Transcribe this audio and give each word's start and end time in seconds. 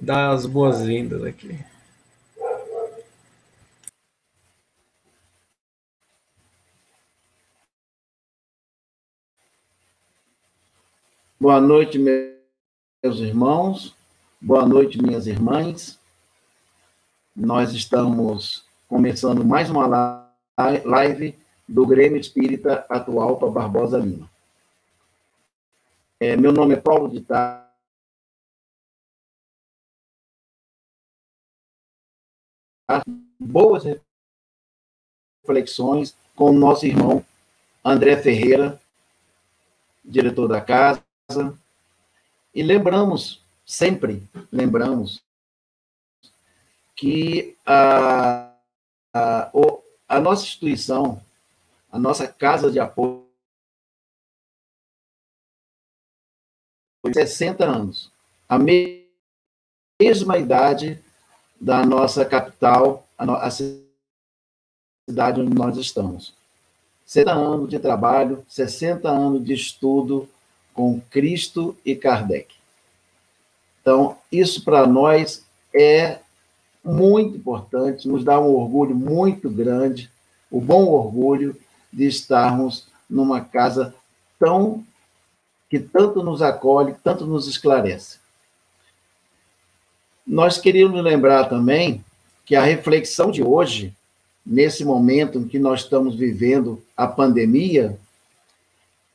dar 0.00 0.30
as 0.30 0.46
boas-vindas 0.46 1.22
aqui. 1.22 1.58
Boa 11.38 11.60
noite, 11.60 11.98
meus 11.98 13.18
irmãos. 13.18 13.94
Boa 14.40 14.66
noite, 14.66 15.00
minhas 15.00 15.26
irmãs. 15.26 15.98
Nós 17.36 17.72
estamos 17.72 18.64
começando 18.88 19.44
mais 19.44 19.70
uma 19.70 19.86
live 20.84 21.38
do 21.68 21.86
Grêmio 21.86 22.20
Espírita 22.20 22.84
Atual 22.88 23.36
para 23.36 23.50
Barbosa 23.50 23.98
Lima. 23.98 24.28
É, 26.18 26.36
meu 26.36 26.52
nome 26.52 26.74
é 26.74 26.76
Paulo 26.76 27.08
de 27.08 27.20
Tar. 27.20 27.69
Boas 33.38 33.84
reflexões 35.42 36.16
com 36.34 36.50
o 36.50 36.52
nosso 36.52 36.86
irmão 36.86 37.24
André 37.84 38.20
Ferreira, 38.20 38.80
diretor 40.04 40.48
da 40.48 40.60
casa, 40.60 41.02
e 42.54 42.62
lembramos, 42.62 43.42
sempre 43.64 44.22
lembramos, 44.50 45.22
que 46.96 47.56
a, 47.64 48.52
a, 49.14 49.50
a 50.08 50.20
nossa 50.20 50.42
instituição, 50.42 51.22
a 51.90 51.98
nossa 51.98 52.26
casa 52.28 52.70
de 52.70 52.78
apoio, 52.78 53.26
60 57.12 57.64
anos, 57.64 58.12
a 58.48 58.58
mesma 58.58 60.38
idade 60.38 61.02
da 61.60 61.84
nossa 61.84 62.24
capital, 62.24 63.06
a, 63.18 63.46
a 63.46 63.50
cidade 63.50 65.40
onde 65.40 65.54
nós 65.54 65.76
estamos. 65.76 66.32
60 67.04 67.32
anos 67.32 67.68
de 67.68 67.78
trabalho, 67.78 68.44
60 68.48 69.08
anos 69.08 69.44
de 69.44 69.52
estudo, 69.52 70.28
com 70.72 71.00
Cristo 71.10 71.76
e 71.84 71.94
Kardec. 71.94 72.54
Então, 73.82 74.16
isso 74.30 74.64
para 74.64 74.86
nós 74.86 75.44
é 75.74 76.20
muito 76.82 77.36
importante, 77.36 78.08
nos 78.08 78.24
dá 78.24 78.40
um 78.40 78.54
orgulho 78.54 78.94
muito 78.94 79.50
grande, 79.50 80.10
o 80.50 80.60
bom 80.60 80.86
orgulho 80.86 81.56
de 81.92 82.06
estarmos 82.06 82.86
numa 83.08 83.40
casa 83.40 83.94
tão 84.38 84.84
que 85.68 85.78
tanto 85.78 86.22
nos 86.22 86.42
acolhe, 86.42 86.94
tanto 87.04 87.26
nos 87.26 87.46
esclarece. 87.46 88.18
Nós 90.30 90.58
queríamos 90.58 91.02
lembrar 91.02 91.48
também 91.48 92.04
que 92.46 92.54
a 92.54 92.62
reflexão 92.62 93.32
de 93.32 93.42
hoje, 93.42 93.92
nesse 94.46 94.84
momento 94.84 95.40
em 95.40 95.48
que 95.48 95.58
nós 95.58 95.80
estamos 95.80 96.14
vivendo 96.14 96.80
a 96.96 97.04
pandemia, 97.04 97.98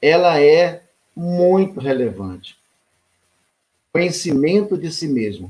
ela 0.01 0.41
é 0.41 0.83
muito 1.15 1.79
relevante. 1.79 2.57
Conhecimento 3.93 4.77
de 4.77 4.91
si 4.91 5.07
mesmo. 5.07 5.49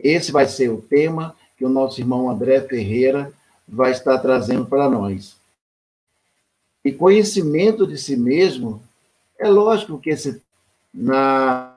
Esse 0.00 0.32
vai 0.32 0.46
ser 0.46 0.70
o 0.70 0.82
tema 0.82 1.36
que 1.56 1.64
o 1.64 1.68
nosso 1.68 2.00
irmão 2.00 2.28
André 2.28 2.60
Ferreira 2.62 3.32
vai 3.68 3.92
estar 3.92 4.18
trazendo 4.18 4.66
para 4.66 4.90
nós. 4.90 5.36
E 6.84 6.90
conhecimento 6.90 7.86
de 7.86 7.96
si 7.96 8.16
mesmo, 8.16 8.82
é 9.38 9.48
lógico 9.48 10.00
que 10.00 10.10
esse, 10.10 10.42
na, 10.92 11.71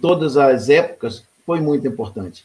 todas 0.00 0.36
as 0.36 0.68
épocas 0.68 1.24
foi 1.44 1.60
muito 1.60 1.86
importante. 1.86 2.44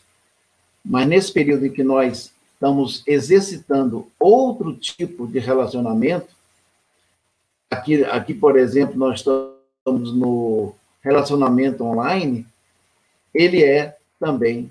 Mas 0.83 1.07
nesse 1.07 1.31
período 1.31 1.65
em 1.65 1.71
que 1.71 1.83
nós 1.83 2.31
estamos 2.53 3.03
exercitando 3.07 4.07
outro 4.19 4.75
tipo 4.75 5.27
de 5.27 5.39
relacionamento, 5.39 6.29
Aqui, 7.71 8.03
aqui, 8.03 8.33
por 8.33 8.59
exemplo, 8.59 8.97
nós 8.97 9.19
estamos 9.19 10.13
no 10.13 10.75
relacionamento 11.01 11.85
online, 11.85 12.45
ele 13.33 13.63
é 13.63 13.97
também, 14.19 14.69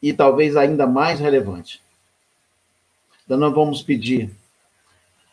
e 0.00 0.12
talvez 0.12 0.56
ainda 0.56 0.86
mais 0.86 1.18
relevante. 1.18 1.82
Então, 3.24 3.36
nós 3.36 3.52
vamos 3.52 3.82
pedir 3.82 4.30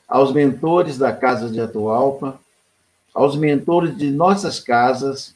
aos 0.07 0.33
mentores 0.33 0.97
da 0.97 1.13
Casa 1.13 1.47
de 1.47 1.61
Atualpa, 1.61 2.39
aos 3.13 3.35
mentores 3.35 3.95
de 3.95 4.09
nossas 4.09 4.59
casas, 4.59 5.35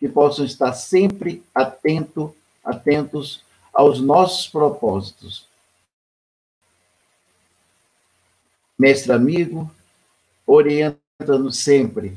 que 0.00 0.08
possam 0.08 0.46
estar 0.46 0.72
sempre 0.72 1.44
atento, 1.54 2.34
atentos 2.64 3.44
aos 3.70 4.00
nossos 4.00 4.48
propósitos. 4.48 5.46
Mestre 8.78 9.12
amigo, 9.12 9.70
orienta-nos 10.46 11.58
sempre. 11.58 12.16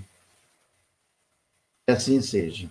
Que 1.86 1.92
assim 1.92 2.22
seja. 2.22 2.70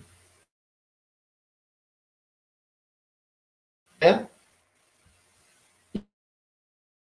É? 4.00 4.27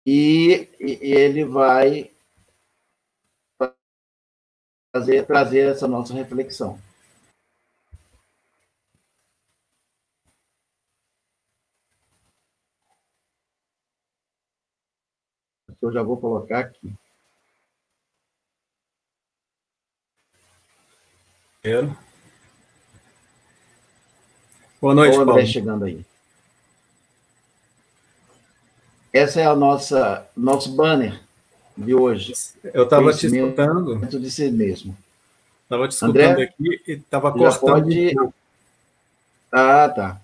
E, 0.06 0.70
e 0.80 1.12
ele 1.12 1.44
vai 1.44 2.12
trazer, 4.94 5.26
trazer 5.26 5.72
essa 5.72 5.88
nossa 5.88 6.14
reflexão. 6.14 6.80
Eu 15.85 15.91
já 15.91 16.01
vou 16.01 16.18
colocar 16.18 16.62
aqui. 16.62 16.91
Primeiro. 21.62 21.96
Boa 24.81 24.95
noite, 24.95 25.16
André 25.16 25.25
Paulo. 25.25 25.45
chegando 25.45 25.85
aí. 25.85 26.03
Essa 29.13 29.41
é 29.41 29.45
a 29.45 29.56
nossa 29.56 30.28
nosso 30.35 30.75
banner 30.75 31.22
de 31.78 31.94
hoje. 31.94 32.34
Eu 32.63 32.85
estava 32.85 33.13
te 33.13 33.28
escutando. 33.28 34.00
de 34.07 34.31
si 34.31 34.50
mesmo. 34.50 34.97
Estava 35.66 35.88
te 35.88 35.91
escutando 35.91 36.18
André, 36.18 36.44
aqui 36.45 36.81
e 36.88 36.91
estava 36.94 37.31
cortando. 37.31 37.59
Pode... 37.59 38.16
Ah, 39.51 39.88
tá. 39.90 40.22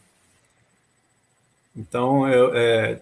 Então, 1.76 2.28
eu, 2.28 2.52
é, 2.56 3.00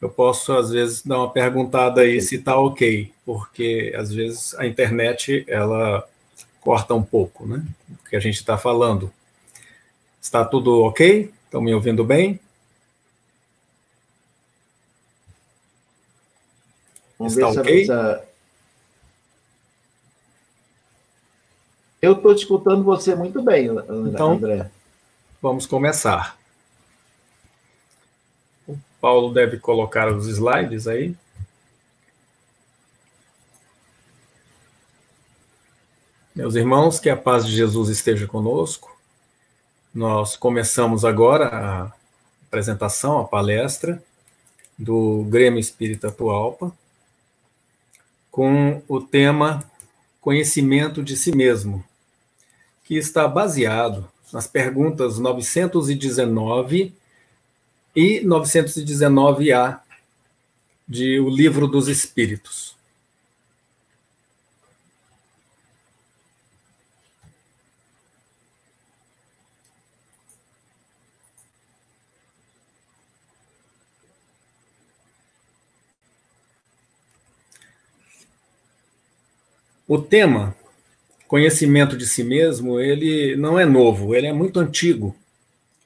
eu 0.00 0.08
posso, 0.08 0.52
às 0.52 0.70
vezes, 0.70 1.02
dar 1.02 1.18
uma 1.18 1.30
perguntada 1.30 2.02
aí 2.02 2.20
se 2.20 2.36
está 2.36 2.56
ok, 2.56 3.12
porque, 3.24 3.92
às 3.96 4.12
vezes, 4.12 4.54
a 4.54 4.66
internet, 4.66 5.44
ela 5.48 6.08
corta 6.60 6.94
um 6.94 7.02
pouco, 7.02 7.46
né? 7.46 7.64
O 7.90 8.08
que 8.08 8.14
a 8.16 8.20
gente 8.20 8.36
está 8.36 8.56
falando. 8.56 9.12
Está 10.20 10.44
tudo 10.44 10.82
ok? 10.82 11.32
Estão 11.44 11.60
me 11.60 11.74
ouvindo 11.74 12.04
bem? 12.04 12.38
Vamos 17.18 17.36
está 17.36 17.48
ok? 17.48 17.82
Essa... 17.82 18.24
Eu 22.00 22.12
estou 22.12 22.32
escutando 22.32 22.84
você 22.84 23.16
muito 23.16 23.42
bem, 23.42 23.66
André. 23.66 23.84
Então, 24.06 24.70
vamos 25.42 25.66
começar. 25.66 26.37
Paulo 29.00 29.32
deve 29.32 29.58
colocar 29.58 30.12
os 30.12 30.26
slides 30.26 30.86
aí. 30.86 31.14
Meus 36.34 36.54
irmãos, 36.54 37.00
que 37.00 37.10
a 37.10 37.16
paz 37.16 37.46
de 37.46 37.54
Jesus 37.54 37.88
esteja 37.88 38.26
conosco. 38.26 38.96
Nós 39.92 40.36
começamos 40.36 41.04
agora 41.04 41.48
a 41.48 41.92
apresentação, 42.46 43.18
a 43.18 43.24
palestra 43.24 44.02
do 44.78 45.24
Grêmio 45.24 45.58
Espírita 45.58 46.08
Atualpa, 46.08 46.72
com 48.30 48.80
o 48.86 49.00
tema 49.00 49.64
Conhecimento 50.20 51.02
de 51.02 51.16
Si 51.16 51.34
Mesmo, 51.34 51.84
que 52.84 52.96
está 52.96 53.26
baseado 53.26 54.08
nas 54.32 54.46
perguntas 54.46 55.18
919 55.18 56.94
e 57.98 58.20
919A 58.24 59.80
de 60.88 61.18
O 61.18 61.28
Livro 61.28 61.66
dos 61.66 61.88
Espíritos. 61.88 62.76
O 79.88 79.98
tema 79.98 80.54
conhecimento 81.26 81.96
de 81.96 82.06
si 82.06 82.22
mesmo, 82.22 82.78
ele 82.78 83.34
não 83.34 83.58
é 83.58 83.64
novo, 83.64 84.14
ele 84.14 84.28
é 84.28 84.32
muito 84.32 84.60
antigo. 84.60 85.16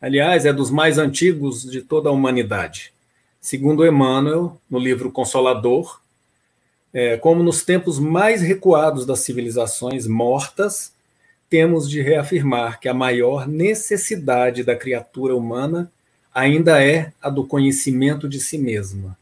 Aliás, 0.02 0.44
é 0.44 0.52
dos 0.52 0.68
mais 0.68 0.98
antigos 0.98 1.62
de 1.62 1.80
toda 1.80 2.08
a 2.08 2.12
humanidade. 2.12 2.92
Segundo 3.40 3.86
Emmanuel, 3.86 4.60
no 4.68 4.76
livro 4.76 5.12
Consolador, 5.12 6.00
é, 6.92 7.16
como 7.16 7.40
nos 7.40 7.62
tempos 7.62 8.00
mais 8.00 8.42
recuados 8.42 9.06
das 9.06 9.20
civilizações 9.20 10.04
mortas, 10.08 10.92
temos 11.48 11.88
de 11.88 12.02
reafirmar 12.02 12.80
que 12.80 12.88
a 12.88 12.94
maior 12.94 13.46
necessidade 13.46 14.64
da 14.64 14.74
criatura 14.74 15.36
humana 15.36 15.88
ainda 16.34 16.82
é 16.82 17.12
a 17.22 17.30
do 17.30 17.46
conhecimento 17.46 18.28
de 18.28 18.40
si 18.40 18.58
mesma. 18.58 19.16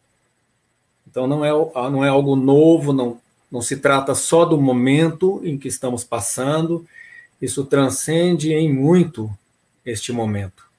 Então 1.07 1.27
não 1.27 1.45
é, 1.45 1.51
não 1.91 2.03
é 2.03 2.09
algo 2.09 2.35
novo, 2.35 2.95
não, 2.95 3.21
não 3.53 3.61
se 3.61 3.77
trata 3.77 4.15
só 4.15 4.47
do 4.47 4.59
momento 4.59 5.43
em 5.45 5.59
que 5.59 5.69
estamos 5.69 6.05
passando, 6.05 6.87
isso 7.39 7.67
transcende 7.67 8.55
em 8.55 8.73
muito 8.73 9.31
este 9.85 10.11
momento. 10.11 10.70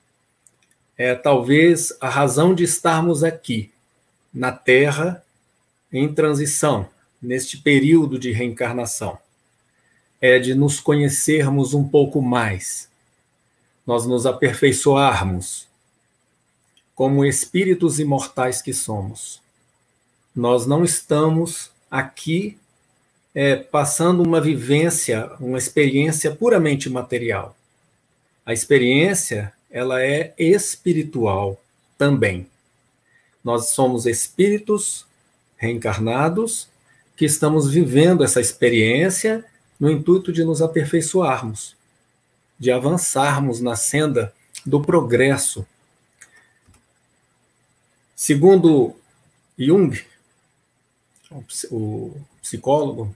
É 1.04 1.16
talvez 1.16 1.92
a 2.00 2.08
razão 2.08 2.54
de 2.54 2.64
estarmos 2.64 3.24
aqui, 3.24 3.72
na 4.32 4.52
Terra, 4.52 5.26
em 5.92 6.14
transição, 6.14 6.88
neste 7.20 7.58
período 7.58 8.20
de 8.20 8.32
reencarnação. 8.32 9.18
É 10.22 10.38
de 10.38 10.54
nos 10.54 10.80
conhecermos 10.80 11.74
um 11.74 11.90
pouco 11.90 12.22
mais, 12.22 12.88
nós 13.84 14.06
nos 14.06 14.28
aperfeiçoarmos 14.28 15.68
como 16.94 17.26
espíritos 17.26 18.00
imortais 18.00 18.62
que 18.62 18.72
somos. 18.72 19.42
Nós 20.36 20.68
não 20.68 20.84
estamos 20.84 21.72
aqui 21.90 22.60
é, 23.34 23.56
passando 23.56 24.22
uma 24.22 24.40
vivência, 24.40 25.32
uma 25.40 25.58
experiência 25.58 26.30
puramente 26.30 26.92
material. 26.92 27.58
A 28.46 28.54
experiência 28.54 29.52
ela 29.72 30.04
é 30.04 30.34
espiritual 30.38 31.60
também. 31.98 32.46
Nós 33.44 33.70
somos 33.70 34.06
espíritos 34.06 35.06
reencarnados 35.56 36.68
que 37.16 37.26
estamos 37.26 37.72
vivendo 37.72 38.24
essa 38.24 38.42
experiência 38.42 39.46
no 39.80 39.90
intuito 39.90 40.34
de 40.34 40.44
nos 40.44 40.62
aperfeiçoarmos, 40.62 41.76
de 42.60 42.72
avançarmos 42.72 43.62
na 43.62 43.76
senda 43.76 44.34
do 44.66 44.82
progresso. 44.82 45.66
Segundo 48.16 48.96
Jung, 49.58 50.04
o 51.72 52.16
psicólogo, 52.42 53.16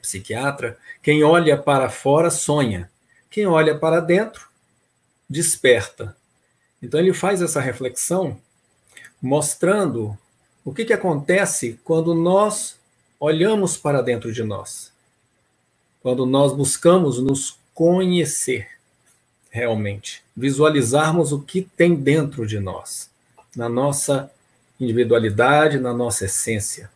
psiquiatra, 0.00 0.78
quem 1.02 1.24
olha 1.24 1.56
para 1.56 1.90
fora 1.90 2.30
sonha, 2.30 2.90
quem 3.30 3.46
olha 3.46 3.76
para 3.76 4.00
dentro 4.00 4.53
desperta. 5.34 6.16
Então 6.80 7.00
ele 7.00 7.12
faz 7.12 7.42
essa 7.42 7.60
reflexão 7.60 8.40
mostrando 9.20 10.16
o 10.64 10.72
que, 10.72 10.84
que 10.84 10.92
acontece 10.92 11.78
quando 11.82 12.14
nós 12.14 12.78
olhamos 13.18 13.76
para 13.76 14.00
dentro 14.00 14.32
de 14.32 14.42
nós, 14.42 14.92
quando 16.00 16.24
nós 16.24 16.52
buscamos 16.52 17.18
nos 17.18 17.58
conhecer 17.74 18.68
realmente, 19.50 20.22
visualizarmos 20.36 21.32
o 21.32 21.40
que 21.40 21.62
tem 21.62 21.94
dentro 21.94 22.46
de 22.46 22.60
nós, 22.60 23.10
na 23.56 23.68
nossa 23.68 24.30
individualidade, 24.78 25.78
na 25.78 25.92
nossa 25.92 26.26
essência. 26.26 26.90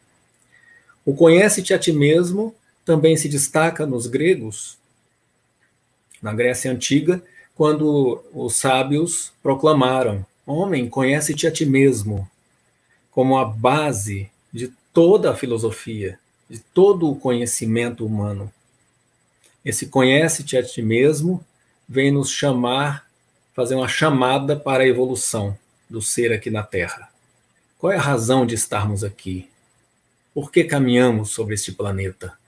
O 1.05 1.15
conhece-te 1.15 1.73
a 1.73 1.79
ti 1.79 1.93
mesmo 1.93 2.55
também 2.85 3.17
se 3.17 3.29
destaca 3.29 3.87
nos 3.87 4.07
gregos, 4.07 4.77
na 6.21 6.35
Grécia 6.35 6.71
Antiga, 6.71 7.23
quando 7.59 8.23
os 8.33 8.55
sábios 8.55 9.33
proclamaram: 9.43 10.25
Homem, 10.47 10.89
conhece-te 10.89 11.45
a 11.45 11.51
ti 11.51 11.67
mesmo, 11.67 12.31
como 13.11 13.37
a 13.37 13.45
base 13.45 14.31
de 14.53 14.73
toda 14.93 15.33
a 15.33 15.35
filosofia, 15.35 16.21
de 16.49 16.61
todo 16.61 17.11
o 17.11 17.17
conhecimento 17.17 18.07
humano. 18.07 18.53
Esse 19.65 19.89
conhece-te 19.89 20.57
a 20.57 20.63
ti 20.63 20.81
mesmo 20.81 21.45
vem 21.89 22.13
nos 22.13 22.31
chamar, 22.31 23.09
fazer 23.53 23.75
uma 23.75 23.89
chamada 23.89 24.55
para 24.55 24.85
a 24.85 24.89
evolução 24.89 25.59
do 25.91 26.01
ser 26.01 26.33
aqui 26.33 26.51
na 26.51 26.63
Terra. 26.63 27.11
Qual 27.77 27.93
é 27.93 27.97
a 27.97 28.01
razão 28.01 28.47
de 28.47 28.55
estarmos 28.55 29.03
aqui? 29.03 29.51
Por 30.33 30.53
que 30.53 30.63
caminhamos 30.63 31.31
sobre 31.31 31.57
este 31.57 31.73
planeta? 31.73 32.39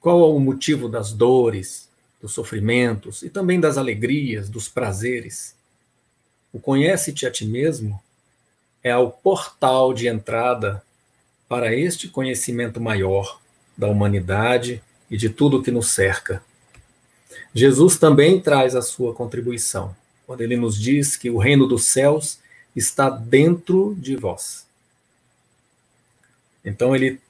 Qual 0.00 0.20
é 0.20 0.26
o 0.26 0.40
motivo 0.40 0.88
das 0.88 1.12
dores, 1.12 1.88
dos 2.22 2.32
sofrimentos 2.32 3.22
e 3.22 3.28
também 3.28 3.58
das 3.58 3.76
alegrias, 3.76 4.48
dos 4.48 4.68
prazeres? 4.68 5.56
O 6.52 6.60
conhece-te 6.60 7.26
a 7.26 7.30
ti 7.30 7.44
mesmo 7.44 8.00
é 8.82 8.96
o 8.96 9.10
portal 9.10 9.92
de 9.92 10.06
entrada 10.06 10.82
para 11.48 11.74
este 11.74 12.08
conhecimento 12.08 12.80
maior 12.80 13.40
da 13.76 13.88
humanidade 13.88 14.82
e 15.10 15.16
de 15.16 15.28
tudo 15.28 15.62
que 15.62 15.70
nos 15.70 15.90
cerca. 15.90 16.42
Jesus 17.54 17.98
também 17.98 18.40
traz 18.40 18.74
a 18.74 18.82
sua 18.82 19.14
contribuição, 19.14 19.94
quando 20.26 20.40
ele 20.42 20.56
nos 20.56 20.80
diz 20.80 21.16
que 21.16 21.28
o 21.28 21.38
reino 21.38 21.66
dos 21.66 21.84
céus 21.86 22.38
está 22.74 23.10
dentro 23.10 23.94
de 23.98 24.16
vós. 24.16 24.66
Então 26.64 26.94
ele 26.94 27.20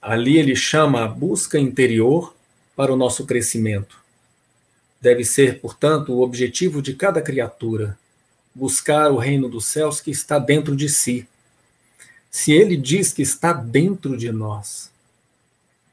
ali 0.00 0.38
ele 0.38 0.54
chama 0.54 1.04
a 1.04 1.08
busca 1.08 1.58
interior 1.58 2.34
para 2.76 2.92
o 2.92 2.96
nosso 2.96 3.26
crescimento. 3.26 4.05
Deve 5.06 5.24
ser, 5.24 5.60
portanto, 5.60 6.12
o 6.12 6.20
objetivo 6.20 6.82
de 6.82 6.92
cada 6.92 7.22
criatura 7.22 7.96
buscar 8.52 9.12
o 9.12 9.18
reino 9.18 9.48
dos 9.48 9.66
céus 9.66 10.00
que 10.00 10.10
está 10.10 10.36
dentro 10.36 10.74
de 10.74 10.88
si. 10.88 11.28
Se 12.28 12.50
ele 12.50 12.76
diz 12.76 13.12
que 13.12 13.22
está 13.22 13.52
dentro 13.52 14.16
de 14.16 14.32
nós, 14.32 14.90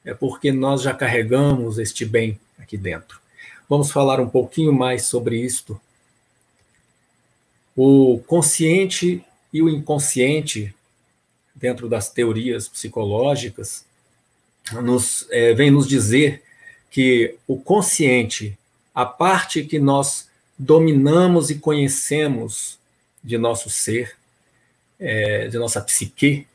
é 0.04 0.16
porque 0.16 0.52
nós 0.52 0.82
já 0.82 0.96
carregamos 0.96 1.78
este 1.78 2.04
bem 2.04 2.40
aqui 2.58 2.76
dentro. 2.76 3.20
Vamos 3.70 3.92
falar 3.92 4.20
um 4.20 4.28
pouquinho 4.28 4.74
mais 4.74 5.06
sobre 5.06 5.40
isto 5.40 5.80
o 7.76 8.20
consciente 8.26 9.24
e 9.54 9.62
o 9.62 9.70
inconsciente, 9.70 10.74
dentro 11.54 11.88
das 11.88 12.10
teorias 12.10 12.68
psicológicas, 12.68 13.86
nos, 14.82 15.28
é, 15.30 15.54
vem 15.54 15.70
nos 15.70 15.88
dizer 15.88 16.42
que 16.90 17.36
o 17.48 17.62
consciente, 17.62 18.58
a 18.94 19.06
parte 19.06 19.64
que 19.64 19.80
nós 19.80 20.28
dominamos 20.58 21.50
e 21.50 21.56
conhecemos 21.56 22.78
de 23.24 23.38
nosso 23.38 23.70
ser, 23.70 24.16
é, 25.00 25.48
de 25.48 25.58
nossa 25.58 25.82
psique, 25.82 26.46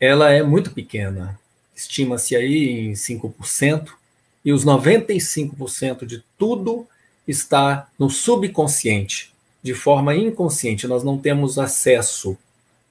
ela 0.00 0.30
é 0.30 0.42
muito 0.42 0.72
pequena. 0.72 1.38
Estima-se 1.74 2.34
aí 2.34 2.88
em 2.88 2.92
5%, 2.92 3.90
e 4.44 4.52
os 4.52 4.64
95% 4.64 6.04
de 6.04 6.22
tudo 6.36 6.86
está 7.26 7.88
no 7.98 8.10
subconsciente, 8.10 9.32
de 9.62 9.72
forma 9.72 10.14
inconsciente, 10.14 10.86
nós 10.86 11.02
não 11.02 11.16
temos 11.16 11.58
acesso 11.58 12.36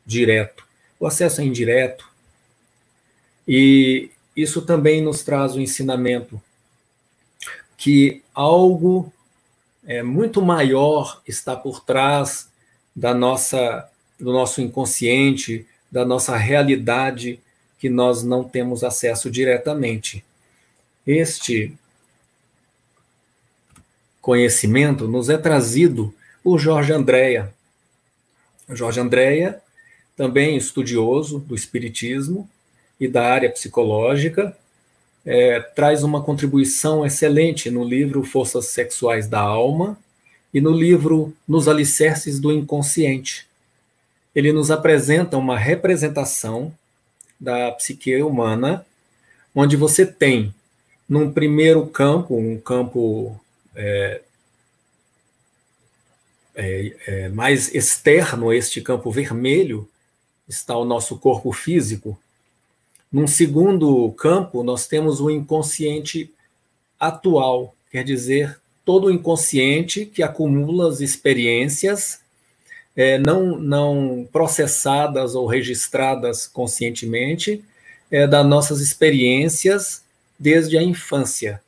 direto. 0.06 0.66
O 1.00 1.06
acesso 1.06 1.42
é 1.42 1.44
indireto. 1.44 2.10
E 3.48 4.10
isso 4.36 4.62
também 4.64 5.02
nos 5.02 5.22
traz 5.22 5.54
o 5.54 5.62
ensinamento 5.62 6.42
que 7.84 8.24
algo 8.34 9.12
é, 9.86 10.02
muito 10.02 10.42
maior 10.42 11.22
está 11.28 11.54
por 11.54 11.84
trás 11.84 12.50
da 12.96 13.14
nossa, 13.14 13.90
do 14.18 14.32
nosso 14.32 14.62
inconsciente, 14.62 15.68
da 15.92 16.06
nossa 16.06 16.38
realidade 16.38 17.42
que 17.78 17.90
nós 17.90 18.24
não 18.24 18.42
temos 18.42 18.86
acesso 18.86 19.30
diretamente. 19.30 20.24
Este 21.06 21.74
conhecimento 24.22 25.06
nos 25.06 25.28
é 25.28 25.38
trazido 25.38 26.16
por 26.42 26.60
Jorge 26.60 26.94
Andréa. 26.94 27.54
Jorge 28.70 29.02
Andréa, 29.02 29.62
também 30.16 30.56
estudioso 30.56 31.38
do 31.38 31.54
Espiritismo 31.54 32.50
e 32.98 33.10
da 33.10 33.28
área 33.28 33.52
psicológica, 33.52 34.58
é, 35.26 35.60
traz 35.60 36.04
uma 36.04 36.22
contribuição 36.22 37.06
excelente 37.06 37.70
no 37.70 37.84
livro 37.84 38.24
Forças 38.24 38.68
Sexuais 38.68 39.28
da 39.28 39.40
Alma 39.40 39.98
e 40.54 40.60
no 40.60 40.72
livro 40.72 41.34
Nos 41.48 41.68
Alicerces 41.68 42.40
do 42.40 42.52
Inconsciente. 42.52 43.48
Ele 44.36 44.52
nos 44.52 44.70
apresenta 44.70 45.38
uma 45.38 45.58
representação 45.58 46.74
da 47.40 47.72
psique 47.72 48.22
humana, 48.22 48.86
onde 49.54 49.76
você 49.76 50.06
tem, 50.06 50.54
num 51.08 51.32
primeiro 51.32 51.86
campo, 51.88 52.36
um 52.36 52.60
campo 52.60 53.40
é, 53.76 54.22
é, 56.56 56.96
é, 57.08 57.30
mais 57.30 57.74
externo 57.74 58.50
a 58.50 58.56
este 58.56 58.82
campo 58.82 59.12
vermelho 59.12 59.88
está 60.48 60.78
o 60.78 60.86
nosso 60.86 61.18
corpo 61.18 61.52
físico, 61.52 62.20
Num 63.14 63.28
segundo 63.28 64.12
campo, 64.14 64.64
nós 64.64 64.88
temos 64.88 65.22
o 65.22 65.30
inconsciente 65.30 66.34
atual, 67.00 67.76
quer 67.92 68.04
dizer, 68.04 68.60
todo 68.84 69.06
o 69.06 69.12
inconsciente 69.12 70.04
que 70.04 70.24
acumula 70.24 70.90
as 70.90 71.00
experiências 71.00 72.22
é, 72.96 73.20
não, 73.20 73.60
não 73.60 74.28
processadas 74.32 75.36
ou 75.36 75.46
registradas 75.46 76.48
conscientemente 76.48 77.64
é, 78.10 78.26
das 78.26 78.44
nossas 78.44 78.82
experiências 78.82 80.02
desde 80.40 80.76
a 80.76 80.82
infância, 80.82 81.62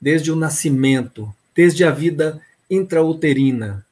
desde 0.00 0.32
o 0.32 0.36
nascimento, 0.36 1.32
desde 1.54 1.84
a 1.84 1.92
vida 1.92 2.42
intrauterina. 2.68 3.86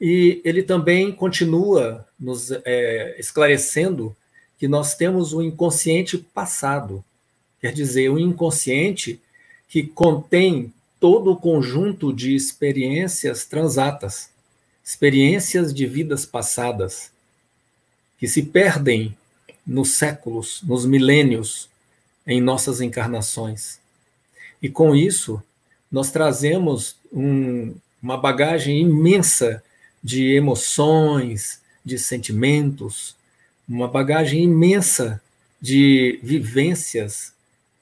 E 0.00 0.40
ele 0.46 0.62
também 0.62 1.12
continua 1.12 2.06
nos 2.18 2.50
é, 2.50 3.16
esclarecendo 3.18 4.16
que 4.58 4.68
nós 4.68 4.94
temos 4.94 5.32
o 5.32 5.42
inconsciente 5.42 6.18
passado, 6.18 7.04
quer 7.60 7.72
dizer, 7.72 8.08
o 8.08 8.18
inconsciente 8.18 9.20
que 9.68 9.82
contém 9.82 10.72
todo 11.00 11.32
o 11.32 11.36
conjunto 11.36 12.12
de 12.12 12.34
experiências 12.34 13.44
transatas, 13.44 14.30
experiências 14.84 15.74
de 15.74 15.86
vidas 15.86 16.24
passadas, 16.24 17.10
que 18.18 18.28
se 18.28 18.42
perdem 18.42 19.16
nos 19.66 19.96
séculos, 19.96 20.62
nos 20.62 20.86
milênios, 20.86 21.68
em 22.26 22.40
nossas 22.40 22.80
encarnações. 22.80 23.78
E 24.62 24.68
com 24.68 24.94
isso, 24.94 25.42
nós 25.90 26.10
trazemos 26.10 26.96
um, 27.12 27.74
uma 28.02 28.16
bagagem 28.16 28.80
imensa 28.80 29.62
de 30.02 30.34
emoções, 30.34 31.60
de 31.84 31.98
sentimentos, 31.98 33.14
uma 33.68 33.88
bagagem 33.88 34.44
imensa 34.44 35.20
de 35.60 36.20
vivências, 36.22 37.32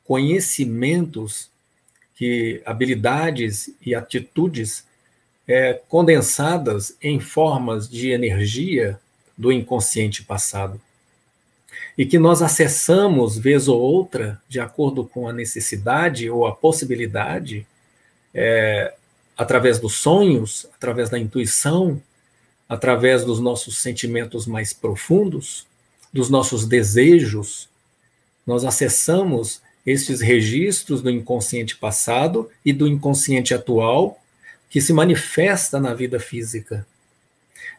conhecimentos, 0.04 1.50
que 2.14 2.62
habilidades 2.64 3.70
e 3.84 3.94
atitudes 3.94 4.84
é, 5.46 5.80
condensadas 5.88 6.96
em 7.02 7.18
formas 7.18 7.88
de 7.88 8.10
energia 8.10 9.00
do 9.36 9.50
inconsciente 9.50 10.22
passado. 10.22 10.80
E 11.98 12.06
que 12.06 12.18
nós 12.18 12.40
acessamos, 12.42 13.36
vez 13.36 13.66
ou 13.66 13.80
outra, 13.80 14.40
de 14.48 14.60
acordo 14.60 15.04
com 15.04 15.28
a 15.28 15.32
necessidade 15.32 16.30
ou 16.30 16.46
a 16.46 16.54
possibilidade, 16.54 17.66
é, 18.32 18.94
através 19.36 19.78
dos 19.78 19.96
sonhos, 19.96 20.66
através 20.74 21.10
da 21.10 21.18
intuição, 21.18 22.00
através 22.68 23.24
dos 23.24 23.40
nossos 23.40 23.78
sentimentos 23.78 24.46
mais 24.46 24.72
profundos, 24.72 25.66
dos 26.12 26.28
nossos 26.28 26.66
desejos, 26.66 27.68
nós 28.46 28.64
acessamos 28.64 29.62
estes 29.84 30.20
registros 30.20 31.02
do 31.02 31.10
inconsciente 31.10 31.76
passado 31.76 32.50
e 32.64 32.72
do 32.72 32.86
inconsciente 32.86 33.54
atual 33.54 34.20
que 34.70 34.80
se 34.80 34.92
manifesta 34.92 35.80
na 35.80 35.92
vida 35.92 36.20
física. 36.20 36.86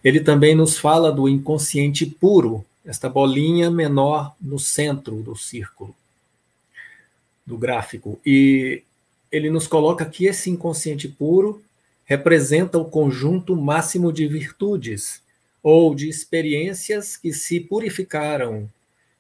Ele 0.04 0.20
também 0.20 0.54
nos 0.54 0.78
fala 0.78 1.12
do 1.12 1.30
inconsciente 1.30 2.06
puro, 2.06 2.66
esta 2.86 3.08
bolinha 3.08 3.72
menor 3.72 4.36
no 4.40 4.60
centro 4.60 5.16
do 5.22 5.36
círculo, 5.36 5.96
do 7.46 7.58
gráfico. 7.58 8.20
E 8.26 8.84
ele 9.32 9.50
nos 9.50 9.66
coloca 9.66 10.06
que 10.06 10.26
esse 10.26 10.50
inconsciente 10.50 11.08
puro 11.08 11.64
representa 12.04 12.78
o 12.78 12.86
conjunto 12.86 13.56
máximo 13.56 14.12
de 14.12 14.28
virtudes 14.28 15.23
ou 15.64 15.96
de 15.96 16.10
experiências 16.10 17.16
que 17.16 17.32
se 17.32 17.62
purificaram, 17.62 18.70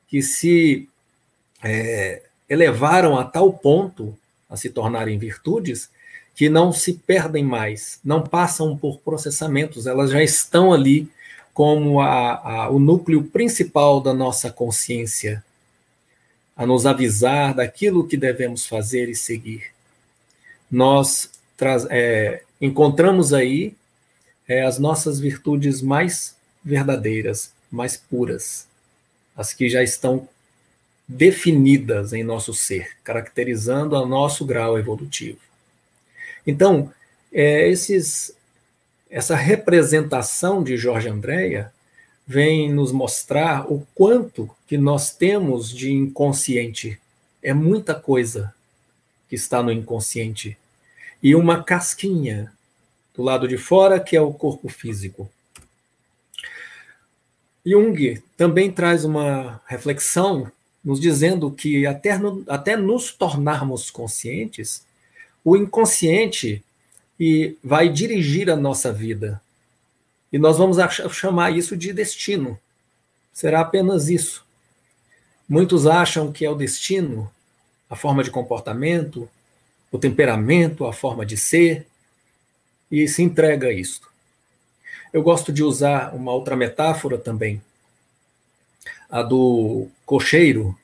que 0.07 0.21
se 0.21 0.89
é, 1.63 2.21
elevaram 2.49 3.17
a 3.17 3.23
tal 3.23 3.53
ponto 3.53 4.15
a 4.49 4.57
se 4.57 4.69
tornarem 4.69 5.17
virtudes 5.17 5.89
que 6.35 6.49
não 6.49 6.73
se 6.73 6.93
perdem 6.93 7.43
mais, 7.43 7.99
não 8.03 8.23
passam 8.23 8.75
por 8.75 8.99
processamentos, 8.99 9.87
elas 9.87 10.11
já 10.11 10.21
estão 10.21 10.73
ali 10.73 11.07
como 11.53 12.01
a, 12.01 12.33
a, 12.35 12.69
o 12.69 12.79
núcleo 12.79 13.23
principal 13.23 14.01
da 14.01 14.13
nossa 14.13 14.51
consciência, 14.51 15.43
a 16.57 16.65
nos 16.65 16.85
avisar 16.85 17.53
daquilo 17.53 18.07
que 18.07 18.17
devemos 18.17 18.65
fazer 18.65 19.09
e 19.09 19.15
seguir. 19.15 19.71
Nós 20.69 21.29
é, 21.89 22.41
encontramos 22.59 23.33
aí 23.33 23.75
é, 24.47 24.63
as 24.63 24.79
nossas 24.79 25.19
virtudes 25.19 25.81
mais 25.81 26.32
verdadeiras, 26.63 27.51
mais 27.69 27.97
puras, 27.97 28.67
as 29.35 29.53
que 29.53 29.67
já 29.69 29.83
estão 29.83 30.27
definidas 31.07 32.13
em 32.13 32.23
nosso 32.23 32.53
ser, 32.53 32.91
caracterizando 33.03 33.95
o 33.95 34.05
nosso 34.05 34.45
grau 34.45 34.77
evolutivo. 34.77 35.39
Então, 36.45 36.91
é, 37.31 37.67
esses, 37.67 38.35
essa 39.09 39.35
representação 39.35 40.63
de 40.63 40.77
Jorge 40.77 41.09
Andréia 41.09 41.73
vem 42.25 42.71
nos 42.71 42.91
mostrar 42.91 43.71
o 43.71 43.85
quanto 43.93 44.49
que 44.67 44.77
nós 44.77 45.13
temos 45.13 45.69
de 45.69 45.91
inconsciente. 45.91 46.99
É 47.41 47.53
muita 47.53 47.93
coisa 47.93 48.53
que 49.27 49.35
está 49.35 49.61
no 49.61 49.71
inconsciente. 49.71 50.57
E 51.21 51.35
uma 51.35 51.63
casquinha 51.63 52.51
do 53.13 53.21
lado 53.21 53.47
de 53.47 53.57
fora, 53.57 53.99
que 53.99 54.15
é 54.15 54.21
o 54.21 54.33
corpo 54.33 54.69
físico. 54.69 55.29
Jung 57.65 58.21
também 58.35 58.71
traz 58.71 59.05
uma 59.05 59.61
reflexão 59.65 60.51
nos 60.83 60.99
dizendo 60.99 61.49
que 61.49 61.85
até, 61.85 62.17
no, 62.17 62.43
até 62.47 62.75
nos 62.75 63.11
tornarmos 63.11 63.89
conscientes, 63.89 64.85
o 65.43 65.55
inconsciente 65.55 66.63
e 67.19 67.55
vai 67.63 67.87
dirigir 67.87 68.49
a 68.49 68.55
nossa 68.55 68.91
vida. 68.91 69.41
E 70.31 70.37
nós 70.37 70.57
vamos 70.57 70.77
chamar 71.11 71.55
isso 71.55 71.77
de 71.77 71.93
destino. 71.93 72.59
Será 73.31 73.61
apenas 73.61 74.09
isso. 74.09 74.45
Muitos 75.47 75.85
acham 75.87 76.31
que 76.31 76.45
é 76.45 76.49
o 76.49 76.55
destino, 76.55 77.31
a 77.89 77.95
forma 77.95 78.23
de 78.23 78.31
comportamento, 78.31 79.29
o 79.91 79.97
temperamento, 79.97 80.85
a 80.85 80.91
forma 80.91 81.25
de 81.25 81.37
ser, 81.37 81.85
e 82.91 83.07
se 83.07 83.23
entrega 83.23 83.67
a 83.67 83.73
isto. 83.73 84.12
Eu 85.13 85.21
gosto 85.21 85.53
de 85.53 85.63
usar 85.63 86.11
uma 86.15 86.31
outra 86.31 86.55
metáfora 86.55 87.19
também, 87.19 87.61
a 89.07 89.21
do 89.21 89.87
cocheiro, 90.07 90.75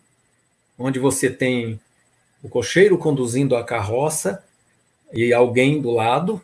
onde 0.78 1.00
você 1.00 1.32
tem 1.32 1.80
o 2.44 2.48
cocheiro 2.48 2.96
conduzindo 2.96 3.56
a 3.56 3.64
carroça 3.64 4.46
e 5.12 5.34
alguém 5.34 5.82
do 5.82 5.90
lado, 5.90 6.40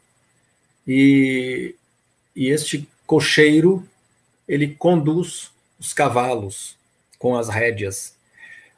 e, 0.87 1.75
e 2.35 2.47
este 2.49 2.89
cocheiro 3.05 3.87
ele 4.47 4.73
conduz 4.73 5.51
os 5.79 5.93
cavalos 5.93 6.75
com 7.19 7.37
as 7.37 7.49
rédeas, 7.49 8.15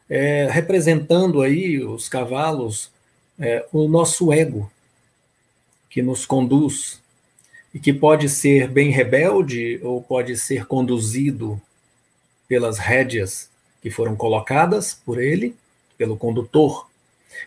é, 0.10 0.50
representando 0.52 1.42
aí 1.42 1.82
os 1.82 2.10
cavalos 2.10 2.92
é, 3.40 3.66
o 3.72 3.88
nosso 3.88 4.34
ego 4.34 4.70
que 5.90 6.02
nos 6.02 6.26
conduz 6.26 7.02
e 7.74 7.80
que 7.80 7.94
pode 7.94 8.30
ser 8.30 8.68
bem 8.68 8.90
rebelde 8.90 9.80
ou 9.84 10.02
pode 10.02 10.38
ser 10.38 10.66
conduzido 10.66 11.62
pelas 12.48 12.78
rédeas 12.78 13.50
que 13.82 13.90
foram 13.90 14.16
colocadas 14.16 14.94
por 14.94 15.22
ele, 15.22 15.56
pelo 15.98 16.18
condutor. 16.18 16.88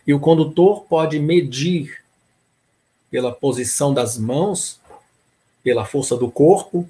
E 0.06 0.14
o 0.14 0.20
condutor 0.20 0.82
pode 0.82 1.18
medir 1.18 1.98
pela 3.10 3.32
posição 3.32 3.92
das 3.92 4.16
mãos, 4.16 4.80
pela 5.62 5.84
força 5.84 6.16
do 6.16 6.30
corpo 6.30 6.88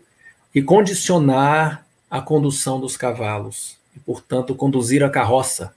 e 0.55 0.61
condicionar 0.61 1.87
a 2.11 2.21
condução 2.21 2.81
dos 2.81 2.97
cavalos 2.97 3.77
e, 3.97 4.01
portanto, 4.01 4.55
conduzir 4.55 5.03
a 5.03 5.09
carroça. 5.09 5.75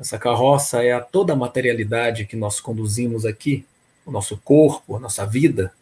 Essa 0.00 0.18
carroça 0.18 0.82
é 0.82 0.92
a 0.92 1.00
toda 1.00 1.32
a 1.32 1.36
materialidade 1.36 2.24
que 2.24 2.34
nós 2.34 2.58
conduzimos 2.58 3.24
aqui, 3.24 3.64
o 4.04 4.10
nosso 4.10 4.36
corpo, 4.38 4.96
a 4.96 4.98
nossa 4.98 5.24
vida, 5.24 5.72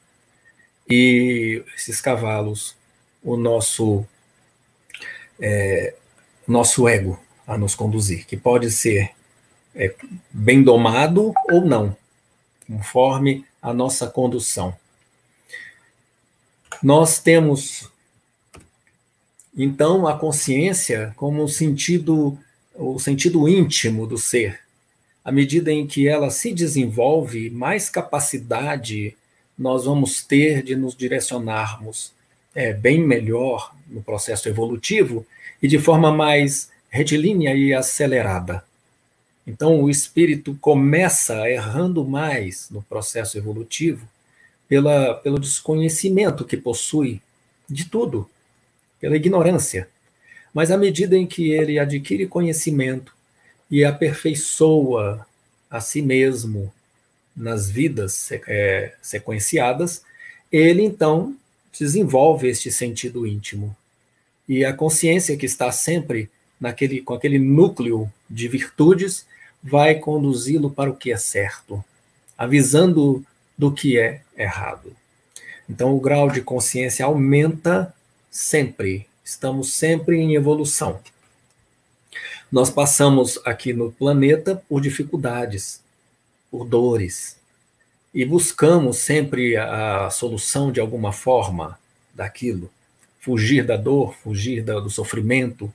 e 0.91 1.63
esses 1.77 2.01
cavalos, 2.01 2.77
o 3.23 3.37
nosso 3.37 4.05
é, 5.39 5.95
nosso 6.47 6.89
ego 6.89 7.19
a 7.47 7.57
nos 7.57 7.75
conduzir, 7.75 8.27
que 8.27 8.37
pode 8.37 8.71
ser 8.71 9.11
é, 9.75 9.95
bem 10.31 10.63
domado 10.63 11.33
ou 11.51 11.65
não, 11.65 11.97
conforme 12.67 13.47
a 13.63 13.73
nossa 13.73 14.09
condução. 14.09 14.77
Nós 16.83 17.19
temos 17.19 17.91
então 19.57 20.07
a 20.07 20.19
consciência 20.19 21.13
como 21.17 21.43
um 21.43 21.49
sentido 21.49 22.39
o 22.75 22.99
sentido 22.99 23.49
íntimo 23.49 24.07
do 24.07 24.17
ser. 24.17 24.61
À 25.23 25.31
medida 25.31 25.71
em 25.71 25.87
que 25.87 26.09
ela 26.09 26.31
se 26.31 26.53
desenvolve, 26.55 27.51
mais 27.51 27.91
capacidade 27.91 29.15
nós 29.61 29.85
vamos 29.85 30.25
ter 30.25 30.63
de 30.63 30.75
nos 30.75 30.97
direcionarmos 30.97 32.13
é, 32.55 32.73
bem 32.73 32.99
melhor 32.99 33.75
no 33.87 34.03
processo 34.03 34.49
evolutivo 34.49 35.27
e 35.63 35.69
de 35.69 35.79
forma 35.79 36.11
mais 36.11 36.71
retilínea 36.89 37.55
e 37.55 37.75
acelerada. 37.75 38.65
Então, 39.47 39.83
o 39.83 39.91
espírito 39.91 40.57
começa 40.63 41.47
errando 41.47 42.03
mais 42.07 42.71
no 42.71 42.81
processo 42.81 43.37
evolutivo 43.37 44.09
pela, 44.67 45.13
pelo 45.17 45.39
desconhecimento 45.39 46.47
que 46.47 46.57
possui 46.57 47.21
de 47.69 47.85
tudo, 47.85 48.31
pela 48.99 49.17
ignorância. 49.17 49.91
Mas 50.55 50.71
à 50.71 50.79
medida 50.79 51.19
em 51.19 51.27
que 51.27 51.51
ele 51.51 51.79
adquire 51.79 52.27
conhecimento 52.27 53.13
e 53.71 53.85
aperfeiçoa 53.85 55.27
a 55.71 55.83
si 55.83 56.01
mesmo 56.01 56.73
nas 57.37 57.71
vidas 57.71 58.31
é, 58.33 58.95
sequenciadas, 59.01 60.03
ele 60.51 60.83
então 60.83 61.37
desenvolve 61.79 62.49
este 62.49 62.71
sentido 62.71 63.27
íntimo. 63.27 63.77
E 64.49 64.65
a 64.65 64.73
consciência 64.73 65.37
que 65.37 65.47
está 65.47 65.71
sempre 65.71 66.29
naquele, 66.61 67.01
com 67.01 67.15
aquele 67.15 67.39
núcleo 67.39 68.13
de 68.29 68.49
virtudes 68.49 69.27
vai 69.63 69.97
conduzi-lo 69.97 70.71
para 70.71 70.91
o 70.91 70.97
que 70.97 71.13
é 71.13 71.17
certo, 71.17 71.85
avisando 72.37 73.25
do 73.57 73.73
que 73.73 73.99
é 73.99 74.23
errado. 74.37 74.97
Então, 75.69 75.95
o 75.95 76.01
grau 76.01 76.31
de 76.31 76.41
consciência 76.41 77.05
aumenta 77.05 77.95
sempre, 78.31 79.07
estamos 79.25 79.73
sempre 79.75 80.17
em 80.17 80.35
evolução. 80.35 81.01
Nós 82.51 82.71
passamos 82.71 83.39
aqui 83.45 83.73
no 83.73 83.93
planeta 83.93 84.61
por 84.69 84.81
dificuldades, 84.81 85.81
por 86.51 86.67
dores, 86.67 87.39
e 88.13 88.25
buscamos 88.25 88.99
sempre 88.99 89.57
a 89.57 90.11
solução 90.11 90.73
de 90.73 90.81
alguma 90.81 91.13
forma 91.13 91.79
daquilo, 92.13 92.71
fugir 93.21 93.65
da 93.65 93.77
dor, 93.77 94.15
fugir 94.15 94.65
do 94.65 94.91
sofrimento, 94.91 95.73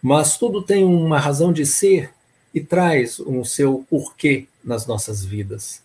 mas 0.00 0.38
tudo 0.38 0.62
tem 0.62 0.84
uma 0.84 1.18
razão 1.18 1.52
de 1.52 1.66
ser 1.66 2.10
e 2.54 2.60
traz 2.60 3.18
um 3.18 3.44
seu 3.44 3.84
porquê 3.90 4.46
nas 4.62 4.86
nossas 4.86 5.24
vidas. 5.24 5.82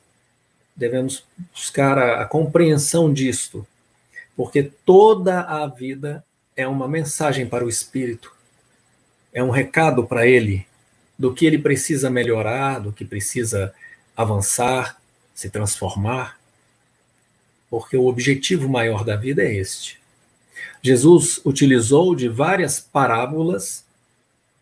Devemos 0.76 1.26
buscar 1.52 1.98
a, 1.98 2.22
a 2.22 2.26
compreensão 2.26 3.12
disto, 3.12 3.66
porque 4.36 4.72
toda 4.86 5.42
a 5.42 5.66
vida 5.68 6.24
é 6.56 6.68
uma 6.68 6.88
mensagem 6.88 7.48
para 7.48 7.66
o 7.66 7.70
espírito, 7.70 8.34
é 9.34 9.44
um 9.44 9.50
recado 9.50 10.06
para 10.06 10.28
ele 10.28 10.66
do 11.18 11.34
que 11.34 11.46
ele 11.46 11.58
precisa 11.58 12.10
melhorar, 12.10 12.80
do 12.80 12.92
que 12.92 13.06
precisa 13.06 13.74
avançar, 14.16 15.02
se 15.34 15.50
transformar, 15.50 16.40
porque 17.70 17.96
o 17.96 18.06
objetivo 18.06 18.68
maior 18.68 19.04
da 19.04 19.16
vida 19.16 19.44
é 19.44 19.54
este. 19.54 20.00
Jesus 20.82 21.40
utilizou 21.46 22.16
de 22.16 22.28
várias 22.28 22.80
parábolas, 22.80 23.86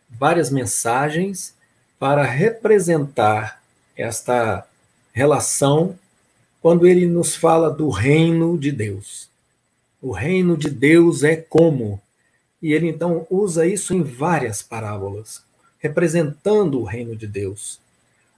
várias 0.10 0.50
mensagens 0.50 1.54
para 1.98 2.24
representar 2.24 3.62
esta 3.96 4.66
relação 5.12 5.98
quando 6.62 6.88
ele 6.88 7.06
nos 7.06 7.36
fala 7.36 7.70
do 7.70 7.90
reino 7.90 8.58
de 8.58 8.72
Deus. 8.72 9.30
O 10.02 10.12
reino 10.12 10.56
de 10.56 10.70
Deus 10.70 11.24
é 11.24 11.36
como? 11.36 12.02
E 12.62 12.74
ele 12.74 12.88
então 12.88 13.26
usa 13.30 13.66
isso 13.66 13.94
em 13.94 14.04
várias 14.04 14.62
parábolas, 14.62 15.42
representando 15.80 16.80
o 16.80 16.84
reino 16.84 17.16
de 17.16 17.28
Deus. 17.28 17.80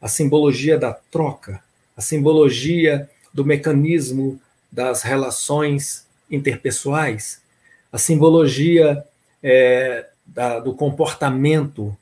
A 0.02 0.08
simbologia 0.08 0.78
da 0.78 0.94
troca, 0.94 1.64
a 1.96 2.02
simbologia 2.02 3.10
do 3.34 3.46
mecanismo 3.46 4.42
das 4.72 5.04
relações 5.04 6.06
interpessoais, 6.30 7.42
a 7.92 7.98
simbologia 7.98 9.04
é, 9.44 10.08
da, 10.26 10.60
do 10.60 10.74
comportamento 10.74 11.96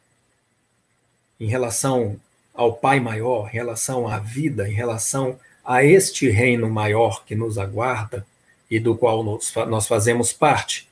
em 1.40 1.48
relação 1.48 2.20
ao 2.54 2.74
Pai 2.74 3.00
maior, 3.00 3.48
em 3.48 3.54
relação 3.54 4.08
à 4.08 4.20
vida, 4.20 4.68
em 4.68 4.74
relação 4.74 5.40
a 5.64 5.84
este 5.84 6.30
reino 6.30 6.70
maior 6.70 7.24
que 7.26 7.36
nos 7.36 7.58
aguarda 7.58 8.26
e 8.70 8.80
do 8.80 8.96
qual 8.96 9.24
nós, 9.24 9.54
nós 9.68 9.88
fazemos 9.88 10.32
parte. 10.34 10.88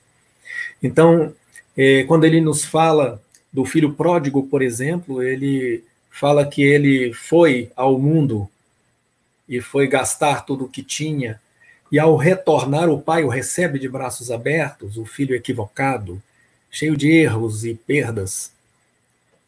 Então, 0.82 1.34
é, 1.76 2.04
quando 2.04 2.26
ele 2.26 2.41
nos 2.41 2.65
fala 2.65 3.22
do 3.52 3.65
filho 3.65 3.93
pródigo, 3.93 4.43
por 4.43 4.62
exemplo, 4.62 5.22
ele 5.22 5.84
fala 6.17 6.45
que 6.47 6.63
ele 6.63 7.13
foi 7.13 7.71
ao 7.75 7.99
mundo 7.99 8.49
e 9.47 9.62
foi 9.62 9.88
gastar 9.88 10.45
tudo 10.45 10.65
o 10.65 10.69
que 10.69 10.82
tinha, 10.82 11.39
e 11.91 11.99
ao 11.99 12.17
retornar, 12.17 12.89
o 12.89 12.99
pai 12.99 13.23
o 13.23 13.30
recebe 13.30 13.80
de 13.80 13.88
braços 13.88 14.30
abertos, 14.30 14.97
o 14.97 15.06
filho 15.06 15.36
equivocado, 15.36 16.21
cheio 16.69 16.97
de 16.97 17.10
erros 17.10 17.63
e 17.63 17.75
perdas. 17.75 18.51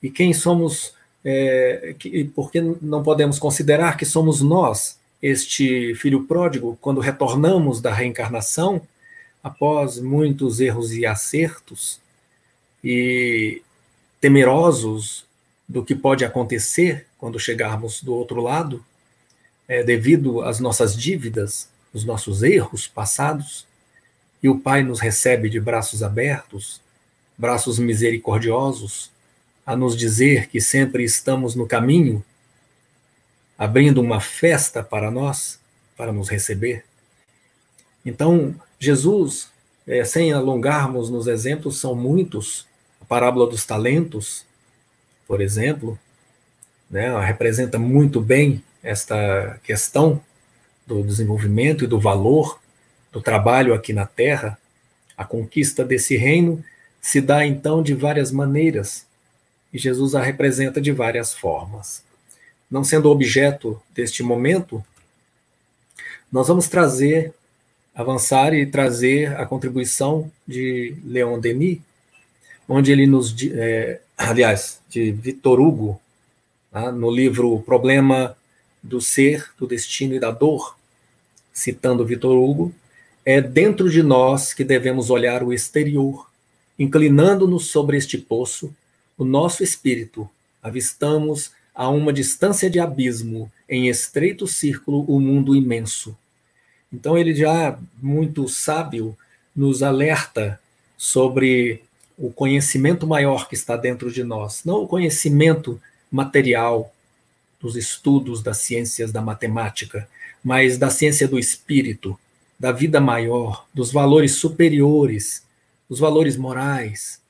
E 0.01 0.09
quem 0.09 0.31
somos, 0.31 0.93
é, 1.25 1.95
que, 1.99 2.23
porque 2.23 2.61
não 2.81 3.03
podemos 3.03 3.39
considerar 3.39 3.97
que 3.97 4.05
somos 4.05 4.41
nós, 4.41 4.97
este 5.21 5.93
filho 5.95 6.23
pródigo, 6.23 6.77
quando 6.79 7.01
retornamos 7.01 7.81
da 7.81 7.93
reencarnação, 7.93 8.81
após 9.43 9.99
muitos 9.99 10.61
erros 10.61 10.93
e 10.93 11.05
acertos, 11.05 11.99
e 12.81 13.61
temerosos 14.21 15.25
do 15.69 15.85
que 15.85 15.93
pode 15.93 16.25
acontecer 16.25 17.05
quando 17.19 17.39
chegarmos 17.39 18.01
do 18.01 18.15
outro 18.15 18.41
lado, 18.41 18.83
é, 19.67 19.83
devido 19.83 20.41
às 20.41 20.59
nossas 20.59 20.97
dívidas, 20.97 21.69
os 21.93 22.03
nossos 22.03 22.41
erros 22.41 22.87
passados, 22.87 23.67
e 24.41 24.49
o 24.49 24.57
Pai 24.57 24.81
nos 24.81 24.99
recebe 24.99 25.47
de 25.47 25.59
braços 25.59 26.01
abertos, 26.01 26.81
braços 27.37 27.77
misericordiosos, 27.77 29.11
a 29.63 29.75
nos 29.75 29.95
dizer 29.95 30.47
que 30.47 30.59
sempre 30.59 31.03
estamos 31.03 31.53
no 31.53 31.67
caminho, 31.67 32.25
abrindo 33.55 34.01
uma 34.01 34.19
festa 34.19 34.81
para 34.81 35.11
nós, 35.11 35.59
para 35.95 36.11
nos 36.11 36.29
receber. 36.29 36.83
Então, 38.03 38.55
Jesus, 38.79 39.51
é, 39.85 40.03
sem 40.03 40.33
alongarmos 40.33 41.11
nos 41.11 41.27
exemplos, 41.27 41.79
são 41.79 41.93
muitos. 41.93 42.65
A 43.01 43.05
parábola 43.05 43.47
dos 43.47 43.65
talentos, 43.65 44.45
por 45.29 45.41
exemplo, 45.41 45.97
né, 46.89 47.15
representa 47.23 47.77
muito 47.77 48.19
bem 48.19 48.63
esta 48.81 49.59
questão 49.63 50.19
do 50.87 51.03
desenvolvimento 51.03 51.83
e 51.83 51.87
do 51.87 51.99
valor 51.99 52.59
do 53.11 53.21
trabalho 53.21 53.75
aqui 53.75 53.93
na 53.93 54.07
Terra. 54.07 54.57
A 55.15 55.23
conquista 55.23 55.85
desse 55.85 56.17
reino 56.17 56.65
se 56.99 57.21
dá 57.21 57.45
então 57.45 57.83
de 57.83 57.93
várias 57.93 58.31
maneiras, 58.31 59.05
e 59.71 59.77
Jesus 59.77 60.15
a 60.15 60.21
representa 60.21 60.81
de 60.81 60.91
várias 60.91 61.31
formas. 61.31 62.03
Não 62.69 62.83
sendo 62.83 63.11
objeto 63.11 63.79
deste 63.93 64.23
momento, 64.23 64.83
nós 66.31 66.47
vamos 66.47 66.67
trazer, 66.67 67.35
avançar 67.93 68.51
e 68.55 68.65
trazer 68.65 69.39
a 69.39 69.45
contribuição 69.45 70.31
de 70.47 70.95
Leon 71.05 71.39
Denis, 71.39 71.77
onde 72.67 72.91
ele 72.91 73.05
nos, 73.05 73.35
é, 73.51 74.01
aliás, 74.19 74.81
de 74.89 75.11
Victor 75.11 75.61
Hugo, 75.61 75.99
tá? 76.71 76.91
no 76.91 77.09
livro 77.09 77.61
Problema 77.61 78.35
do 78.83 78.99
Ser, 78.99 79.49
do 79.57 79.65
Destino 79.65 80.13
e 80.13 80.19
da 80.19 80.29
Dor, 80.29 80.77
citando 81.53 82.05
Victor 82.05 82.37
Hugo, 82.37 82.73
é 83.25 83.41
dentro 83.41 83.89
de 83.89 84.03
nós 84.03 84.53
que 84.53 84.63
devemos 84.63 85.09
olhar 85.09 85.41
o 85.41 85.53
exterior, 85.53 86.29
inclinando-nos 86.77 87.67
sobre 87.67 87.97
este 87.97 88.17
poço, 88.17 88.75
o 89.17 89.23
nosso 89.23 89.63
espírito, 89.63 90.29
avistamos 90.61 91.51
a 91.73 91.89
uma 91.89 92.11
distância 92.11 92.69
de 92.69 92.79
abismo, 92.79 93.51
em 93.67 93.87
estreito 93.87 94.47
círculo, 94.47 95.05
o 95.07 95.19
mundo 95.19 95.55
imenso. 95.55 96.17
Então 96.91 97.17
ele 97.17 97.33
já 97.33 97.77
muito 98.01 98.47
sábio 98.47 99.17
nos 99.55 99.83
alerta 99.83 100.59
sobre 100.97 101.83
o 102.19 102.31
conhecimento 102.31 103.07
maior 103.07 103.47
que 103.47 103.55
está 103.55 103.77
dentro 103.77 104.11
de 104.11 104.23
nós, 104.23 104.63
não 104.65 104.83
o 104.83 104.87
conhecimento 104.87 105.81
material 106.11 106.93
dos 107.61 107.77
estudos 107.77 108.43
das 108.43 108.57
ciências 108.57 109.11
da 109.11 109.21
matemática, 109.21 110.07
mas 110.43 110.77
da 110.77 110.89
ciência 110.89 111.27
do 111.27 111.39
espírito, 111.39 112.19
da 112.59 112.73
vida 112.73 112.99
maior, 112.99 113.65
dos 113.73 113.91
valores 113.91 114.33
superiores, 114.33 115.43
dos 115.89 115.99
valores 115.99 116.35
morais, 116.35 117.21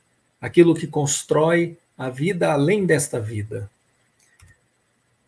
aquilo 0.42 0.74
que 0.74 0.88
constrói 0.88 1.78
a 1.96 2.10
vida 2.10 2.52
além 2.52 2.86
desta 2.86 3.20
vida. 3.20 3.70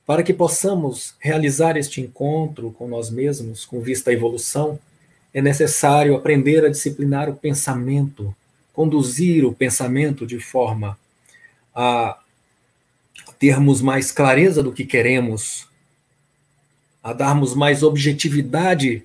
Para 0.05 0.23
que 0.23 0.33
possamos 0.33 1.13
realizar 1.19 1.77
este 1.77 2.01
encontro 2.01 2.71
com 2.71 2.87
nós 2.87 3.11
mesmos, 3.11 3.63
com 3.65 3.79
vista 3.79 4.09
à 4.09 4.13
evolução, 4.13 4.79
é 5.33 5.41
necessário 5.41 6.15
aprender 6.15 6.65
a 6.65 6.69
disciplinar 6.69 7.29
o 7.29 7.35
pensamento, 7.35 8.35
conduzir 8.73 9.45
o 9.45 9.53
pensamento 9.53 10.25
de 10.25 10.39
forma 10.39 10.97
a 11.75 12.19
termos 13.39 13.81
mais 13.81 14.11
clareza 14.11 14.61
do 14.61 14.71
que 14.71 14.85
queremos, 14.85 15.67
a 17.03 17.13
darmos 17.13 17.55
mais 17.55 17.83
objetividade 17.83 19.03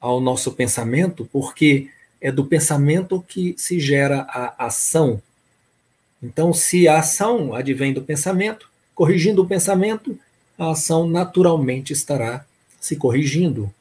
ao 0.00 0.20
nosso 0.20 0.52
pensamento, 0.52 1.28
porque 1.32 1.88
é 2.20 2.32
do 2.32 2.44
pensamento 2.44 3.24
que 3.26 3.54
se 3.56 3.78
gera 3.78 4.26
a 4.28 4.66
ação. 4.66 5.22
Então, 6.22 6.52
se 6.52 6.88
a 6.88 6.98
ação 6.98 7.54
advém 7.54 7.92
do 7.92 8.02
pensamento, 8.02 8.68
corrigindo 8.94 9.42
o 9.42 9.46
pensamento, 9.46 10.18
a 10.58 10.70
ação 10.70 11.08
naturalmente 11.08 11.92
estará 11.92 12.44
se 12.80 12.96
corrigindo. 12.96 13.72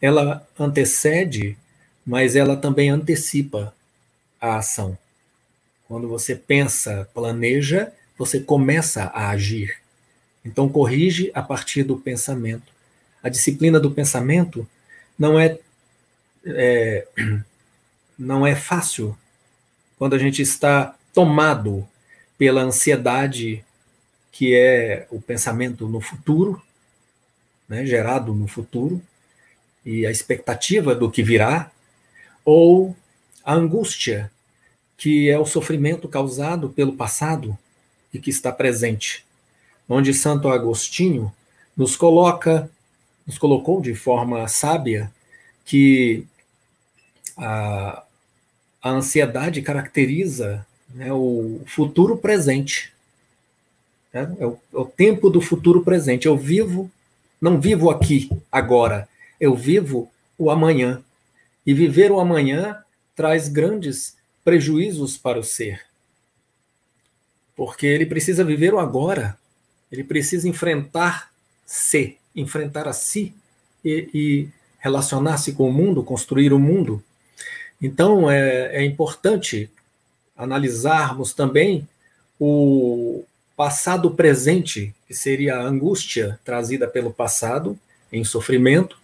Ela 0.00 0.46
antecede, 0.58 1.56
mas 2.06 2.36
ela 2.36 2.56
também 2.56 2.90
antecipa 2.90 3.74
a 4.42 4.56
ação. 4.56 4.98
Quando 5.86 6.08
você 6.08 6.34
pensa, 6.34 7.08
planeja, 7.14 7.92
você 8.18 8.40
começa 8.40 9.04
a 9.04 9.30
agir. 9.30 9.78
Então, 10.44 10.68
corrige 10.68 11.30
a 11.32 11.40
partir 11.40 11.84
do 11.84 11.96
pensamento. 11.96 12.72
A 13.22 13.28
disciplina 13.28 13.78
do 13.78 13.92
pensamento 13.92 14.68
não 15.16 15.38
é, 15.38 15.58
é 16.44 17.06
não 18.18 18.44
é 18.44 18.56
fácil 18.56 19.16
quando 19.96 20.14
a 20.14 20.18
gente 20.18 20.42
está 20.42 20.96
tomado 21.14 21.88
pela 22.36 22.62
ansiedade 22.62 23.64
que 24.32 24.56
é 24.56 25.06
o 25.10 25.20
pensamento 25.20 25.86
no 25.86 26.00
futuro, 26.00 26.60
né, 27.68 27.84
gerado 27.84 28.34
no 28.34 28.48
futuro, 28.48 29.00
e 29.84 30.06
a 30.06 30.10
expectativa 30.10 30.94
do 30.94 31.10
que 31.10 31.22
virá, 31.22 31.70
ou 32.44 32.96
a 33.44 33.54
angústia, 33.54 34.30
que 34.96 35.28
é 35.28 35.38
o 35.38 35.46
sofrimento 35.46 36.08
causado 36.08 36.68
pelo 36.70 36.92
passado 36.92 37.56
e 38.12 38.18
que 38.18 38.30
está 38.30 38.52
presente, 38.52 39.24
onde 39.88 40.14
Santo 40.14 40.48
Agostinho 40.48 41.32
nos 41.76 41.96
coloca, 41.96 42.70
nos 43.26 43.38
colocou 43.38 43.80
de 43.80 43.94
forma 43.94 44.46
sábia 44.48 45.10
que 45.64 46.24
a, 47.36 48.02
a 48.82 48.90
ansiedade 48.90 49.62
caracteriza 49.62 50.66
né, 50.94 51.12
o 51.12 51.60
futuro 51.66 52.16
presente. 52.16 52.92
Né? 54.12 54.34
É, 54.38 54.46
o, 54.46 54.58
é 54.72 54.78
o 54.78 54.84
tempo 54.84 55.30
do 55.30 55.40
futuro 55.40 55.82
presente. 55.82 56.26
Eu 56.26 56.36
vivo, 56.36 56.90
não 57.40 57.60
vivo 57.60 57.90
aqui, 57.90 58.30
agora. 58.50 59.08
Eu 59.40 59.54
vivo 59.54 60.10
o 60.36 60.50
amanhã. 60.50 61.02
E 61.64 61.72
viver 61.72 62.10
o 62.10 62.18
amanhã 62.20 62.82
traz 63.14 63.48
grandes 63.48 64.16
prejuízos 64.44 65.16
para 65.16 65.38
o 65.38 65.44
ser. 65.44 65.82
Porque 67.54 67.86
ele 67.86 68.06
precisa 68.06 68.44
viver 68.44 68.74
o 68.74 68.78
agora. 68.78 69.38
Ele 69.90 70.02
precisa 70.02 70.48
enfrentar-se, 70.48 72.16
enfrentar 72.34 72.88
a 72.88 72.92
si 72.92 73.34
e, 73.84 74.08
e 74.14 74.48
relacionar-se 74.78 75.52
com 75.52 75.68
o 75.68 75.72
mundo, 75.72 76.02
construir 76.02 76.52
o 76.52 76.58
mundo. 76.58 77.02
Então, 77.80 78.30
é, 78.30 78.76
é 78.76 78.84
importante 78.84 79.70
analisarmos 80.36 81.32
também 81.32 81.86
o 82.38 83.24
passado 83.56 84.10
presente, 84.10 84.94
que 85.06 85.14
seria 85.14 85.56
a 85.56 85.62
angústia 85.62 86.40
trazida 86.44 86.88
pelo 86.88 87.12
passado, 87.12 87.78
em 88.12 88.24
sofrimento, 88.24 88.98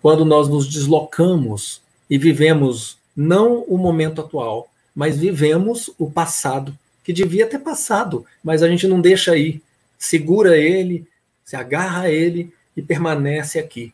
quando 0.00 0.24
nós 0.24 0.48
nos 0.48 0.66
deslocamos 0.68 1.80
e 2.08 2.18
vivemos 2.18 2.97
não 3.18 3.62
o 3.62 3.76
momento 3.76 4.20
atual, 4.20 4.70
mas 4.94 5.18
vivemos 5.18 5.90
o 5.98 6.08
passado, 6.08 6.78
que 7.02 7.12
devia 7.12 7.48
ter 7.48 7.58
passado, 7.58 8.24
mas 8.44 8.62
a 8.62 8.68
gente 8.68 8.86
não 8.86 9.00
deixa 9.00 9.32
aí, 9.32 9.60
segura 9.98 10.56
ele, 10.56 11.04
se 11.44 11.56
agarra 11.56 12.02
a 12.02 12.10
ele 12.10 12.54
e 12.76 12.80
permanece 12.80 13.58
aqui. 13.58 13.92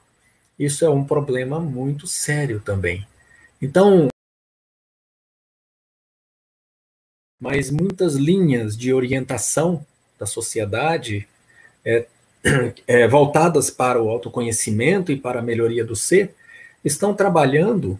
Isso 0.58 0.84
é 0.84 0.90
um 0.90 1.02
problema 1.02 1.58
muito 1.58 2.06
sério 2.06 2.60
também. 2.60 3.06
Então, 3.62 4.08
mas 7.40 7.70
muitas 7.70 8.16
linhas 8.16 8.76
de 8.76 8.92
orientação 8.92 9.86
da 10.18 10.26
sociedade 10.26 11.26
é, 11.82 12.06
é, 12.86 13.08
voltadas 13.08 13.70
para 13.70 14.02
o 14.02 14.10
autoconhecimento 14.10 15.10
e 15.10 15.16
para 15.18 15.38
a 15.38 15.42
melhoria 15.42 15.82
do 15.84 15.96
ser 15.96 16.34
estão 16.84 17.14
trabalhando 17.14 17.98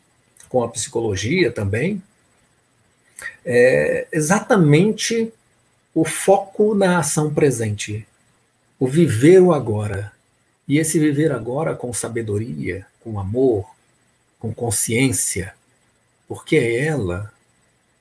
com 0.55 0.63
a 0.63 0.69
psicologia 0.69 1.51
também 1.51 2.01
é, 3.45 4.07
exatamente 4.13 5.33
o 5.93 6.05
foco 6.05 6.77
na 6.77 7.01
ação 7.01 7.35
presente, 7.35 8.07
o 8.79 8.87
viver 8.87 9.41
o 9.43 9.53
agora. 9.53 10.13
E 10.69 10.79
esse 10.79 10.97
viver 11.01 11.33
agora 11.33 11.75
com 11.75 11.93
sabedoria, 11.93 12.87
com 13.01 13.19
amor, 13.19 13.69
com 14.39 14.55
consciência, 14.55 15.57
porque 16.29 16.55
é 16.55 16.85
ela 16.87 17.33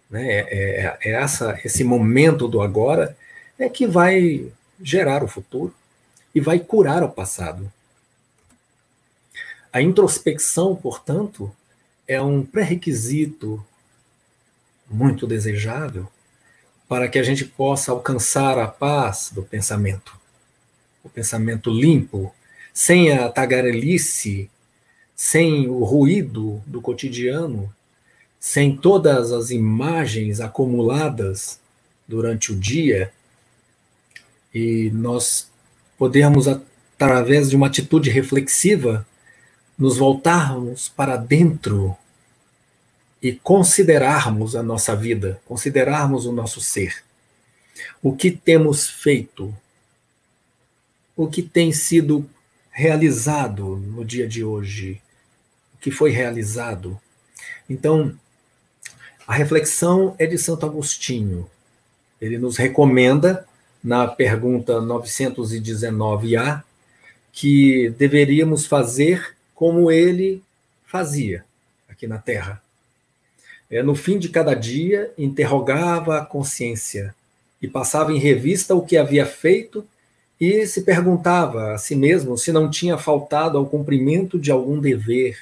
né? 0.08 0.32
É, 0.32 0.40
é, 0.52 0.98
é 1.06 1.12
essa, 1.14 1.60
esse 1.66 1.84
momento 1.84 2.48
do 2.48 2.62
agora 2.62 3.18
é 3.58 3.68
que 3.68 3.88
vai 3.88 4.46
gerar 4.80 5.24
o 5.24 5.28
futuro 5.28 5.74
e 6.36 6.40
vai 6.40 6.60
curar 6.60 7.02
o 7.02 7.10
passado. 7.10 7.72
A 9.72 9.82
introspecção, 9.82 10.76
portanto, 10.76 11.52
é 12.08 12.22
um 12.22 12.44
pré-requisito 12.44 13.64
muito 14.90 15.26
desejável 15.26 16.08
para 16.88 17.08
que 17.08 17.18
a 17.18 17.24
gente 17.24 17.46
possa 17.46 17.92
alcançar 17.92 18.60
a 18.60 18.68
paz 18.68 19.32
do 19.34 19.42
pensamento. 19.42 20.18
O 21.04 21.10
pensamento 21.10 21.70
limpo, 21.70 22.34
sem 22.74 23.12
a 23.12 23.30
tagarelice, 23.30 24.50
sem 25.16 25.68
o 25.68 25.84
ruído 25.84 26.62
do 26.66 26.82
cotidiano, 26.82 27.74
sem 28.40 28.76
todas 28.76 29.32
as 29.32 29.52
imagens 29.52 30.40
acumuladas 30.40 31.60
durante 32.08 32.52
o 32.52 32.56
dia, 32.56 33.12
e 34.54 34.92
nós 34.94 35.50
podermos, 35.98 36.48
através 36.48 37.50
de 37.50 37.56
uma 37.56 37.68
atitude 37.68 38.10
reflexiva, 38.10 39.08
nos 39.84 39.98
voltarmos 39.98 40.88
para 40.88 41.18
dentro 41.18 41.94
e 43.22 43.34
considerarmos 43.34 44.56
a 44.56 44.64
nossa 44.64 44.96
vida, 44.96 45.42
considerarmos 45.46 46.26
o 46.26 46.32
nosso 46.32 46.62
ser. 46.62 47.04
O 48.02 48.16
que 48.16 48.32
temos 48.32 48.90
feito, 48.90 49.54
o 51.18 51.28
que 51.28 51.42
tem 51.42 51.74
sido 51.74 52.26
realizado 52.72 53.76
no 53.76 54.06
dia 54.06 54.26
de 54.26 54.42
hoje, 54.42 55.02
o 55.76 55.78
que 55.80 55.92
foi 55.92 56.12
realizado. 56.12 56.98
Então, 57.70 58.18
a 59.28 59.34
reflexão 59.34 60.16
é 60.18 60.26
de 60.26 60.38
Santo 60.38 60.66
Agostinho. 60.66 61.46
Ele 62.22 62.38
nos 62.38 62.56
recomenda, 62.56 63.46
na 63.84 64.08
pergunta 64.08 64.80
919A, 64.80 66.64
que 67.34 67.90
deveríamos 67.98 68.66
fazer 68.66 69.36
como 69.56 69.92
ele 69.92 70.44
fazia 70.86 71.44
aqui 71.88 72.08
na 72.08 72.18
Terra. 72.18 72.62
É, 73.70 73.82
no 73.82 73.96
fim 73.96 74.20
de 74.20 74.30
cada 74.30 74.54
dia, 74.54 75.12
interrogava 75.18 76.20
a 76.20 76.26
consciência 76.26 77.16
e 77.62 77.68
passava 77.68 78.12
em 78.12 78.20
revista 78.20 78.76
o 78.76 78.86
que 78.86 78.98
havia 78.98 79.26
feito 79.26 79.88
e 80.40 80.68
se 80.68 80.82
perguntava 80.82 81.74
a 81.74 81.78
si 81.78 81.96
mesmo 81.96 82.38
se 82.38 82.52
não 82.52 82.70
tinha 82.70 82.98
faltado 82.98 83.58
ao 83.58 83.66
cumprimento 83.66 84.38
de 84.38 84.52
algum 84.52 84.80
dever, 84.80 85.40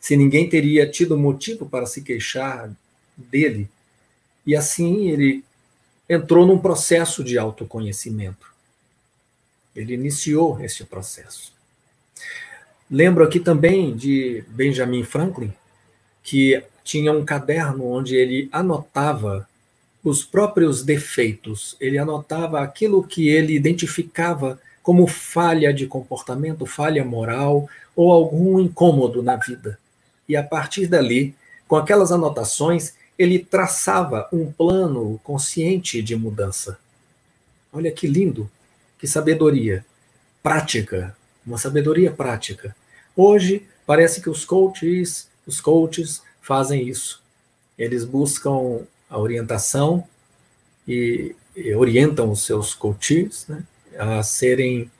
se 0.00 0.16
ninguém 0.16 0.48
teria 0.48 0.90
tido 0.90 1.18
motivo 1.18 1.68
para 1.68 1.86
se 1.86 2.02
queixar 2.02 2.70
dele. 3.16 3.68
E 4.46 4.56
assim 4.56 5.10
ele 5.10 5.44
entrou 6.08 6.46
num 6.46 6.58
processo 6.58 7.22
de 7.22 7.38
autoconhecimento. 7.38 8.50
Ele 9.76 9.94
iniciou 9.94 10.60
esse 10.64 10.84
processo. 10.84 11.51
Lembro 12.92 13.24
aqui 13.24 13.40
também 13.40 13.96
de 13.96 14.44
Benjamin 14.48 15.02
Franklin, 15.02 15.50
que 16.22 16.62
tinha 16.84 17.10
um 17.10 17.24
caderno 17.24 17.86
onde 17.86 18.14
ele 18.14 18.50
anotava 18.52 19.48
os 20.04 20.22
próprios 20.22 20.84
defeitos, 20.84 21.74
ele 21.80 21.96
anotava 21.96 22.60
aquilo 22.60 23.02
que 23.02 23.30
ele 23.30 23.54
identificava 23.54 24.60
como 24.82 25.06
falha 25.06 25.72
de 25.72 25.86
comportamento, 25.86 26.66
falha 26.66 27.02
moral 27.02 27.66
ou 27.96 28.12
algum 28.12 28.60
incômodo 28.60 29.22
na 29.22 29.36
vida. 29.36 29.78
E 30.28 30.36
a 30.36 30.42
partir 30.42 30.86
dali, 30.86 31.34
com 31.66 31.76
aquelas 31.76 32.12
anotações, 32.12 32.92
ele 33.18 33.38
traçava 33.38 34.28
um 34.30 34.52
plano 34.52 35.18
consciente 35.24 36.02
de 36.02 36.14
mudança. 36.14 36.78
Olha 37.72 37.90
que 37.90 38.06
lindo, 38.06 38.50
que 38.98 39.06
sabedoria 39.06 39.82
prática, 40.42 41.16
uma 41.46 41.56
sabedoria 41.56 42.10
prática. 42.10 42.76
Hoje 43.16 43.66
parece 43.86 44.20
que 44.20 44.30
os 44.30 44.44
coaches, 44.44 45.28
os 45.46 45.60
coaches 45.60 46.22
fazem 46.40 46.88
isso. 46.88 47.22
Eles 47.76 48.04
buscam 48.04 48.86
a 49.08 49.18
orientação 49.18 50.06
e, 50.86 51.34
e 51.54 51.74
orientam 51.74 52.30
os 52.30 52.44
seus 52.44 52.74
coaches 52.74 53.46
né, 53.48 53.62
a 53.98 54.22
serem 54.22 54.90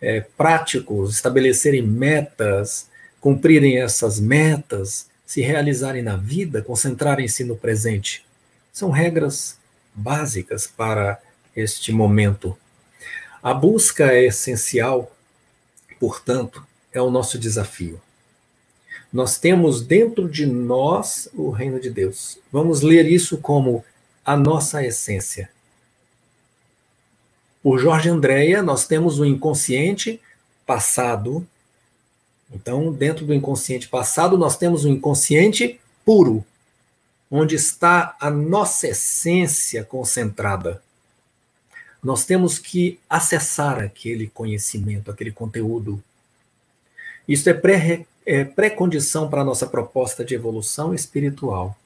é, 0.00 0.20
práticos, 0.20 1.14
estabelecerem 1.14 1.82
metas, 1.82 2.88
cumprirem 3.20 3.80
essas 3.80 4.18
metas, 4.18 5.08
se 5.24 5.40
realizarem 5.40 6.02
na 6.02 6.16
vida, 6.16 6.60
concentrarem-se 6.60 7.44
no 7.44 7.56
presente. 7.56 8.26
São 8.72 8.90
regras 8.90 9.56
básicas 9.94 10.66
para 10.66 11.20
este 11.54 11.92
momento. 11.92 12.58
A 13.42 13.54
busca 13.54 14.12
é 14.12 14.26
essencial, 14.26 15.14
portanto, 16.00 16.66
é 16.92 17.00
o 17.00 17.10
nosso 17.10 17.38
desafio. 17.38 18.00
Nós 19.12 19.38
temos 19.38 19.82
dentro 19.82 20.28
de 20.28 20.46
nós 20.46 21.28
o 21.34 21.50
reino 21.50 21.78
de 21.78 21.90
Deus. 21.90 22.38
Vamos 22.50 22.80
ler 22.80 23.06
isso 23.06 23.38
como 23.38 23.84
a 24.24 24.36
nossa 24.36 24.84
essência. 24.84 25.50
Por 27.62 27.78
Jorge 27.78 28.08
Andréia, 28.08 28.62
nós 28.62 28.86
temos 28.86 29.20
o 29.20 29.24
inconsciente 29.24 30.20
passado. 30.66 31.46
Então, 32.52 32.92
dentro 32.92 33.24
do 33.24 33.34
inconsciente 33.34 33.88
passado, 33.88 34.36
nós 34.36 34.56
temos 34.56 34.84
o 34.84 34.88
inconsciente 34.88 35.80
puro, 36.04 36.44
onde 37.30 37.54
está 37.54 38.16
a 38.20 38.30
nossa 38.30 38.88
essência 38.88 39.84
concentrada. 39.84 40.82
Nós 42.02 42.24
temos 42.24 42.58
que 42.58 42.98
acessar 43.08 43.78
aquele 43.78 44.26
conhecimento, 44.26 45.10
aquele 45.10 45.30
conteúdo. 45.30 46.02
Isso 47.26 47.48
é 47.48 47.54
pré 47.54 48.06
é 48.24 48.44
pré-condição 48.44 49.28
para 49.28 49.42
a 49.42 49.44
nossa 49.44 49.66
proposta 49.66 50.24
de 50.24 50.34
evolução 50.34 50.94
espiritual. 50.94 51.76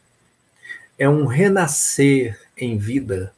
É 0.99 1.09
um 1.09 1.27
renascer 1.27 2.38
em 2.57 2.77
vida, 2.77 3.33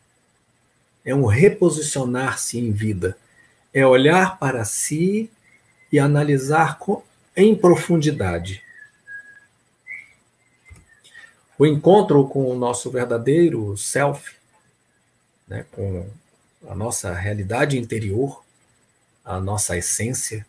é 1.05 1.15
um 1.15 1.27
reposicionar-se 1.27 2.59
em 2.59 2.73
vida, 2.73 3.17
é 3.73 3.87
olhar 3.87 4.39
para 4.39 4.65
si 4.65 5.31
e 5.93 5.99
analisar 5.99 6.79
com, 6.79 7.03
em 7.37 7.55
profundidade. 7.55 8.63
O 11.59 11.67
encontro 11.67 12.27
com 12.29 12.49
o 12.51 12.57
nosso 12.57 12.91
verdadeiro 12.91 13.77
self, 13.77 14.37
né, 15.47 15.65
com 15.73 16.09
a 16.69 16.75
nossa 16.75 17.13
realidade 17.13 17.79
interior, 17.79 18.45
a 19.25 19.41
nossa 19.41 19.77
essência, 19.77 20.47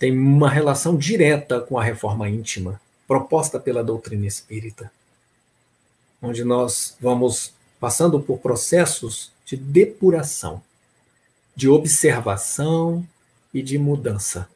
tem 0.00 0.16
uma 0.16 0.48
relação 0.48 0.96
direta 0.96 1.60
com 1.60 1.78
a 1.78 1.84
reforma 1.84 2.26
íntima 2.26 2.80
proposta 3.06 3.60
pela 3.60 3.84
doutrina 3.84 4.26
espírita, 4.26 4.90
onde 6.22 6.42
nós 6.42 6.96
vamos 6.98 7.52
passando 7.78 8.18
por 8.18 8.38
processos 8.38 9.30
de 9.44 9.58
depuração, 9.58 10.62
de 11.54 11.68
observação 11.68 13.06
e 13.52 13.60
de 13.60 13.76
mudança, 13.76 14.48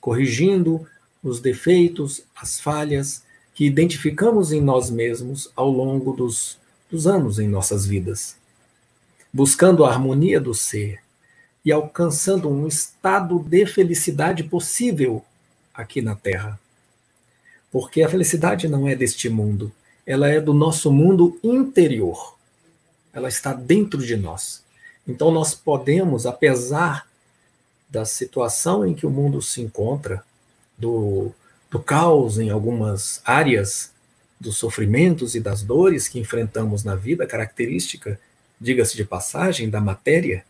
corrigindo 0.00 0.88
os 1.22 1.38
defeitos, 1.38 2.22
as 2.34 2.58
falhas 2.58 3.22
que 3.54 3.66
identificamos 3.66 4.52
em 4.52 4.60
nós 4.62 4.88
mesmos 4.88 5.50
ao 5.54 5.70
longo 5.70 6.14
dos, 6.14 6.56
dos 6.90 7.06
anos 7.06 7.38
em 7.38 7.46
nossas 7.46 7.84
vidas, 7.84 8.36
buscando 9.30 9.84
a 9.84 9.90
harmonia 9.90 10.40
do 10.40 10.54
ser, 10.54 11.02
e 11.66 11.72
alcançando 11.72 12.48
um 12.48 12.68
estado 12.68 13.40
de 13.40 13.66
felicidade 13.66 14.44
possível 14.44 15.24
aqui 15.74 16.00
na 16.00 16.14
Terra. 16.14 16.60
Porque 17.72 18.02
a 18.02 18.08
felicidade 18.08 18.68
não 18.68 18.86
é 18.86 18.94
deste 18.94 19.28
mundo, 19.28 19.72
ela 20.06 20.28
é 20.28 20.40
do 20.40 20.54
nosso 20.54 20.92
mundo 20.92 21.40
interior. 21.42 22.36
Ela 23.12 23.26
está 23.26 23.52
dentro 23.52 24.00
de 24.06 24.16
nós. 24.16 24.62
Então 25.08 25.32
nós 25.32 25.56
podemos, 25.56 26.24
apesar 26.24 27.08
da 27.90 28.04
situação 28.04 28.86
em 28.86 28.94
que 28.94 29.04
o 29.04 29.10
mundo 29.10 29.42
se 29.42 29.60
encontra, 29.60 30.24
do, 30.78 31.32
do 31.68 31.80
caos 31.80 32.38
em 32.38 32.48
algumas 32.48 33.20
áreas, 33.24 33.90
dos 34.38 34.56
sofrimentos 34.56 35.34
e 35.34 35.40
das 35.40 35.62
dores 35.62 36.06
que 36.06 36.20
enfrentamos 36.20 36.84
na 36.84 36.94
vida, 36.94 37.26
característica, 37.26 38.20
diga-se 38.60 38.94
de 38.94 39.04
passagem, 39.04 39.68
da 39.68 39.80
matéria, 39.80 40.44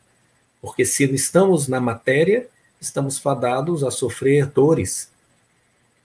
porque 0.67 0.85
se 0.85 1.05
estamos 1.15 1.69
na 1.69 1.81
matéria, 1.81 2.49
estamos 2.81 3.21
fadados 3.21 3.85
a 3.85 3.91
sofrer 3.93 4.47
dores. 4.47 5.09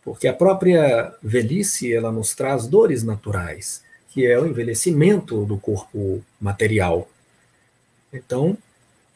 Porque 0.04 0.28
a 0.28 0.34
própria 0.36 1.12
velhice, 1.19 1.91
ela 1.91 2.12
nos 2.12 2.36
traz 2.36 2.67
dores 2.67 3.02
naturais, 3.02 3.82
que 4.10 4.24
é 4.24 4.39
o 4.39 4.45
envelhecimento 4.45 5.45
do 5.45 5.58
corpo 5.58 6.24
material. 6.39 7.10
Então, 8.13 8.56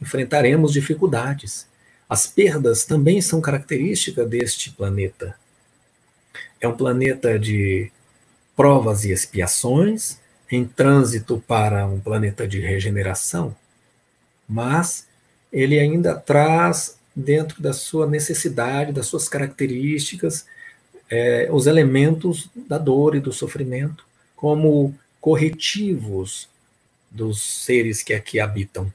enfrentaremos 0.01 0.73
dificuldades. 0.73 1.67
As 2.09 2.25
perdas 2.25 2.83
também 2.83 3.21
são 3.21 3.39
característica 3.39 4.25
deste 4.25 4.71
planeta. 4.71 5.35
É 6.59 6.67
um 6.67 6.75
planeta 6.75 7.37
de 7.37 7.91
provas 8.55 9.05
e 9.05 9.11
expiações, 9.11 10.17
em 10.51 10.65
trânsito 10.65 11.39
para 11.47 11.85
um 11.85 11.99
planeta 11.99 12.47
de 12.47 12.59
regeneração, 12.59 13.55
mas 14.49 15.05
ele 15.55 15.79
ainda 15.79 16.13
traz 16.13 16.97
dentro 17.15 17.61
da 17.61 17.71
sua 17.71 18.05
necessidade, 18.05 18.91
das 18.91 19.07
suas 19.07 19.29
características, 19.29 20.45
é, 21.09 21.47
os 21.49 21.65
elementos 21.65 22.49
da 22.67 22.77
dor 22.77 23.15
e 23.15 23.21
do 23.21 23.31
sofrimento 23.31 24.05
como 24.35 24.93
corretivos 25.21 26.49
dos 27.09 27.41
seres 27.41 28.03
que 28.03 28.13
aqui 28.13 28.37
habitam. 28.37 28.93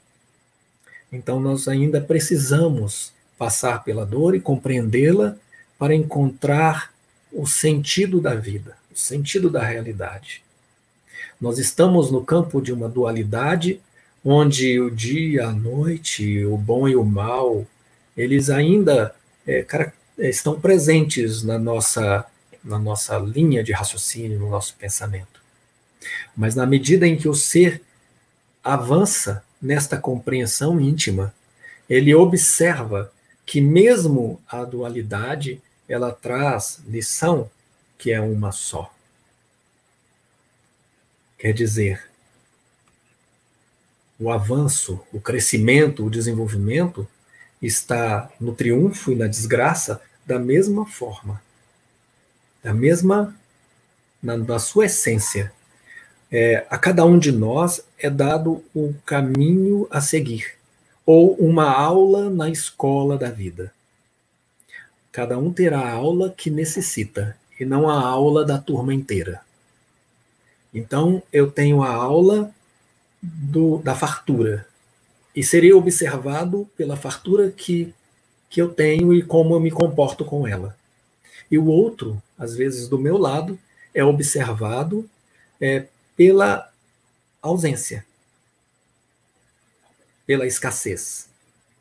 Então, 1.11 1.39
nós 1.39 1.67
ainda 1.67 1.99
precisamos 1.99 3.11
passar 3.39 3.83
pela 3.83 4.05
dor 4.05 4.35
e 4.35 4.39
compreendê-la 4.39 5.35
para 5.79 5.95
encontrar 5.95 6.93
o 7.33 7.47
sentido 7.47 8.21
da 8.21 8.35
vida, 8.35 8.77
o 8.93 8.97
sentido 8.97 9.49
da 9.49 9.63
realidade. 9.63 10.43
Nós 11.39 11.57
estamos 11.57 12.11
no 12.11 12.23
campo 12.23 12.61
de 12.61 12.71
uma 12.71 12.87
dualidade 12.87 13.81
onde 14.23 14.79
o 14.79 14.89
dia, 14.89 15.47
a 15.47 15.51
noite, 15.51 16.45
o 16.45 16.57
bom 16.57 16.87
e 16.87 16.95
o 16.95 17.03
mal, 17.03 17.65
eles 18.15 18.49
ainda 18.49 19.15
é, 19.47 19.65
estão 20.17 20.59
presentes 20.59 21.43
na 21.43 21.57
nossa, 21.57 22.25
na 22.63 22.77
nossa 22.77 23.17
linha 23.17 23.63
de 23.63 23.71
raciocínio, 23.71 24.39
no 24.39 24.49
nosso 24.49 24.75
pensamento. 24.75 25.41
Mas 26.35 26.55
na 26.55 26.65
medida 26.65 27.07
em 27.07 27.17
que 27.17 27.27
o 27.27 27.33
ser 27.33 27.81
avança 28.63 29.43
nesta 29.61 29.97
compreensão 29.97 30.79
íntima, 30.79 31.33
ele 31.89 32.13
observa 32.13 33.11
que 33.45 33.59
mesmo 33.59 34.41
a 34.47 34.63
dualidade 34.63 35.61
ela 35.87 36.11
traz 36.11 36.81
lição 36.87 37.49
que 37.97 38.11
é 38.11 38.21
uma 38.21 38.51
só. 38.51 38.93
Quer 41.37 41.53
dizer, 41.53 42.10
o 44.21 44.29
avanço, 44.29 45.01
o 45.11 45.19
crescimento, 45.19 46.05
o 46.05 46.09
desenvolvimento 46.09 47.07
está 47.59 48.29
no 48.39 48.53
triunfo 48.53 49.11
e 49.11 49.15
na 49.15 49.25
desgraça 49.25 49.99
da 50.23 50.37
mesma 50.37 50.85
forma, 50.85 51.41
da 52.63 52.71
mesma, 52.71 53.35
na, 54.21 54.37
na 54.37 54.59
sua 54.59 54.85
essência. 54.85 55.51
É, 56.31 56.67
a 56.69 56.77
cada 56.77 57.03
um 57.03 57.17
de 57.17 57.31
nós 57.31 57.83
é 57.97 58.11
dado 58.11 58.63
um 58.75 58.93
caminho 59.03 59.87
a 59.89 59.99
seguir, 59.99 60.53
ou 61.03 61.33
uma 61.37 61.71
aula 61.71 62.29
na 62.29 62.47
escola 62.47 63.17
da 63.17 63.31
vida. 63.31 63.73
Cada 65.11 65.35
um 65.39 65.51
terá 65.51 65.79
a 65.79 65.93
aula 65.93 66.29
que 66.29 66.51
necessita, 66.51 67.35
e 67.59 67.65
não 67.65 67.89
a 67.89 67.99
aula 67.99 68.45
da 68.45 68.59
turma 68.59 68.93
inteira. 68.93 69.41
Então, 70.71 71.23
eu 71.33 71.49
tenho 71.49 71.81
a 71.81 71.89
aula 71.89 72.53
do, 73.21 73.77
da 73.79 73.95
fartura. 73.95 74.67
E 75.35 75.43
seria 75.43 75.77
observado 75.77 76.69
pela 76.75 76.97
fartura 76.97 77.51
que, 77.51 77.93
que 78.49 78.61
eu 78.61 78.69
tenho 78.69 79.13
e 79.13 79.21
como 79.21 79.55
eu 79.55 79.59
me 79.59 79.71
comporto 79.71 80.25
com 80.25 80.47
ela. 80.47 80.77
E 81.49 81.57
o 81.57 81.65
outro, 81.65 82.21
às 82.37 82.55
vezes 82.55 82.87
do 82.87 82.97
meu 82.97 83.17
lado, 83.17 83.59
é 83.93 84.03
observado 84.03 85.09
é, 85.59 85.85
pela 86.15 86.71
ausência, 87.41 88.05
pela 90.25 90.45
escassez. 90.45 91.27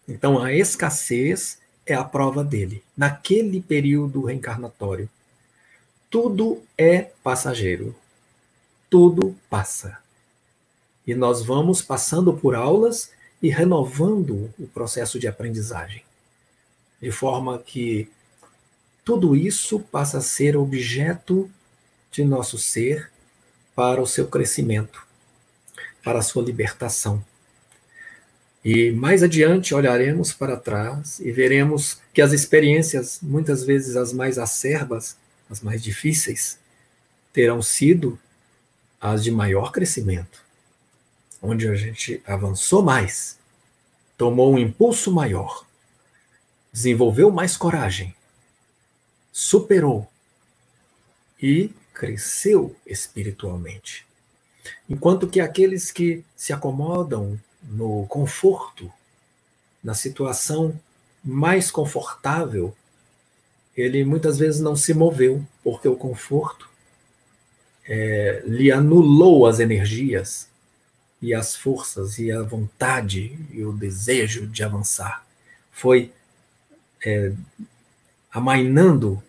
Então, 0.09 0.43
a 0.43 0.53
escassez 0.53 1.59
é 1.87 1.95
a 1.95 2.05
prova 2.05 2.43
dele, 2.43 2.83
naquele 2.97 3.61
período 3.61 4.25
reencarnatório. 4.25 5.09
Tudo 6.11 6.63
é 6.77 7.11
passageiro. 7.23 7.95
Tudo 8.89 9.37
passa. 9.49 9.99
E 11.11 11.15
nós 11.17 11.43
vamos 11.43 11.83
passando 11.83 12.33
por 12.33 12.55
aulas 12.55 13.11
e 13.43 13.49
renovando 13.49 14.49
o 14.57 14.69
processo 14.69 15.19
de 15.19 15.27
aprendizagem, 15.27 16.05
de 17.03 17.11
forma 17.11 17.59
que 17.59 18.09
tudo 19.05 19.35
isso 19.35 19.81
passa 19.81 20.19
a 20.19 20.21
ser 20.21 20.57
objeto 20.57 21.51
de 22.13 22.23
nosso 22.23 22.57
ser 22.59 23.11
para 23.75 24.01
o 24.01 24.07
seu 24.07 24.29
crescimento, 24.29 25.05
para 26.05 26.21
a 26.21 26.23
sua 26.23 26.45
libertação. 26.45 27.21
E 28.65 28.93
mais 28.93 29.25
adiante 29.25 29.75
olharemos 29.75 30.33
para 30.33 30.57
trás 30.57 31.19
e 31.19 31.33
veremos 31.33 31.99
que 32.15 32.23
as 32.23 32.31
experiências, 32.31 33.19
muitas 33.21 33.65
vezes 33.65 33.97
as 33.97 34.13
mais 34.13 34.39
acerbas, 34.39 35.17
as 35.51 35.61
mais 35.61 35.83
difíceis, 35.83 36.57
terão 37.33 37.61
sido 37.61 38.17
as 39.01 39.25
de 39.25 39.33
maior 39.33 39.73
crescimento 39.73 40.49
onde 41.43 41.69
a 41.69 41.75
gente 41.75 42.23
avançou 42.27 42.83
mais, 42.83 43.39
tomou 44.17 44.53
um 44.53 44.59
impulso 44.59 45.11
maior, 45.11 45.65
desenvolveu 46.73 47.31
mais 47.31 47.57
coragem, 47.57 48.15
superou 49.33 50.07
e 51.43 51.71
cresceu 51.95 52.77
espiritualmente. 52.87 54.07
Enquanto 54.89 55.27
que 55.27 55.41
aqueles 55.41 55.91
que 55.91 56.23
se 56.37 56.53
acomodam 56.53 57.41
no 57.63 58.07
conforto, 58.07 58.93
na 59.83 59.95
situação 59.95 60.79
mais 61.25 61.71
confortável, 61.71 62.77
ele 63.77 64.05
muitas 64.05 64.39
vezes 64.39 64.61
não 64.61 64.77
se 64.77 64.93
moveu, 64.93 65.45
porque 65.65 65.89
o 65.89 65.97
conforto 65.97 66.69
é, 67.89 68.43
lhe 68.45 68.71
anulou 68.71 69.47
as 69.47 69.61
energias 69.61 70.50
e 71.21 71.35
as 71.35 71.55
forças 71.55 72.19
e 72.19 72.33
a 72.33 72.43
vontade 72.43 73.39
e 73.53 73.65
o 73.65 73.73
desejo 73.73 74.47
de 74.47 74.63
avançar. 74.63 75.25
Foi 75.71 76.13
é, 77.05 77.33
amainando 78.33 79.23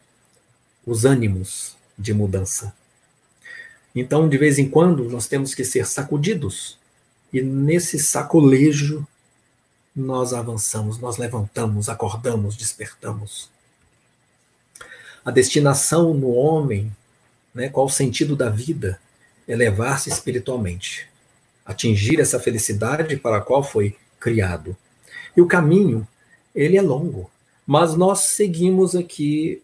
os 0.86 1.06
ânimos 1.06 1.76
de 1.98 2.14
mudança. 2.14 2.74
Então, 3.94 4.28
de 4.30 4.38
vez 4.38 4.58
em 4.58 4.70
quando, 4.70 5.10
nós 5.10 5.28
temos 5.28 5.54
que 5.54 5.66
ser 5.66 5.86
sacudidos, 5.86 6.80
e 7.34 7.42
nesse 7.42 8.00
sacolejo 8.00 9.06
nós 9.96 10.34
avançamos, 10.34 10.98
nós 10.98 11.18
levantamos, 11.18 11.90
acordamos, 11.90 12.56
despertamos. 12.56 13.50
A 15.24 15.32
destinação 15.32 16.14
no 16.14 16.30
homem, 16.30 16.96
né, 17.54 17.70
qual 17.70 17.86
o 17.86 17.90
sentido 17.90 18.36
da 18.36 18.50
vida? 18.50 19.00
Elevar-se 19.48 20.10
espiritualmente, 20.10 21.11
atingir 21.72 22.20
essa 22.20 22.40
felicidade 22.40 23.18
para 23.18 23.38
a 23.38 23.42
qual 23.42 23.64
foi 23.64 23.96
criado. 24.20 24.76
E 25.36 25.42
o 25.42 25.48
caminho, 25.48 26.08
ele 26.54 26.78
é 26.78 26.82
longo, 26.82 27.30
mas 27.66 27.96
nós 27.96 28.20
seguimos 28.20 28.96
aqui 28.96 29.62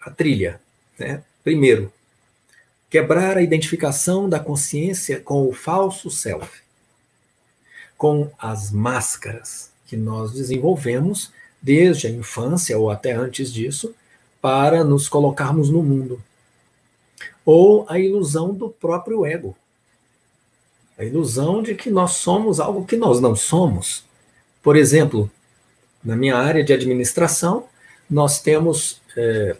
a 0.00 0.10
trilha. 0.10 0.60
Né? 0.98 1.22
Primeiro, 1.42 1.92
quebrar 2.90 3.36
a 3.36 3.42
identificação 3.42 4.28
da 4.28 4.38
consciência 4.38 5.20
com 5.20 5.48
o 5.48 5.52
falso 5.52 6.10
self, 6.10 6.60
com 7.96 8.30
as 8.38 8.70
máscaras 8.70 9.70
que 9.86 9.96
nós 9.96 10.32
desenvolvemos 10.32 11.32
desde 11.62 12.06
a 12.06 12.10
infância 12.10 12.78
ou 12.78 12.90
até 12.90 13.12
antes 13.12 13.52
disso, 13.52 13.94
para 14.40 14.84
nos 14.84 15.08
colocarmos 15.08 15.70
no 15.70 15.82
mundo. 15.82 16.22
Ou 17.44 17.86
a 17.88 17.98
ilusão 17.98 18.52
do 18.52 18.68
próprio 18.68 19.24
ego. 19.24 19.56
A 20.98 21.04
ilusão 21.04 21.62
de 21.62 21.74
que 21.74 21.90
nós 21.90 22.12
somos 22.12 22.58
algo 22.58 22.86
que 22.86 22.96
nós 22.96 23.20
não 23.20 23.36
somos. 23.36 24.04
Por 24.62 24.76
exemplo, 24.76 25.30
na 26.02 26.16
minha 26.16 26.36
área 26.36 26.64
de 26.64 26.72
administração, 26.72 27.68
nós 28.08 28.40
temos 28.40 29.00
é, 29.16 29.56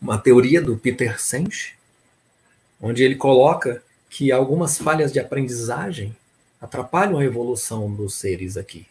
uma 0.00 0.18
teoria 0.18 0.60
do 0.60 0.76
Peter 0.76 1.20
Senge, 1.20 1.74
onde 2.80 3.02
ele 3.02 3.16
coloca 3.16 3.82
que 4.08 4.30
algumas 4.30 4.78
falhas 4.78 5.12
de 5.12 5.18
aprendizagem 5.18 6.16
atrapalham 6.60 7.18
a 7.18 7.24
evolução 7.24 7.92
dos 7.92 8.14
seres 8.14 8.56
aqui. 8.56 8.86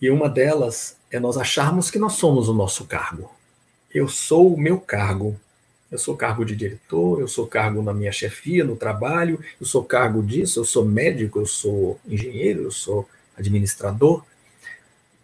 E 0.00 0.08
uma 0.08 0.28
delas 0.28 0.96
é 1.10 1.20
nós 1.20 1.36
acharmos 1.36 1.90
que 1.90 1.98
nós 1.98 2.14
somos 2.14 2.48
o 2.48 2.54
nosso 2.54 2.86
cargo. 2.86 3.30
Eu 3.92 4.08
sou 4.08 4.54
o 4.54 4.58
meu 4.58 4.80
cargo. 4.80 5.38
Eu 5.90 5.98
sou 5.98 6.16
cargo 6.16 6.44
de 6.44 6.54
diretor, 6.54 7.20
eu 7.20 7.26
sou 7.26 7.46
cargo 7.46 7.82
na 7.82 7.92
minha 7.92 8.12
chefia, 8.12 8.64
no 8.64 8.76
trabalho, 8.76 9.42
eu 9.60 9.66
sou 9.66 9.82
cargo 9.84 10.22
disso, 10.22 10.60
eu 10.60 10.64
sou 10.64 10.84
médico, 10.84 11.40
eu 11.40 11.46
sou 11.46 11.98
engenheiro, 12.06 12.62
eu 12.62 12.70
sou 12.70 13.08
administrador. 13.36 14.24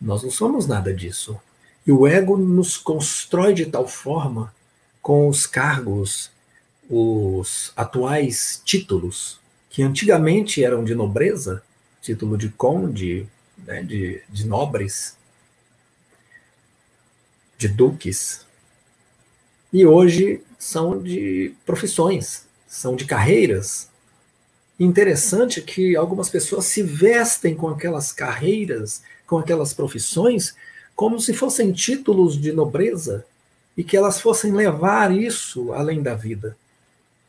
Nós 0.00 0.22
não 0.22 0.30
somos 0.30 0.66
nada 0.66 0.92
disso. 0.92 1.38
E 1.86 1.92
o 1.92 2.06
ego 2.06 2.36
nos 2.36 2.76
constrói 2.76 3.54
de 3.54 3.66
tal 3.66 3.86
forma 3.86 4.52
com 5.00 5.28
os 5.28 5.46
cargos, 5.46 6.32
os 6.90 7.72
atuais 7.76 8.60
títulos, 8.64 9.38
que 9.70 9.82
antigamente 9.82 10.64
eram 10.64 10.82
de 10.82 10.94
nobreza, 10.94 11.62
título 12.02 12.36
de 12.36 12.48
conde, 12.48 13.28
né, 13.58 13.82
de, 13.82 14.22
de 14.28 14.46
nobres, 14.46 15.16
de 17.58 17.68
duques, 17.68 18.45
e 19.76 19.84
hoje 19.84 20.40
são 20.58 21.02
de 21.02 21.52
profissões, 21.66 22.46
são 22.66 22.96
de 22.96 23.04
carreiras. 23.04 23.90
Interessante 24.80 25.60
que 25.60 25.94
algumas 25.94 26.30
pessoas 26.30 26.64
se 26.64 26.82
vestem 26.82 27.54
com 27.54 27.68
aquelas 27.68 28.10
carreiras, 28.10 29.02
com 29.26 29.36
aquelas 29.36 29.74
profissões, 29.74 30.54
como 30.94 31.20
se 31.20 31.34
fossem 31.34 31.72
títulos 31.72 32.40
de 32.40 32.52
nobreza 32.52 33.26
e 33.76 33.84
que 33.84 33.98
elas 33.98 34.18
fossem 34.18 34.50
levar 34.50 35.14
isso 35.14 35.74
além 35.74 36.02
da 36.02 36.14
vida. 36.14 36.56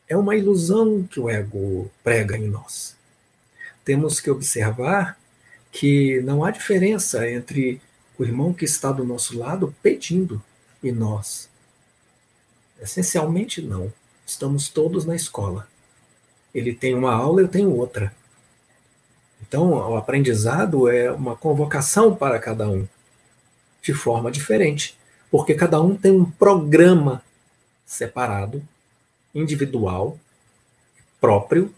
É 0.08 0.16
uma 0.16 0.34
ilusão 0.34 1.02
que 1.02 1.20
o 1.20 1.28
ego 1.28 1.90
prega 2.02 2.34
em 2.34 2.48
nós. 2.48 2.96
Temos 3.84 4.20
que 4.20 4.30
observar 4.30 5.20
que 5.70 6.22
não 6.22 6.42
há 6.42 6.50
diferença 6.50 7.30
entre 7.30 7.78
o 8.18 8.24
irmão 8.24 8.54
que 8.54 8.64
está 8.64 8.90
do 8.90 9.04
nosso 9.04 9.36
lado 9.38 9.74
pedindo 9.82 10.42
e 10.82 10.90
nós. 10.90 11.47
Essencialmente, 12.80 13.60
não. 13.60 13.92
Estamos 14.26 14.68
todos 14.68 15.04
na 15.04 15.16
escola. 15.16 15.68
Ele 16.54 16.74
tem 16.74 16.94
uma 16.94 17.12
aula, 17.12 17.40
eu 17.40 17.48
tenho 17.48 17.74
outra. 17.74 18.14
Então, 19.40 19.70
o 19.70 19.96
aprendizado 19.96 20.88
é 20.88 21.10
uma 21.10 21.36
convocação 21.36 22.14
para 22.14 22.38
cada 22.38 22.68
um 22.68 22.86
de 23.80 23.94
forma 23.94 24.30
diferente, 24.30 24.98
porque 25.30 25.54
cada 25.54 25.80
um 25.80 25.96
tem 25.96 26.12
um 26.12 26.24
programa 26.24 27.22
separado, 27.86 28.62
individual, 29.34 30.18
próprio 31.20 31.72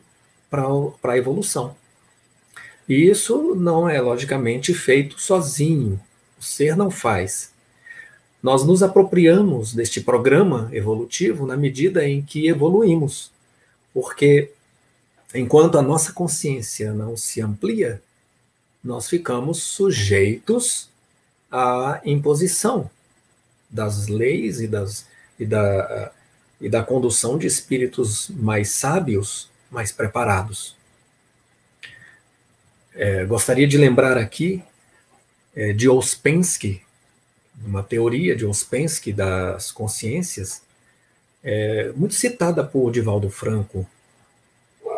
para 0.51 1.13
a 1.13 1.17
evolução. 1.17 1.77
E 2.89 3.09
isso 3.09 3.55
não 3.55 3.89
é 3.89 4.01
logicamente 4.01 4.75
feito 4.75 5.21
sozinho. 5.21 6.01
O 6.39 6.43
ser 6.43 6.77
não 6.77 6.91
faz. 6.91 7.53
Nós 8.43 8.65
nos 8.65 8.83
apropriamos 8.83 9.75
deste 9.75 10.01
programa 10.01 10.69
evolutivo 10.73 11.47
na 11.47 11.57
medida 11.57 12.09
em 12.09 12.23
que 12.23 12.49
evoluímos, 12.49 13.31
porque 13.93 14.51
enquanto 15.35 15.79
a 15.79 15.83
nossa 15.83 16.13
consciência 16.13 16.93
não 16.93 17.17
se 17.17 17.41
amplia, 17.41 18.03
nós 18.83 19.09
ficamos 19.09 19.63
sujeitos 19.63 20.89
a 21.51 22.01
imposição 22.05 22.91
das 23.69 24.09
leis 24.09 24.61
e, 24.61 24.67
das, 24.67 25.07
e, 25.39 25.45
da, 25.45 26.11
e 26.61 26.69
da 26.69 26.83
condução 26.83 27.37
de 27.37 27.47
espíritos 27.47 28.31
mais 28.31 28.71
sábios, 28.71 29.51
mais 29.71 29.93
preparados. 29.93 30.77
É, 32.95 33.25
gostaria 33.25 33.69
de 33.69 33.77
lembrar 33.77 34.17
aqui 34.17 34.63
é, 35.55 35.73
de 35.73 35.89
Ouspensky, 35.89 36.83
uma 37.65 37.83
teoria 37.83 38.35
de 38.35 38.45
Ouspensky 38.45 39.13
das 39.13 39.71
consciências, 39.71 40.63
é, 41.43 41.93
muito 41.97 42.15
citada 42.15 42.65
por 42.65 42.91
Divaldo 42.91 43.31
Franco, 43.31 43.87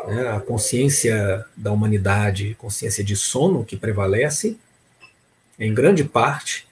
né, 0.07 0.29
a 0.29 0.41
consciência 0.41 1.45
da 1.57 1.71
humanidade, 1.71 2.57
consciência 2.59 3.05
de 3.05 3.17
sono 3.17 3.65
que 3.65 3.77
prevalece, 3.77 4.57
em 5.59 5.73
grande 5.73 6.05
parte, 6.05 6.67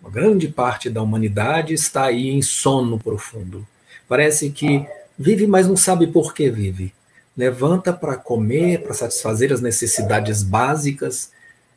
uma 0.00 0.10
grande 0.10 0.46
parte 0.46 0.88
da 0.88 1.02
humanidade 1.02 1.74
está 1.74 2.04
aí 2.04 2.28
em 2.30 2.40
sono 2.40 2.96
profundo. 2.96 3.66
Parece 4.08 4.50
que 4.50 4.86
vive, 5.18 5.48
mas 5.48 5.66
não 5.66 5.76
sabe 5.76 6.06
por 6.06 6.32
que 6.32 6.48
vive. 6.48 6.94
Levanta 7.36 7.92
para 7.92 8.14
comer, 8.16 8.82
para 8.82 8.94
satisfazer 8.94 9.52
as 9.52 9.60
necessidades 9.60 10.44
básicas 10.44 11.32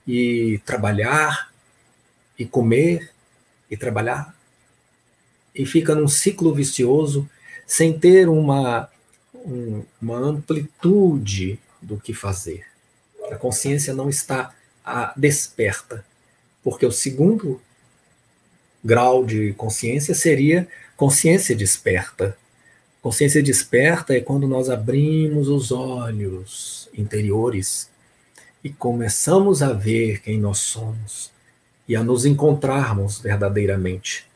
e 0.08 0.62
trabalhar, 0.64 1.49
e 2.40 2.46
comer, 2.46 3.12
e 3.70 3.76
trabalhar, 3.76 4.34
e 5.54 5.66
fica 5.66 5.94
num 5.94 6.08
ciclo 6.08 6.56
vicioso 6.56 7.30
sem 7.68 8.00
ter 8.00 8.30
uma, 8.30 8.90
um, 9.34 9.84
uma 10.02 10.18
amplitude 10.18 11.60
do 11.82 11.98
que 11.98 12.14
fazer. 12.14 12.66
A 13.30 13.36
consciência 13.36 13.94
não 13.94 14.10
está 14.10 14.56
a 14.84 15.14
desperta, 15.18 16.06
porque 16.64 16.86
o 16.86 16.92
segundo 16.92 17.62
grau 18.84 19.26
de 19.26 19.54
consciência 19.54 20.16
seria 20.16 20.68
consciência 20.96 21.54
desperta. 21.56 22.38
Consciência 23.02 23.44
desperta 23.44 24.16
é 24.16 24.22
quando 24.22 24.48
nós 24.48 24.70
abrimos 24.70 25.50
os 25.50 25.72
olhos 25.72 26.90
interiores 26.94 27.90
e 28.64 28.70
começamos 28.70 29.62
a 29.62 29.74
ver 29.74 30.22
quem 30.22 30.40
nós 30.40 30.60
somos 30.60 31.32
e 31.90 31.96
a 31.96 32.04
nos 32.04 32.24
encontrarmos 32.24 33.20
verdadeiramente. 33.20 34.28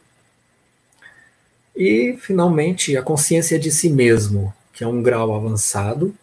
E, 1.75 2.17
finalmente, 2.19 2.97
a 2.97 3.03
consciência 3.03 3.59
de 3.59 3.71
si 3.71 3.91
mesmo, 3.91 4.51
que 4.73 4.83
é 4.83 4.87
um 4.87 5.03
grau 5.03 5.35
avançado, 5.35 6.15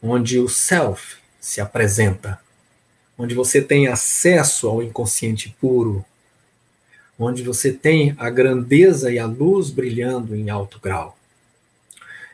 onde 0.00 0.38
o 0.38 0.48
self 0.48 1.16
se 1.40 1.60
apresenta, 1.60 2.40
onde 3.18 3.34
você 3.34 3.60
tem 3.60 3.88
acesso 3.88 4.68
ao 4.68 4.80
inconsciente 4.80 5.54
puro, 5.60 6.04
onde 7.18 7.42
você 7.42 7.72
tem 7.72 8.14
a 8.16 8.30
grandeza 8.30 9.12
e 9.12 9.18
a 9.18 9.26
luz 9.26 9.70
brilhando 9.70 10.36
em 10.36 10.50
alto 10.50 10.78
grau. 10.80 11.18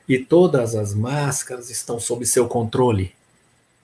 E 0.06 0.18
todas 0.18 0.74
as 0.74 0.92
máscaras 0.92 1.70
estão 1.70 1.98
sob 1.98 2.26
seu 2.26 2.46
controle. 2.46 3.14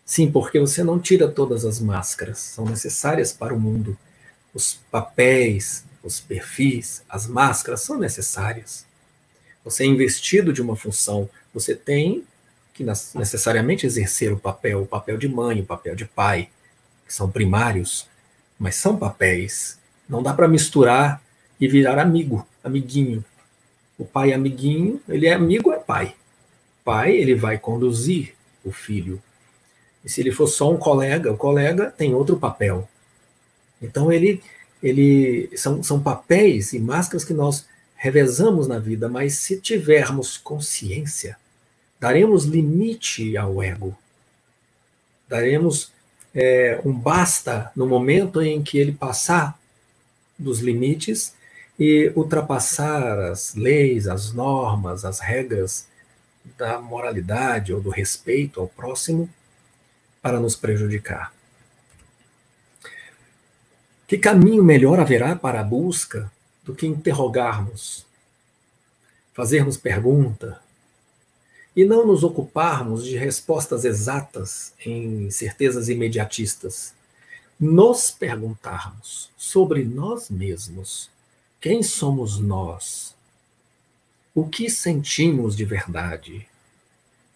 Sim, 0.04 0.30
porque 0.30 0.60
você 0.60 0.84
não 0.84 1.00
tira 1.00 1.26
todas 1.26 1.64
as 1.64 1.80
máscaras, 1.80 2.38
são 2.38 2.66
necessárias 2.66 3.32
para 3.32 3.54
o 3.54 3.58
mundo. 3.58 3.96
Os 4.54 4.74
papéis, 4.90 5.84
os 6.02 6.20
perfis, 6.20 7.02
as 7.08 7.26
máscaras 7.26 7.82
são 7.82 7.98
necessárias. 7.98 8.86
Você 9.64 9.84
é 9.84 9.86
investido 9.86 10.52
de 10.52 10.60
uma 10.60 10.76
função, 10.76 11.28
você 11.54 11.74
tem 11.74 12.24
que 12.74 12.84
necessariamente 13.14 13.86
exercer 13.86 14.32
o 14.32 14.38
papel, 14.38 14.82
o 14.82 14.86
papel 14.86 15.16
de 15.16 15.28
mãe, 15.28 15.60
o 15.60 15.66
papel 15.66 15.94
de 15.94 16.04
pai, 16.04 16.48
que 17.06 17.14
são 17.14 17.30
primários, 17.30 18.08
mas 18.58 18.76
são 18.76 18.96
papéis. 18.96 19.78
Não 20.08 20.22
dá 20.22 20.32
para 20.32 20.48
misturar 20.48 21.22
e 21.60 21.68
virar 21.68 21.98
amigo, 21.98 22.46
amiguinho. 22.64 23.24
O 23.98 24.04
pai 24.04 24.32
amiguinho, 24.32 25.00
ele 25.08 25.26
é 25.26 25.32
amigo, 25.32 25.72
é 25.72 25.78
pai. 25.78 26.14
Pai, 26.84 27.12
ele 27.12 27.34
vai 27.34 27.58
conduzir 27.58 28.34
o 28.64 28.72
filho. 28.72 29.22
E 30.04 30.08
se 30.08 30.20
ele 30.20 30.32
for 30.32 30.48
só 30.48 30.72
um 30.72 30.76
colega, 30.76 31.30
o 31.30 31.36
colega 31.36 31.90
tem 31.90 32.14
outro 32.14 32.36
papel. 32.36 32.88
Então 33.82 34.12
ele, 34.12 34.42
ele 34.82 35.50
são, 35.56 35.82
são 35.82 36.00
papéis 36.00 36.72
e 36.72 36.78
máscaras 36.78 37.24
que 37.24 37.34
nós 37.34 37.66
revezamos 37.96 38.66
na 38.66 38.78
vida, 38.78 39.08
mas 39.08 39.34
se 39.34 39.60
tivermos 39.60 40.36
consciência, 40.36 41.36
daremos 42.00 42.44
limite 42.44 43.36
ao 43.36 43.62
ego. 43.62 43.96
Daremos 45.28 45.92
é, 46.34 46.80
um 46.84 46.92
basta 46.92 47.70
no 47.76 47.86
momento 47.86 48.40
em 48.40 48.62
que 48.62 48.78
ele 48.78 48.92
passar 48.92 49.58
dos 50.38 50.60
limites 50.60 51.34
e 51.78 52.12
ultrapassar 52.14 53.18
as 53.30 53.54
leis, 53.54 54.06
as 54.08 54.32
normas, 54.32 55.04
as 55.04 55.20
regras 55.20 55.86
da 56.58 56.80
moralidade 56.80 57.72
ou 57.72 57.80
do 57.80 57.90
respeito 57.90 58.60
ao 58.60 58.68
próximo 58.68 59.28
para 60.20 60.40
nos 60.40 60.56
prejudicar. 60.56 61.32
Que 64.12 64.18
caminho 64.18 64.62
melhor 64.62 65.00
haverá 65.00 65.34
para 65.34 65.60
a 65.62 65.64
busca 65.64 66.30
do 66.66 66.74
que 66.74 66.86
interrogarmos, 66.86 68.04
fazermos 69.32 69.78
pergunta 69.78 70.60
e 71.74 71.82
não 71.86 72.06
nos 72.06 72.22
ocuparmos 72.22 73.06
de 73.06 73.16
respostas 73.16 73.86
exatas 73.86 74.74
em 74.84 75.30
certezas 75.30 75.88
imediatistas? 75.88 76.92
Nos 77.58 78.10
perguntarmos 78.10 79.30
sobre 79.34 79.82
nós 79.82 80.28
mesmos: 80.28 81.08
quem 81.58 81.82
somos 81.82 82.38
nós? 82.38 83.14
O 84.34 84.46
que 84.46 84.68
sentimos 84.68 85.56
de 85.56 85.64
verdade? 85.64 86.46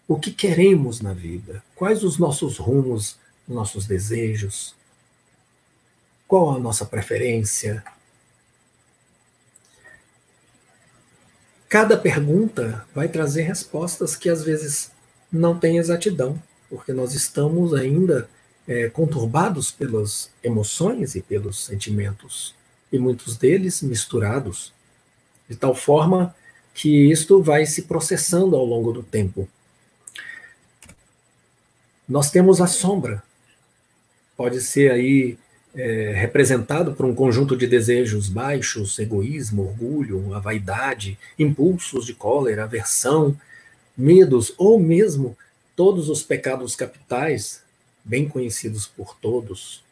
O 0.07 0.19
que 0.19 0.31
queremos 0.31 1.01
na 1.01 1.13
vida? 1.13 1.63
Quais 1.75 2.03
os 2.03 2.19
nossos 2.19 2.57
rumos, 2.59 3.17
nossos 3.47 3.87
desejos? 3.87 4.76
Qual 6.27 6.55
a 6.55 6.59
nossa 6.59 6.85
preferência? 6.85 7.83
Cada 11.69 11.97
pergunta 11.97 12.85
vai 12.93 13.07
trazer 13.07 13.43
respostas 13.43 14.15
que 14.15 14.29
às 14.29 14.43
vezes 14.43 14.91
não 15.31 15.57
têm 15.57 15.77
exatidão, 15.77 16.41
porque 16.69 16.91
nós 16.91 17.13
estamos 17.13 17.73
ainda 17.73 18.29
é, 18.67 18.89
conturbados 18.89 19.71
pelas 19.71 20.29
emoções 20.43 21.15
e 21.15 21.21
pelos 21.21 21.63
sentimentos, 21.63 22.53
e 22.91 22.99
muitos 22.99 23.37
deles 23.37 23.81
misturados, 23.81 24.73
de 25.49 25.55
tal 25.55 25.73
forma 25.73 26.35
que 26.73 27.09
isto 27.09 27.41
vai 27.41 27.65
se 27.65 27.83
processando 27.83 28.55
ao 28.55 28.65
longo 28.65 28.91
do 28.91 29.01
tempo. 29.01 29.47
Nós 32.07 32.31
temos 32.31 32.61
a 32.61 32.67
sombra. 32.67 33.23
Pode 34.35 34.61
ser 34.61 34.91
aí 34.91 35.37
é, 35.77 36.11
representado 36.15 36.93
por 36.93 37.05
um 37.05 37.13
conjunto 37.13 37.55
de 37.55 37.67
desejos 37.67 38.27
baixos, 38.27 38.97
egoísmo, 38.97 39.63
orgulho, 39.63 40.33
a 40.33 40.39
vaidade, 40.39 41.17
impulsos 41.37 42.05
de 42.05 42.15
cólera, 42.15 42.63
aversão, 42.63 43.39
medos, 43.95 44.53
ou 44.57 44.79
mesmo 44.79 45.37
todos 45.75 46.09
os 46.09 46.23
pecados 46.23 46.75
capitais, 46.75 47.61
bem 48.03 48.27
conhecidos 48.27 48.87
por 48.87 49.15
todos. 49.15 49.83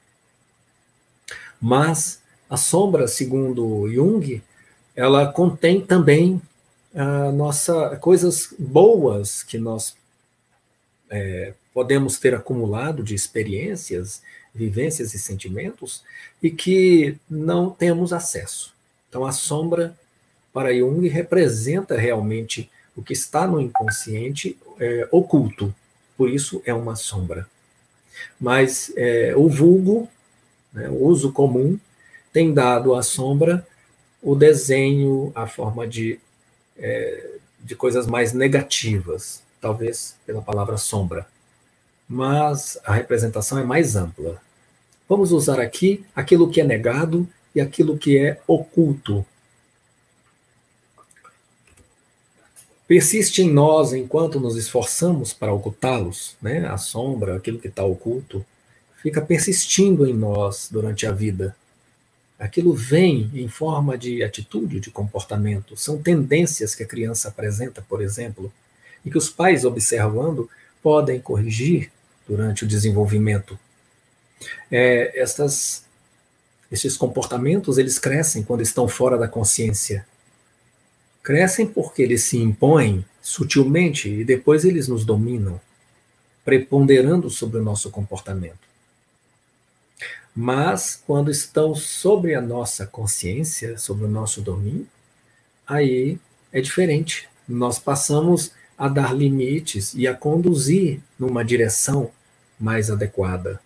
Mas 1.61 2.19
a 2.49 2.57
sombra, 2.57 3.07
segundo 3.07 3.87
Jung, 3.91 4.41
ela 4.95 5.31
contém 5.31 5.81
também 5.81 6.41
a 6.93 7.31
nossa 7.31 7.97
coisas 7.97 8.53
boas 8.57 9.43
que 9.43 9.57
nós 9.57 9.95
é, 11.09 11.53
podemos 11.73 12.17
ter 12.17 12.33
acumulado 12.33 13.03
de 13.03 13.13
experiências, 13.13 14.21
vivências 14.55 15.13
e 15.13 15.19
sentimentos 15.19 16.03
e 16.41 16.49
que 16.49 17.17
não 17.29 17.69
temos 17.69 18.13
acesso. 18.13 18.73
Então 19.09 19.25
a 19.25 19.31
sombra 19.31 19.95
para 20.53 20.73
Jung 20.73 21.07
representa 21.07 21.97
realmente 21.97 22.71
o 22.95 23.03
que 23.03 23.13
está 23.13 23.45
no 23.45 23.59
inconsciente 23.59 24.57
é, 24.79 25.07
oculto, 25.11 25.75
por 26.17 26.29
isso 26.29 26.61
é 26.65 26.73
uma 26.73 26.95
sombra. 26.95 27.47
Mas 28.39 28.91
é, 28.95 29.33
o 29.35 29.49
vulgo, 29.49 30.09
né, 30.71 30.87
o 30.89 31.03
uso 31.03 31.33
comum, 31.33 31.77
tem 32.31 32.53
dado 32.53 32.95
à 32.95 33.03
sombra 33.03 33.67
o 34.21 34.33
desenho, 34.33 35.31
a 35.35 35.45
forma 35.45 35.85
de 35.85 36.19
é, 36.77 37.35
de 37.65 37.75
coisas 37.75 38.05
mais 38.05 38.31
negativas, 38.31 39.41
talvez 39.59 40.15
pela 40.25 40.41
palavra 40.41 40.77
sombra. 40.77 41.27
Mas 42.07 42.77
a 42.85 42.93
representação 42.93 43.57
é 43.57 43.63
mais 43.63 43.95
ampla. 43.95 44.39
Vamos 45.07 45.31
usar 45.31 45.59
aqui 45.59 46.05
aquilo 46.15 46.49
que 46.49 46.59
é 46.59 46.63
negado 46.63 47.27
e 47.53 47.61
aquilo 47.61 47.97
que 47.97 48.17
é 48.17 48.39
oculto. 48.47 49.25
Persiste 52.87 53.41
em 53.41 53.51
nós 53.51 53.93
enquanto 53.93 54.39
nos 54.39 54.55
esforçamos 54.55 55.33
para 55.33 55.53
ocultá-los, 55.53 56.35
né? 56.41 56.67
A 56.67 56.77
sombra, 56.77 57.35
aquilo 57.35 57.59
que 57.59 57.67
está 57.67 57.83
oculto, 57.83 58.45
fica 59.01 59.21
persistindo 59.21 60.05
em 60.07 60.13
nós 60.13 60.69
durante 60.71 61.05
a 61.07 61.11
vida 61.11 61.55
aquilo 62.39 62.73
vem 62.73 63.31
em 63.33 63.47
forma 63.47 63.97
de 63.97 64.23
atitude, 64.23 64.79
de 64.79 64.91
comportamento. 64.91 65.77
São 65.77 66.01
tendências 66.01 66.75
que 66.75 66.83
a 66.83 66.87
criança 66.87 67.29
apresenta, 67.29 67.81
por 67.81 68.01
exemplo, 68.01 68.51
e 69.03 69.09
que 69.09 69.17
os 69.17 69.29
pais, 69.29 69.65
observando, 69.65 70.49
podem 70.81 71.19
corrigir 71.19 71.91
durante 72.27 72.63
o 72.63 72.67
desenvolvimento. 72.67 73.57
É, 74.71 75.19
estas, 75.19 75.85
esses 76.71 76.97
comportamentos 76.97 77.77
eles 77.77 77.97
crescem 77.99 78.43
quando 78.43 78.61
estão 78.61 78.87
fora 78.87 79.17
da 79.17 79.27
consciência. 79.27 80.05
Crescem 81.23 81.65
porque 81.65 82.01
eles 82.01 82.23
se 82.23 82.37
impõem 82.37 83.03
sutilmente 83.21 84.09
e 84.09 84.23
depois 84.23 84.63
eles 84.63 84.87
nos 84.87 85.03
dominam, 85.03 85.59
preponderando 86.43 87.29
sobre 87.29 87.59
o 87.59 87.63
nosso 87.63 87.89
comportamento. 87.89 88.65
Mas 90.35 91.01
quando 91.07 91.31
estão 91.31 91.73
sobre 91.73 92.35
a 92.35 92.41
nossa 92.41 92.85
consciência, 92.85 93.77
sobre 93.77 94.05
o 94.05 94.09
nosso 94.09 94.41
domínio, 94.41 94.87
aí 95.65 96.19
é 96.51 96.59
diferente. 96.61 97.29
Nós 97.47 97.79
passamos 97.79 98.51
a 98.77 98.89
dar 98.89 99.15
limites 99.15 99.93
e 99.93 100.07
a 100.07 100.13
conduzir 100.13 100.99
numa 101.17 101.43
direção 101.43 102.11
mais 102.59 102.91
adequada. 102.91 103.61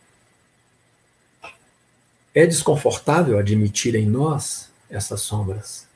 É 2.34 2.46
desconfortável 2.46 3.38
admitir 3.38 3.96
em 3.96 4.06
nós 4.06 4.70
essas 4.90 5.22
sombras. 5.22 5.88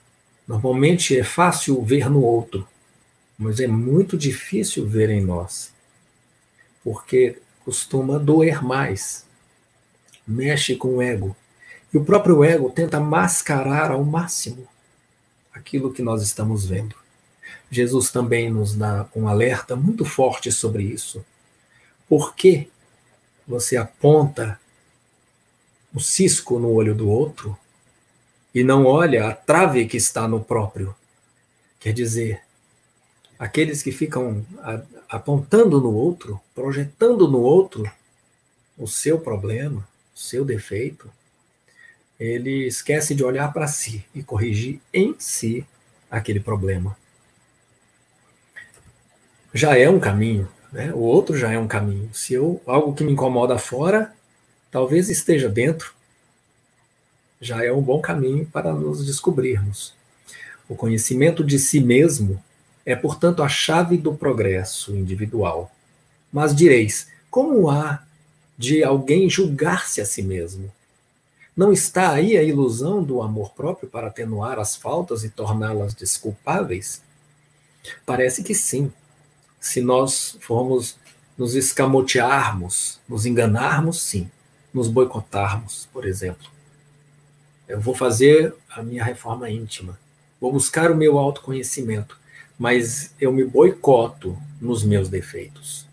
Normalmente 0.47 1.17
é 1.17 1.23
fácil 1.23 1.81
ver 1.83 2.09
no 2.09 2.21
outro, 2.21 2.67
mas 3.37 3.59
é 3.59 3.67
muito 3.67 4.17
difícil 4.17 4.87
ver 4.87 5.09
em 5.09 5.21
nós, 5.21 5.71
porque 6.83 7.37
costuma 7.63 8.19
doer 8.19 8.63
mais 8.63 9.25
mexe 10.27 10.75
com 10.75 10.95
o 10.95 11.01
ego. 11.01 11.35
E 11.93 11.97
o 11.97 12.03
próprio 12.03 12.43
ego 12.43 12.69
tenta 12.69 12.99
mascarar 12.99 13.91
ao 13.91 14.03
máximo 14.03 14.67
aquilo 15.53 15.93
que 15.93 16.01
nós 16.01 16.23
estamos 16.23 16.65
vendo. 16.65 16.95
Jesus 17.69 18.11
também 18.11 18.49
nos 18.49 18.75
dá 18.75 19.07
um 19.15 19.27
alerta 19.27 19.75
muito 19.75 20.05
forte 20.05 20.51
sobre 20.51 20.83
isso. 20.83 21.23
Por 22.07 22.35
que 22.35 22.69
você 23.47 23.77
aponta 23.77 24.59
o 25.93 25.99
cisco 25.99 26.59
no 26.59 26.71
olho 26.71 26.95
do 26.95 27.09
outro 27.09 27.57
e 28.53 28.63
não 28.63 28.85
olha 28.85 29.27
a 29.27 29.33
trave 29.33 29.85
que 29.85 29.97
está 29.97 30.27
no 30.27 30.43
próprio? 30.43 30.95
Quer 31.79 31.93
dizer, 31.93 32.41
aqueles 33.37 33.83
que 33.83 33.91
ficam 33.91 34.45
apontando 35.09 35.79
no 35.79 35.93
outro, 35.93 36.39
projetando 36.55 37.27
no 37.27 37.41
outro 37.41 37.89
o 38.77 38.87
seu 38.87 39.19
problema, 39.19 39.87
o 40.15 40.19
seu 40.19 40.43
defeito, 40.43 41.09
ele 42.19 42.67
esquece 42.67 43.13
de 43.13 43.23
olhar 43.23 43.51
para 43.51 43.67
si 43.67 44.05
e 44.15 44.23
corrigir 44.23 44.79
em 44.93 45.15
si 45.19 45.65
aquele 46.09 46.39
problema. 46.39 46.97
Já 49.53 49.77
é 49.77 49.89
um 49.89 49.99
caminho, 49.99 50.47
né? 50.71 50.91
O 50.93 50.99
outro 50.99 51.37
já 51.37 51.51
é 51.51 51.59
um 51.59 51.67
caminho. 51.67 52.09
Se 52.13 52.33
eu 52.33 52.61
algo 52.65 52.93
que 52.95 53.03
me 53.03 53.11
incomoda 53.11 53.57
fora, 53.57 54.15
talvez 54.73 55.07
esteja 55.07 55.47
dentro, 55.47 55.93
já 57.39 57.63
é 57.63 57.71
um 57.71 57.79
bom 57.79 58.01
caminho 58.01 58.43
para 58.47 58.73
nos 58.73 59.05
descobrirmos. 59.05 59.93
O 60.67 60.75
conhecimento 60.75 61.43
de 61.43 61.59
si 61.59 61.79
mesmo 61.79 62.43
é, 62.83 62.95
portanto, 62.95 63.43
a 63.43 63.47
chave 63.47 63.97
do 63.97 64.15
progresso 64.15 64.95
individual. 64.95 65.71
Mas 66.31 66.55
direis, 66.55 67.07
como 67.29 67.69
há 67.69 68.03
de 68.57 68.83
alguém 68.83 69.29
julgar-se 69.29 70.01
a 70.01 70.05
si 70.05 70.23
mesmo? 70.23 70.73
Não 71.55 71.71
está 71.71 72.11
aí 72.11 72.35
a 72.35 72.41
ilusão 72.41 73.03
do 73.03 73.21
amor 73.21 73.51
próprio 73.51 73.87
para 73.87 74.07
atenuar 74.07 74.57
as 74.57 74.75
faltas 74.75 75.23
e 75.23 75.29
torná-las 75.29 75.93
desculpáveis? 75.93 77.03
Parece 78.07 78.43
que 78.43 78.55
sim. 78.55 78.91
Se 79.59 79.81
nós 79.81 80.35
formos 80.41 80.97
nos 81.37 81.53
escamotearmos, 81.53 82.99
nos 83.07 83.27
enganarmos, 83.27 84.01
sim. 84.01 84.31
Nos 84.73 84.87
boicotarmos, 84.87 85.87
por 85.93 86.05
exemplo. 86.05 86.47
Eu 87.67 87.79
vou 87.79 87.93
fazer 87.93 88.53
a 88.69 88.81
minha 88.81 89.03
reforma 89.03 89.49
íntima. 89.49 89.99
Vou 90.41 90.51
buscar 90.51 90.91
o 90.91 90.95
meu 90.95 91.17
autoconhecimento 91.17 92.17
mas 92.57 93.13
eu 93.19 93.31
me 93.31 93.43
boicoto 93.43 94.37
nos 94.61 94.83
meus 94.83 95.09
defeitos. 95.09 95.87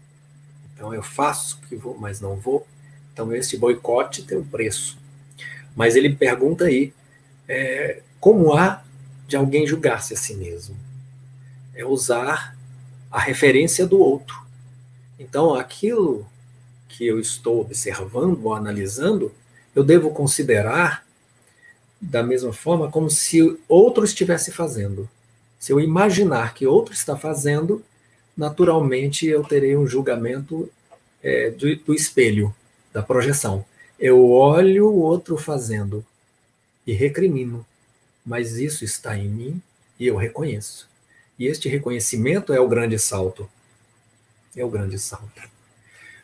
Então 0.72 0.94
eu 0.94 1.02
faço 1.02 1.60
que 1.68 1.76
vou, 1.76 1.96
mas 1.98 2.20
não 2.20 2.36
vou. 2.36 2.66
Então 3.12 3.34
esse 3.34 3.56
boicote 3.56 4.22
tem 4.22 4.38
um 4.38 4.44
preço. 4.44 4.98
Mas 5.74 5.96
ele 5.96 6.14
pergunta 6.14 6.66
aí 6.66 6.92
é, 7.48 8.02
como 8.18 8.52
há 8.52 8.82
de 9.26 9.36
alguém 9.36 9.66
julgar-se 9.66 10.14
a 10.14 10.16
si 10.16 10.34
mesmo? 10.34 10.76
É 11.74 11.84
usar 11.84 12.56
a 13.10 13.18
referência 13.18 13.86
do 13.86 13.98
outro. 13.98 14.40
Então 15.18 15.54
aquilo 15.54 16.24
que 17.00 17.06
eu 17.06 17.18
estou 17.18 17.62
observando 17.62 18.44
ou 18.44 18.52
analisando, 18.52 19.32
eu 19.74 19.82
devo 19.82 20.10
considerar 20.10 21.02
da 21.98 22.22
mesma 22.22 22.52
forma 22.52 22.90
como 22.90 23.08
se 23.08 23.58
outro 23.66 24.04
estivesse 24.04 24.52
fazendo. 24.52 25.08
Se 25.58 25.72
eu 25.72 25.80
imaginar 25.80 26.52
que 26.52 26.66
outro 26.66 26.92
está 26.92 27.16
fazendo, 27.16 27.82
naturalmente 28.36 29.26
eu 29.26 29.42
terei 29.42 29.78
um 29.78 29.86
julgamento 29.86 30.70
é, 31.22 31.48
do, 31.50 31.74
do 31.74 31.94
espelho, 31.94 32.54
da 32.92 33.02
projeção. 33.02 33.64
Eu 33.98 34.30
olho 34.30 34.88
o 34.88 34.98
outro 34.98 35.38
fazendo 35.38 36.04
e 36.86 36.92
recrimino, 36.92 37.64
mas 38.22 38.58
isso 38.58 38.84
está 38.84 39.16
em 39.16 39.26
mim 39.26 39.62
e 39.98 40.06
eu 40.06 40.16
reconheço. 40.16 40.86
E 41.38 41.46
este 41.46 41.66
reconhecimento 41.66 42.52
é 42.52 42.60
o 42.60 42.68
grande 42.68 42.98
salto. 42.98 43.48
É 44.54 44.62
o 44.62 44.68
grande 44.68 44.98
salto. 44.98 45.59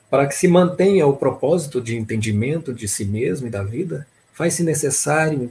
Para 0.08 0.26
que 0.26 0.34
se 0.34 0.46
mantenha 0.48 1.06
o 1.06 1.16
propósito 1.16 1.80
de 1.80 1.96
entendimento 1.96 2.72
de 2.72 2.86
si 2.86 3.04
mesmo 3.04 3.46
e 3.46 3.50
da 3.50 3.62
vida, 3.62 4.06
faz-se 4.32 4.62
necessário 4.62 5.38
um 5.38 5.50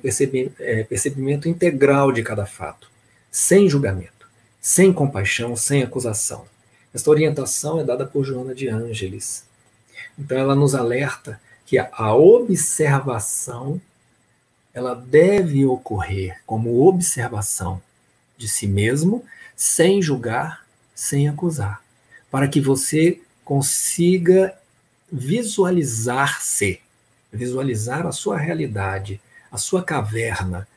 é, 0.60 0.84
percebimento 0.84 1.49
integral 1.49 2.12
de 2.12 2.24
cada 2.24 2.45
fato 2.45 2.95
sem 3.36 3.68
julgamento, 3.68 4.30
sem 4.62 4.93
compaixão, 4.93 5.58
sem 5.58 5.84
acusação. 5.84 6.45
Esta 6.93 7.10
orientação 7.10 7.82
é 7.82 7.84
dada 7.84 8.06
por 8.06 8.24
Joana 8.24 8.56
de 8.56 8.70
Ângeles. 8.70 9.43
Então 10.18 10.38
ela 10.38 10.56
nos 10.56 10.74
alerta 10.74 11.38
que 11.66 11.78
a 11.78 12.16
observação 12.16 13.82
ela 14.74 14.95
deve 14.95 15.66
ocorrer 15.66 16.39
como 16.45 16.88
observação 16.88 17.82
de 18.38 18.47
si 18.47 18.68
mesmo, 18.68 19.22
sem 19.53 20.01
julgar, 20.01 20.66
sem 20.93 21.28
acusar, 21.28 21.84
para 22.32 22.47
que 22.47 22.62
você 22.62 23.20
consiga 23.45 24.57
visualizar-se, 25.09 26.81
visualizar 27.31 28.05
a 28.07 28.11
sua 28.11 28.37
realidade, 28.37 29.21
a 29.51 29.57
sua 29.57 29.83
caverna, 29.83 30.67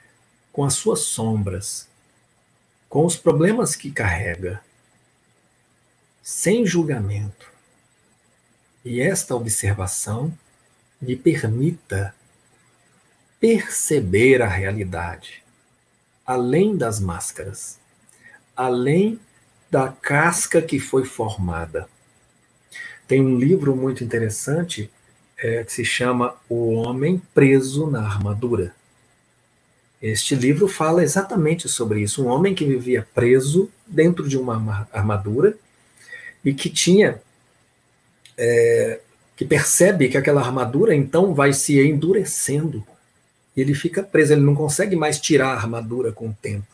com 0.53 0.65
as 0.65 0.75
suas 0.75 1.01
sombras, 1.01 1.89
com 2.89 3.07
os 3.07 3.17
problemas 3.17 3.75
que 3.75 3.91
carrega, 3.91 4.63
sem 6.23 6.67
julgamento. 6.67 7.51
E 8.85 9.01
esta 9.01 9.35
observação 9.35 10.37
lhe 11.01 11.17
permita 11.17 12.15
perceber 13.41 14.43
a 14.43 14.49
realidade, 14.49 15.43
além 16.27 16.77
das 16.77 17.01
máscaras, 17.01 17.79
além 18.57 19.19
da 19.71 19.93
casca 19.93 20.61
que 20.61 20.79
foi 20.79 21.05
formada. 21.05 21.89
Tem 23.09 23.23
um 23.23 23.39
livro 23.39 23.75
muito 23.75 24.05
interessante 24.05 24.91
é, 25.39 25.65
que 25.65 25.73
se 25.73 25.83
chama 25.83 26.37
O 26.47 26.75
Homem 26.75 27.21
Preso 27.33 27.91
na 27.91 28.03
Armadura. 28.03 28.75
Este 30.01 30.35
livro 30.35 30.69
fala 30.69 31.03
exatamente 31.03 31.69
sobre 31.71 32.03
isso. 32.03 32.23
Um 32.23 32.29
homem 32.29 32.55
que 32.55 32.67
vivia 32.67 33.09
preso 33.15 33.71
dentro 33.87 34.29
de 34.29 34.37
uma 34.37 34.87
armadura 34.93 35.57
e 36.45 36.53
que 36.53 36.69
tinha. 36.69 37.21
É, 38.37 39.01
que 39.37 39.45
percebe 39.45 40.09
que 40.09 40.19
aquela 40.19 40.41
armadura 40.41 40.95
então 40.95 41.33
vai 41.33 41.53
se 41.53 41.81
endurecendo. 41.81 42.85
E 43.57 43.61
ele 43.61 43.75
fica 43.75 44.03
preso, 44.03 44.35
ele 44.35 44.43
não 44.43 44.55
consegue 44.55 44.95
mais 44.95 45.19
tirar 45.19 45.49
a 45.49 45.57
armadura 45.57 46.13
com 46.13 46.29
o 46.29 46.37
tempo. 46.43 46.67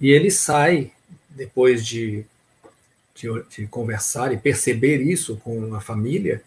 E 0.00 0.10
ele 0.10 0.30
sai, 0.30 0.92
depois 1.30 1.84
de, 1.84 2.24
de, 3.24 3.56
de 3.56 3.66
conversar 3.66 4.32
e 4.32 4.36
perceber 4.36 5.00
isso 5.00 5.36
com 5.36 5.74
a 5.74 5.80
família, 5.80 6.42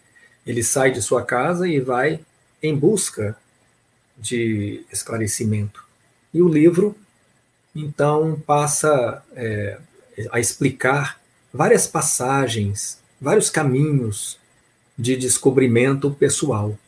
ele 0.46 0.62
sai 0.62 0.92
de 0.92 1.02
sua 1.02 1.24
casa 1.24 1.68
e 1.68 1.80
vai 1.80 2.20
em 2.62 2.76
busca 2.76 3.36
de 4.16 4.84
esclarecimento. 4.92 5.84
E 6.32 6.40
o 6.40 6.48
livro, 6.48 6.96
então, 7.74 8.40
passa 8.46 9.22
é, 9.34 9.78
a 10.30 10.38
explicar 10.38 11.20
várias 11.52 11.86
passagens, 11.86 12.98
vários 13.20 13.50
caminhos 13.50 14.38
de 14.96 15.16
descobrimento 15.16 16.10
pessoal. 16.10 16.78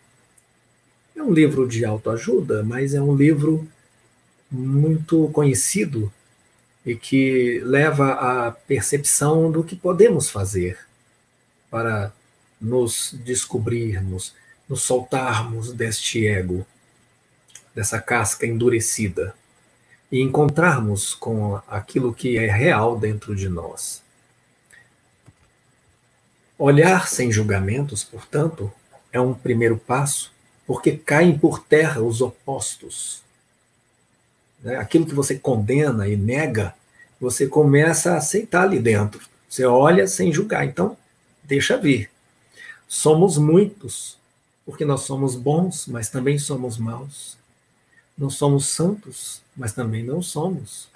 É 1.14 1.22
um 1.22 1.32
livro 1.32 1.66
de 1.66 1.84
autoajuda, 1.84 2.62
mas 2.62 2.94
é 2.94 3.00
um 3.00 3.14
livro 3.14 3.68
muito 4.50 5.28
conhecido 5.28 6.12
e 6.84 6.96
que 6.96 7.60
leva 7.64 8.12
à 8.12 8.52
percepção 8.52 9.50
do 9.50 9.62
que 9.62 9.76
podemos 9.76 10.30
fazer 10.30 10.78
para 11.70 12.12
nos 12.60 13.14
descobrirmos, 13.24 14.34
nos 14.68 14.82
soltarmos 14.82 15.72
deste 15.72 16.26
ego 16.26 16.66
dessa 17.74 18.00
casca 18.00 18.46
endurecida 18.46 19.34
e 20.10 20.20
encontrarmos 20.20 21.14
com 21.14 21.60
aquilo 21.68 22.12
que 22.12 22.36
é 22.36 22.50
real 22.50 22.98
dentro 22.98 23.34
de 23.34 23.48
nós. 23.48 24.02
Olhar 26.58 27.08
sem 27.08 27.30
julgamentos, 27.30 28.04
portanto, 28.04 28.70
é 29.12 29.20
um 29.20 29.32
primeiro 29.32 29.78
passo, 29.78 30.32
porque 30.66 30.92
caem 30.92 31.38
por 31.38 31.60
terra 31.60 32.02
os 32.02 32.20
opostos. 32.20 33.22
Né? 34.62 34.76
Aquilo 34.76 35.06
que 35.06 35.14
você 35.14 35.38
condena 35.38 36.08
e 36.08 36.16
nega, 36.16 36.74
você 37.20 37.46
começa 37.46 38.12
a 38.12 38.16
aceitar 38.18 38.62
ali 38.62 38.78
dentro. 38.78 39.20
Você 39.48 39.64
olha 39.64 40.06
sem 40.06 40.32
julgar, 40.32 40.64
então 40.64 40.96
deixa 41.44 41.76
vir. 41.76 42.10
Somos 42.86 43.36
muitos, 43.36 44.18
porque 44.64 44.84
nós 44.84 45.02
somos 45.02 45.34
bons, 45.34 45.86
mas 45.86 46.08
também 46.08 46.38
somos 46.38 46.78
maus. 46.78 47.36
Não 48.16 48.30
somos 48.30 48.66
santos, 48.66 49.42
mas 49.56 49.72
também 49.72 50.04
não 50.04 50.22
somos. 50.22 50.88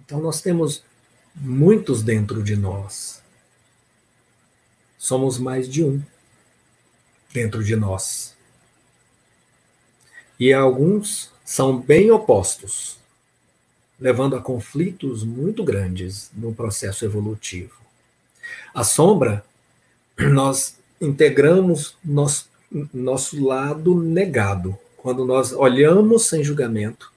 Então 0.00 0.20
nós 0.20 0.40
temos 0.40 0.82
muitos 1.34 2.02
dentro 2.02 2.42
de 2.42 2.56
nós. 2.56 3.22
Somos 4.96 5.38
mais 5.38 5.68
de 5.68 5.84
um 5.84 6.02
dentro 7.32 7.62
de 7.62 7.76
nós. 7.76 8.36
E 10.40 10.52
alguns 10.52 11.30
são 11.48 11.78
bem 11.78 12.10
opostos, 12.10 12.98
levando 13.98 14.36
a 14.36 14.40
conflitos 14.40 15.24
muito 15.24 15.64
grandes 15.64 16.30
no 16.34 16.54
processo 16.54 17.06
evolutivo. 17.06 17.72
A 18.74 18.84
sombra, 18.84 19.42
nós 20.18 20.76
integramos 21.00 21.96
nosso, 22.04 22.50
nosso 22.92 23.42
lado 23.42 23.98
negado, 23.98 24.78
quando 24.98 25.24
nós 25.24 25.50
olhamos 25.54 26.26
sem 26.26 26.44
julgamento, 26.44 27.10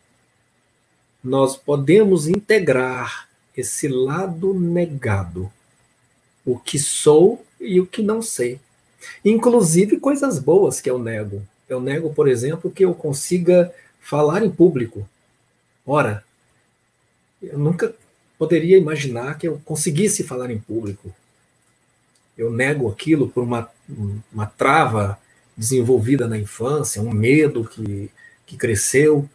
nós 1.21 1.57
podemos 1.57 2.25
integrar 2.25 3.27
esse 3.55 3.89
lado 3.89 4.53
negado, 4.53 5.51
o 6.45 6.57
que 6.57 6.79
sou 6.79 7.45
e 7.59 7.81
o 7.81 7.85
que 7.85 8.01
não 8.01 8.21
sei. 8.21 8.61
Inclusive 9.25 9.99
coisas 9.99 10.39
boas 10.39 10.79
que 10.79 10.89
eu 10.89 10.97
nego. 10.97 11.45
Eu 11.67 11.81
nego, 11.81 12.13
por 12.13 12.29
exemplo, 12.29 12.71
que 12.71 12.85
eu 12.85 12.95
consiga 12.95 13.73
falar 14.01 14.43
em 14.43 14.49
público. 14.49 15.07
Ora, 15.85 16.23
eu 17.41 17.57
nunca 17.57 17.93
poderia 18.37 18.77
imaginar 18.77 19.37
que 19.37 19.47
eu 19.47 19.61
conseguisse 19.63 20.23
falar 20.23 20.51
em 20.51 20.59
público. 20.59 21.13
Eu 22.37 22.51
nego 22.51 22.89
aquilo 22.89 23.29
por 23.29 23.43
uma, 23.43 23.69
uma 24.33 24.45
trava 24.45 25.19
desenvolvida 25.55 26.27
na 26.27 26.37
infância, 26.37 27.01
um 27.01 27.11
medo 27.11 27.63
que, 27.63 28.09
que 28.45 28.57
cresceu, 28.57 29.29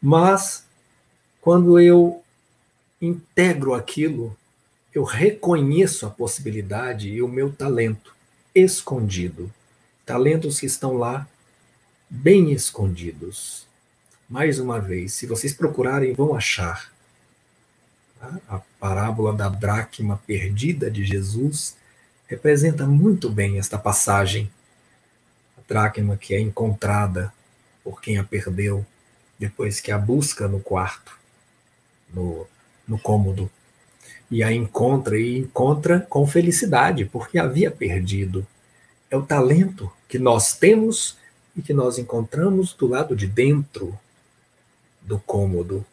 mas 0.00 0.64
quando 1.40 1.80
eu 1.80 2.22
integro 3.00 3.74
aquilo, 3.74 4.36
eu 4.94 5.02
reconheço 5.02 6.06
a 6.06 6.10
possibilidade 6.10 7.08
e 7.08 7.20
o 7.20 7.28
meu 7.28 7.52
talento 7.52 8.14
escondido. 8.54 9.52
Talentos 10.06 10.60
que 10.60 10.66
estão 10.66 10.94
lá 10.94 11.26
bem 12.08 12.52
escondidos. 12.52 13.66
Mais 14.28 14.58
uma 14.58 14.80
vez, 14.80 15.12
se 15.12 15.26
vocês 15.26 15.52
procurarem, 15.52 16.14
vão 16.14 16.34
achar. 16.34 16.90
Tá? 18.18 18.38
A 18.48 18.60
parábola 18.80 19.34
da 19.34 19.48
dracma 19.48 20.20
perdida 20.26 20.90
de 20.90 21.04
Jesus 21.04 21.76
representa 22.26 22.86
muito 22.86 23.28
bem 23.28 23.58
esta 23.58 23.78
passagem. 23.78 24.50
A 25.58 25.60
dracma 25.68 26.16
que 26.16 26.34
é 26.34 26.40
encontrada 26.40 27.32
por 27.82 28.00
quem 28.00 28.16
a 28.16 28.24
perdeu, 28.24 28.84
depois 29.38 29.78
que 29.78 29.92
a 29.92 29.98
busca 29.98 30.48
no 30.48 30.58
quarto, 30.58 31.18
no, 32.12 32.46
no 32.88 32.98
cômodo, 32.98 33.50
e 34.30 34.42
a 34.42 34.50
encontra 34.50 35.18
e 35.18 35.38
encontra 35.38 36.00
com 36.00 36.26
felicidade, 36.26 37.04
porque 37.04 37.38
havia 37.38 37.70
perdido. 37.70 38.46
É 39.10 39.16
o 39.16 39.22
talento 39.22 39.92
que 40.08 40.18
nós 40.18 40.56
temos 40.56 41.18
e 41.54 41.60
que 41.60 41.74
nós 41.74 41.98
encontramos 41.98 42.72
do 42.72 42.86
lado 42.86 43.14
de 43.14 43.26
dentro 43.26 43.96
do 45.04 45.20
cômodo. 45.20 45.86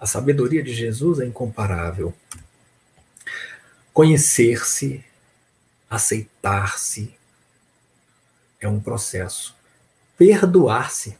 A 0.00 0.06
sabedoria 0.06 0.62
de 0.62 0.72
Jesus 0.72 1.20
é 1.20 1.26
incomparável. 1.26 2.14
Conhecer-se, 3.92 5.04
aceitar-se, 5.90 7.14
é 8.60 8.68
um 8.68 8.80
processo. 8.80 9.54
Perdoar-se. 10.16 11.18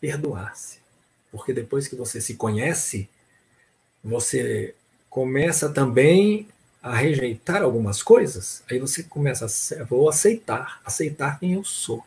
Perdoar-se. 0.00 0.78
Porque 1.30 1.52
depois 1.52 1.86
que 1.86 1.96
você 1.96 2.20
se 2.20 2.34
conhece, 2.34 3.08
você 4.02 4.74
começa 5.08 5.68
também 5.68 6.48
a 6.82 6.94
rejeitar 6.94 7.62
algumas 7.62 8.00
coisas, 8.00 8.62
aí 8.70 8.78
você 8.78 9.02
começa 9.02 9.46
a 9.46 9.84
vou 9.84 10.08
aceitar, 10.08 10.80
aceitar 10.84 11.40
quem 11.40 11.54
eu 11.54 11.64
sou. 11.64 12.04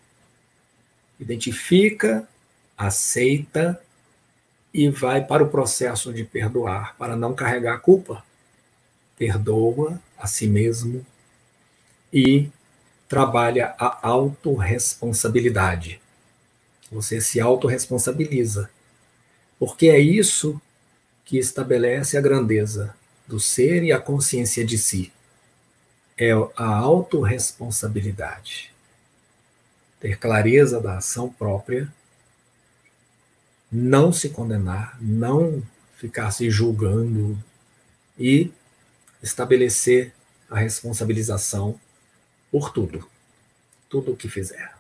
Identifica, 1.20 2.28
aceita 2.78 3.82
e 4.74 4.90
vai 4.90 5.24
para 5.24 5.44
o 5.44 5.50
processo 5.50 6.14
de 6.14 6.24
perdoar, 6.24 6.96
para 6.98 7.16
não 7.16 7.34
carregar 7.34 7.76
a 7.76 7.80
culpa. 7.80 8.24
Perdoa 9.18 10.00
a 10.18 10.28
si 10.28 10.48
mesmo 10.48 11.06
e 12.14 12.50
trabalha 13.08 13.76
a 13.78 14.08
autorresponsabilidade. 14.08 16.00
Você 16.92 17.20
se 17.20 17.40
autorresponsabiliza. 17.40 18.70
Porque 19.58 19.90
é 19.90 20.00
isso 20.00 20.62
que 21.26 21.38
estabelece 21.38 22.18
a 22.18 22.22
grandeza 22.22 22.96
do 23.28 23.40
ser 23.40 23.84
e 23.84 23.92
a 23.92 24.00
consciência 24.00 24.66
de 24.66 24.78
si. 24.78 25.12
É 26.18 26.32
a 26.56 26.76
autorresponsabilidade. 26.78 28.72
Ter 30.00 30.18
clareza 30.18 30.80
da 30.80 30.98
ação 30.98 31.30
própria 31.30 31.92
não 33.72 34.12
se 34.12 34.30
condenar, 34.30 34.98
não 35.02 35.62
ficar 35.96 36.32
se 36.32 36.50
julgando 36.50 37.38
e 38.18 38.52
estabelecer 39.22 40.14
a 40.50 40.58
responsabilização 40.58 41.80
por 42.52 42.72
tudo, 42.72 43.08
tudo 43.90 44.14
o 44.14 44.16
que 44.16 44.28
fizer. 44.28 44.74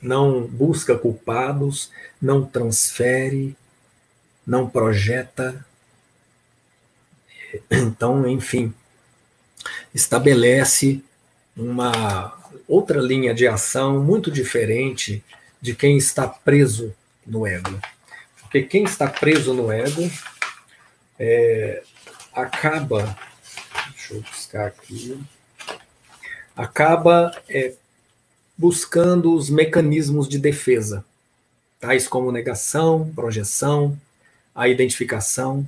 Não 0.00 0.46
busca 0.46 0.96
culpados, 0.96 1.90
não 2.20 2.44
transfere, 2.46 3.56
não 4.46 4.68
projeta. 4.68 5.64
Então, 7.70 8.28
enfim, 8.28 8.74
estabelece 9.94 11.02
uma 11.56 12.36
outra 12.68 13.00
linha 13.00 13.34
de 13.34 13.46
ação 13.46 14.02
muito 14.02 14.30
diferente 14.30 15.24
de 15.60 15.74
quem 15.74 15.96
está 15.96 16.28
preso 16.28 16.94
no 17.26 17.46
ego. 17.46 17.80
Porque 18.40 18.62
quem 18.62 18.84
está 18.84 19.08
preso 19.08 19.54
no 19.54 19.72
ego 19.72 20.10
é, 21.18 21.82
acaba, 22.32 23.18
deixa 23.90 24.14
eu 24.14 24.20
buscar 24.20 24.66
aqui, 24.66 25.18
acaba 26.54 27.34
é, 27.48 27.74
buscando 28.56 29.34
os 29.34 29.50
mecanismos 29.50 30.28
de 30.28 30.38
defesa, 30.38 31.04
tais 31.80 32.06
como 32.06 32.30
negação, 32.30 33.12
projeção, 33.14 33.98
a 34.54 34.68
identificação, 34.68 35.66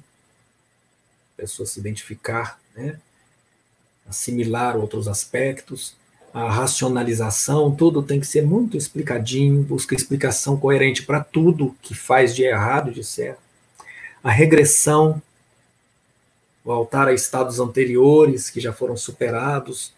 a 1.34 1.43
pessoa 1.43 1.66
se 1.66 1.78
identificar, 1.80 2.59
né? 2.74 2.99
Assimilar 4.09 4.77
outros 4.77 5.07
aspectos, 5.07 5.97
a 6.33 6.51
racionalização, 6.51 7.75
tudo 7.75 8.03
tem 8.03 8.21
que 8.21 8.27
ser 8.27 8.43
muito 8.43 8.77
explicadinho, 8.77 9.63
busca 9.63 9.95
explicação 9.95 10.57
coerente 10.57 11.03
para 11.03 11.21
tudo 11.21 11.75
que 11.83 11.95
faz 11.95 12.35
de 12.35 12.45
errado 12.45 12.91
de 12.91 13.03
certo. 13.03 13.41
A 14.23 14.31
regressão, 14.31 15.23
voltar 16.65 17.09
a 17.09 17.15
estados 17.15 17.59
anteriores 17.61 18.51
que 18.51 18.61
já 18.61 18.73
foram 18.73 18.97
superados, 18.97 19.93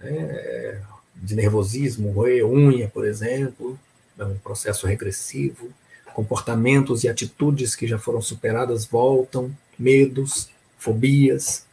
né, 0.00 0.80
de 1.16 1.34
nervosismo, 1.34 2.12
roer 2.12 2.46
unha, 2.46 2.88
por 2.88 3.06
exemplo, 3.06 3.78
é 4.18 4.24
um 4.24 4.36
processo 4.38 4.86
regressivo. 4.86 5.70
Comportamentos 6.14 7.04
e 7.04 7.08
atitudes 7.08 7.76
que 7.76 7.86
já 7.86 7.98
foram 7.98 8.22
superadas 8.22 8.84
voltam, 8.84 9.50
medos, 9.78 10.48
fobias, 10.78 11.64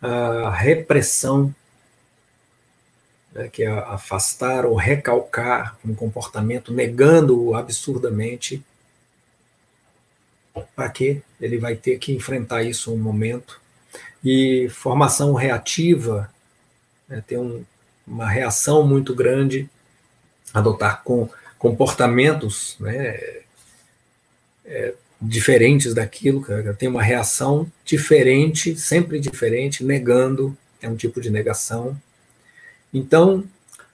a 0.00 0.50
repressão 0.50 1.54
né, 3.34 3.48
que 3.48 3.64
é 3.64 3.68
afastar 3.68 4.64
ou 4.64 4.76
recalcar 4.76 5.76
um 5.84 5.94
comportamento, 5.94 6.72
negando-o 6.72 7.54
absurdamente, 7.54 8.64
para 10.76 10.88
que 10.88 11.20
ele 11.40 11.58
vai 11.58 11.74
ter 11.74 11.98
que 11.98 12.12
enfrentar 12.12 12.62
isso 12.62 12.94
um 12.94 12.98
momento. 12.98 13.60
E 14.24 14.68
formação 14.70 15.34
reativa, 15.34 16.30
né, 17.08 17.22
ter 17.26 17.38
um, 17.38 17.64
uma 18.06 18.28
reação 18.28 18.86
muito 18.86 19.14
grande, 19.14 19.68
adotar 20.52 21.02
com 21.02 21.28
comportamentos 21.58 22.76
né, 22.78 23.42
é, 24.64 24.94
diferentes 25.26 25.94
daquilo, 25.94 26.44
tem 26.78 26.88
uma 26.88 27.02
reação 27.02 27.70
diferente, 27.84 28.76
sempre 28.76 29.18
diferente, 29.18 29.84
negando, 29.84 30.56
é 30.80 30.88
um 30.88 30.96
tipo 30.96 31.20
de 31.20 31.30
negação. 31.30 31.96
Então, 32.92 33.44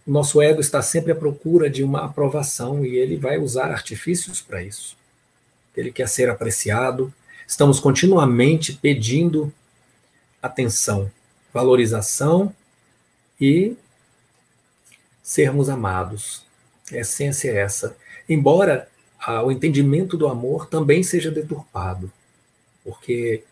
o 0.07 0.11
nosso 0.11 0.43
ego 0.43 0.61
está 0.61 0.83
sempre 0.83 1.13
à 1.13 1.15
procura 1.15 1.71
de 1.71 1.83
uma 1.85 2.05
aprovação 2.05 2.85
e 2.85 2.97
ele 2.97 3.17
vai 3.17 3.39
usar 3.39 3.71
artifícios 3.71 4.41
para 4.41 4.63
isso. 4.63 4.97
Ele 5.77 5.93
quer 5.93 6.09
ser 6.09 6.29
apreciado. 6.29 7.13
Estamos 7.47 7.79
continuamente 7.79 8.73
pedindo 8.73 9.53
atenção, 10.43 11.11
valorização 11.53 12.55
e 13.41 13.77
sermos 15.23 15.69
amados. 15.69 16.45
A 16.93 16.97
essência 16.97 17.51
é 17.51 17.59
essa. 17.59 17.97
Embora 18.29 18.90
ah, 19.21 19.43
o 19.43 19.53
entendimento 19.53 20.17
do 20.17 20.27
amor 20.27 20.67
também 20.67 21.03
seja 21.03 21.31
deturpado, 21.31 22.11
porque 22.83 23.45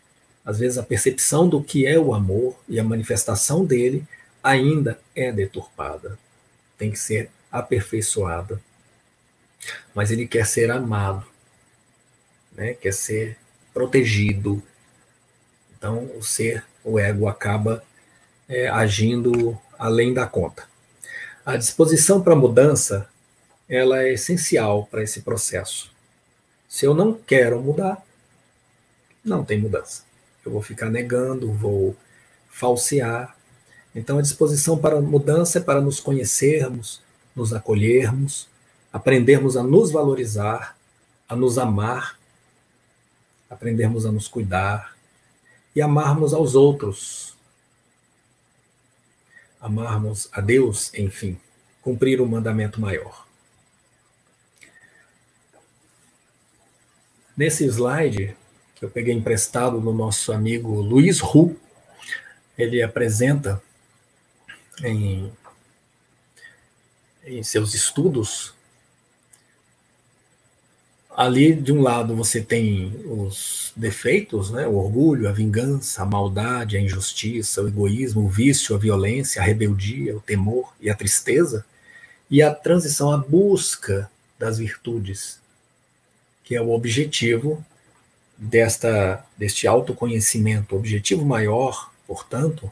às 0.43 0.57
vezes 0.57 0.77
a 0.77 0.83
percepção 0.83 1.47
do 1.47 1.61
que 1.61 1.85
é 1.85 1.99
o 1.99 2.13
amor 2.13 2.55
e 2.67 2.79
a 2.79 2.83
manifestação 2.83 3.63
dele 3.63 4.03
ainda 4.43 4.99
é 5.15 5.31
deturpada, 5.31 6.17
tem 6.77 6.91
que 6.91 6.97
ser 6.97 7.29
aperfeiçoada. 7.51 8.61
Mas 9.93 10.09
ele 10.09 10.25
quer 10.25 10.47
ser 10.47 10.71
amado, 10.71 11.25
né? 12.53 12.73
quer 12.73 12.93
ser 12.93 13.37
protegido. 13.73 14.63
Então, 15.77 16.09
o 16.17 16.23
ser, 16.23 16.63
o 16.83 16.97
ego, 16.97 17.27
acaba 17.27 17.83
é, 18.47 18.67
agindo 18.69 19.59
além 19.77 20.13
da 20.13 20.25
conta. 20.25 20.63
A 21.45 21.57
disposição 21.57 22.21
para 22.21 22.35
mudança 22.35 23.07
ela 23.69 24.01
é 24.01 24.13
essencial 24.13 24.87
para 24.89 25.03
esse 25.03 25.21
processo. 25.21 25.91
Se 26.67 26.85
eu 26.85 26.93
não 26.95 27.13
quero 27.13 27.61
mudar, 27.61 28.03
não 29.23 29.45
tem 29.45 29.59
mudança. 29.59 30.03
Eu 30.43 30.51
vou 30.51 30.61
ficar 30.61 30.89
negando, 30.89 31.51
vou 31.53 31.95
falsear. 32.49 33.37
Então, 33.93 34.17
a 34.17 34.21
disposição 34.21 34.77
para 34.77 34.99
mudança 34.99 35.59
é 35.59 35.61
para 35.61 35.81
nos 35.81 35.99
conhecermos, 35.99 37.01
nos 37.35 37.53
acolhermos, 37.53 38.47
aprendermos 38.91 39.55
a 39.55 39.61
nos 39.61 39.91
valorizar, 39.91 40.75
a 41.27 41.35
nos 41.35 41.59
amar, 41.59 42.19
aprendermos 43.49 44.05
a 44.05 44.11
nos 44.11 44.27
cuidar 44.27 44.95
e 45.75 45.81
amarmos 45.81 46.33
aos 46.33 46.55
outros. 46.55 47.35
Amarmos 49.61 50.27
a 50.31 50.41
Deus, 50.41 50.91
enfim, 50.93 51.39
cumprir 51.81 52.19
o 52.21 52.25
mandamento 52.25 52.79
maior. 52.81 53.28
Nesse 57.39 57.63
slide, 57.67 58.35
que 58.75 58.83
eu 58.83 58.89
peguei 58.89 59.13
emprestado 59.13 59.79
do 59.79 59.93
nosso 59.93 60.33
amigo 60.33 60.81
Luiz 60.81 61.21
Ru, 61.21 61.55
ele 62.57 62.83
apresenta 62.83 63.63
em, 64.83 65.31
em 67.23 67.41
seus 67.41 67.73
estudos. 67.73 68.53
Ali, 71.15 71.53
de 71.53 71.71
um 71.71 71.81
lado, 71.81 72.13
você 72.13 72.41
tem 72.41 72.93
os 73.05 73.71
defeitos, 73.73 74.51
né? 74.51 74.67
o 74.67 74.75
orgulho, 74.75 75.29
a 75.29 75.31
vingança, 75.31 76.01
a 76.01 76.05
maldade, 76.05 76.75
a 76.75 76.81
injustiça, 76.81 77.61
o 77.61 77.69
egoísmo, 77.69 78.25
o 78.25 78.27
vício, 78.27 78.75
a 78.75 78.77
violência, 78.77 79.41
a 79.41 79.45
rebeldia, 79.45 80.13
o 80.13 80.19
temor 80.19 80.73
e 80.77 80.89
a 80.89 80.93
tristeza, 80.93 81.65
e 82.29 82.41
a 82.41 82.53
transição, 82.53 83.13
a 83.13 83.17
busca 83.17 84.11
das 84.37 84.57
virtudes, 84.57 85.39
que 86.49 86.55
é 86.55 86.61
o 86.61 86.71
objetivo 86.71 87.63
desta, 88.35 89.23
deste 89.37 89.67
autoconhecimento. 89.67 90.73
O 90.73 90.79
objetivo 90.79 91.23
maior, 91.23 91.91
portanto, 92.07 92.71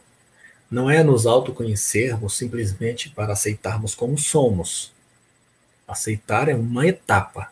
não 0.70 0.90
é 0.90 1.04
nos 1.04 1.28
autoconhecermos 1.28 2.36
simplesmente 2.36 3.12
para 3.12 3.34
aceitarmos 3.34 3.94
como 3.94 4.18
somos. 4.18 4.92
Aceitar 5.88 6.50
é 6.50 6.56
uma 6.56 6.88
etapa. 6.88 7.52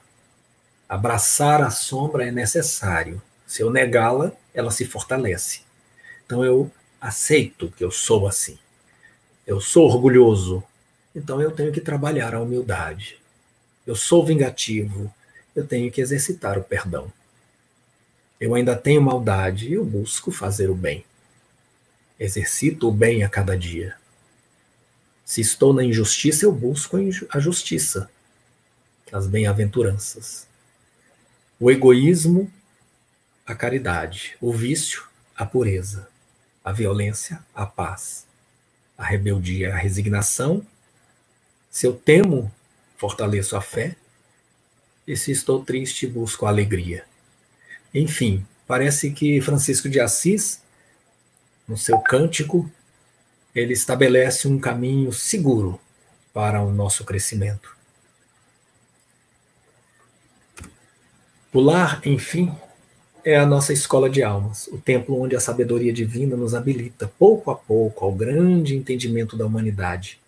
Abraçar 0.89 1.61
a 1.61 1.69
sombra 1.69 2.27
é 2.27 2.31
necessário. 2.31 3.21
Se 3.45 3.61
eu 3.61 3.69
negá-la, 3.69 4.31
ela 4.51 4.71
se 4.71 4.83
fortalece. 4.83 5.61
Então 6.25 6.43
eu 6.43 6.71
aceito 6.99 7.71
que 7.77 7.85
eu 7.85 7.91
sou 7.91 8.27
assim. 8.27 8.57
Eu 9.45 9.61
sou 9.61 9.85
orgulhoso. 9.85 10.63
Então 11.15 11.39
eu 11.39 11.51
tenho 11.51 11.71
que 11.71 11.79
trabalhar 11.79 12.33
a 12.33 12.41
humildade. 12.41 13.19
Eu 13.85 13.95
sou 13.95 14.25
vingativo. 14.25 15.13
Eu 15.55 15.65
tenho 15.65 15.91
que 15.91 16.01
exercitar 16.01 16.57
o 16.57 16.63
perdão. 16.63 17.11
Eu 18.39 18.53
ainda 18.53 18.75
tenho 18.75 19.01
maldade 19.01 19.69
e 19.69 19.73
eu 19.73 19.85
busco 19.85 20.31
fazer 20.31 20.69
o 20.69 20.75
bem. 20.75 21.05
Exercito 22.19 22.89
o 22.89 22.91
bem 22.91 23.23
a 23.23 23.29
cada 23.29 23.57
dia. 23.57 23.95
Se 25.23 25.41
estou 25.41 25.73
na 25.73 25.83
injustiça, 25.83 26.45
eu 26.45 26.51
busco 26.51 26.97
a 27.29 27.39
justiça, 27.39 28.09
as 29.11 29.27
bem-aventuranças. 29.27 30.47
O 31.59 31.71
egoísmo, 31.71 32.51
a 33.45 33.55
caridade. 33.55 34.35
O 34.41 34.51
vício, 34.51 35.03
a 35.35 35.45
pureza. 35.45 36.07
A 36.63 36.71
violência, 36.71 37.43
a 37.53 37.65
paz. 37.65 38.25
A 38.97 39.05
rebeldia, 39.05 39.73
a 39.73 39.77
resignação. 39.77 40.65
Se 41.69 41.87
eu 41.87 41.93
temo, 41.93 42.51
fortaleço 42.97 43.55
a 43.55 43.61
fé. 43.61 43.95
E 45.07 45.15
se 45.15 45.31
estou 45.31 45.63
triste, 45.63 46.07
busco 46.07 46.45
alegria. 46.45 47.05
Enfim, 47.93 48.45
parece 48.67 49.11
que 49.11 49.39
Francisco 49.41 49.87
de 49.87 49.99
Assis, 49.99 50.61
no 51.67 51.77
seu 51.77 51.99
cântico, 51.99 52.69
ele 53.53 53.73
estabelece 53.73 54.47
um 54.47 54.59
caminho 54.59 55.13
seguro 55.13 55.79
para 56.33 56.61
o 56.61 56.71
nosso 56.71 57.05
crescimento. 57.05 57.75
O 61.53 61.61
lar, 61.61 62.01
enfim, 62.05 62.53
é 63.23 63.37
a 63.37 63.45
nossa 63.45 63.71
escola 63.71 64.09
de 64.09 64.21
almas, 64.21 64.67
o 64.67 64.77
templo 64.77 65.19
onde 65.19 65.35
a 65.35 65.39
sabedoria 65.39 65.93
divina 65.93 66.35
nos 66.35 66.53
habilita, 66.53 67.09
pouco 67.17 67.49
a 67.49 67.55
pouco, 67.55 68.03
ao 68.03 68.11
grande 68.11 68.75
entendimento 68.75 69.37
da 69.37 69.45
humanidade. 69.45 70.19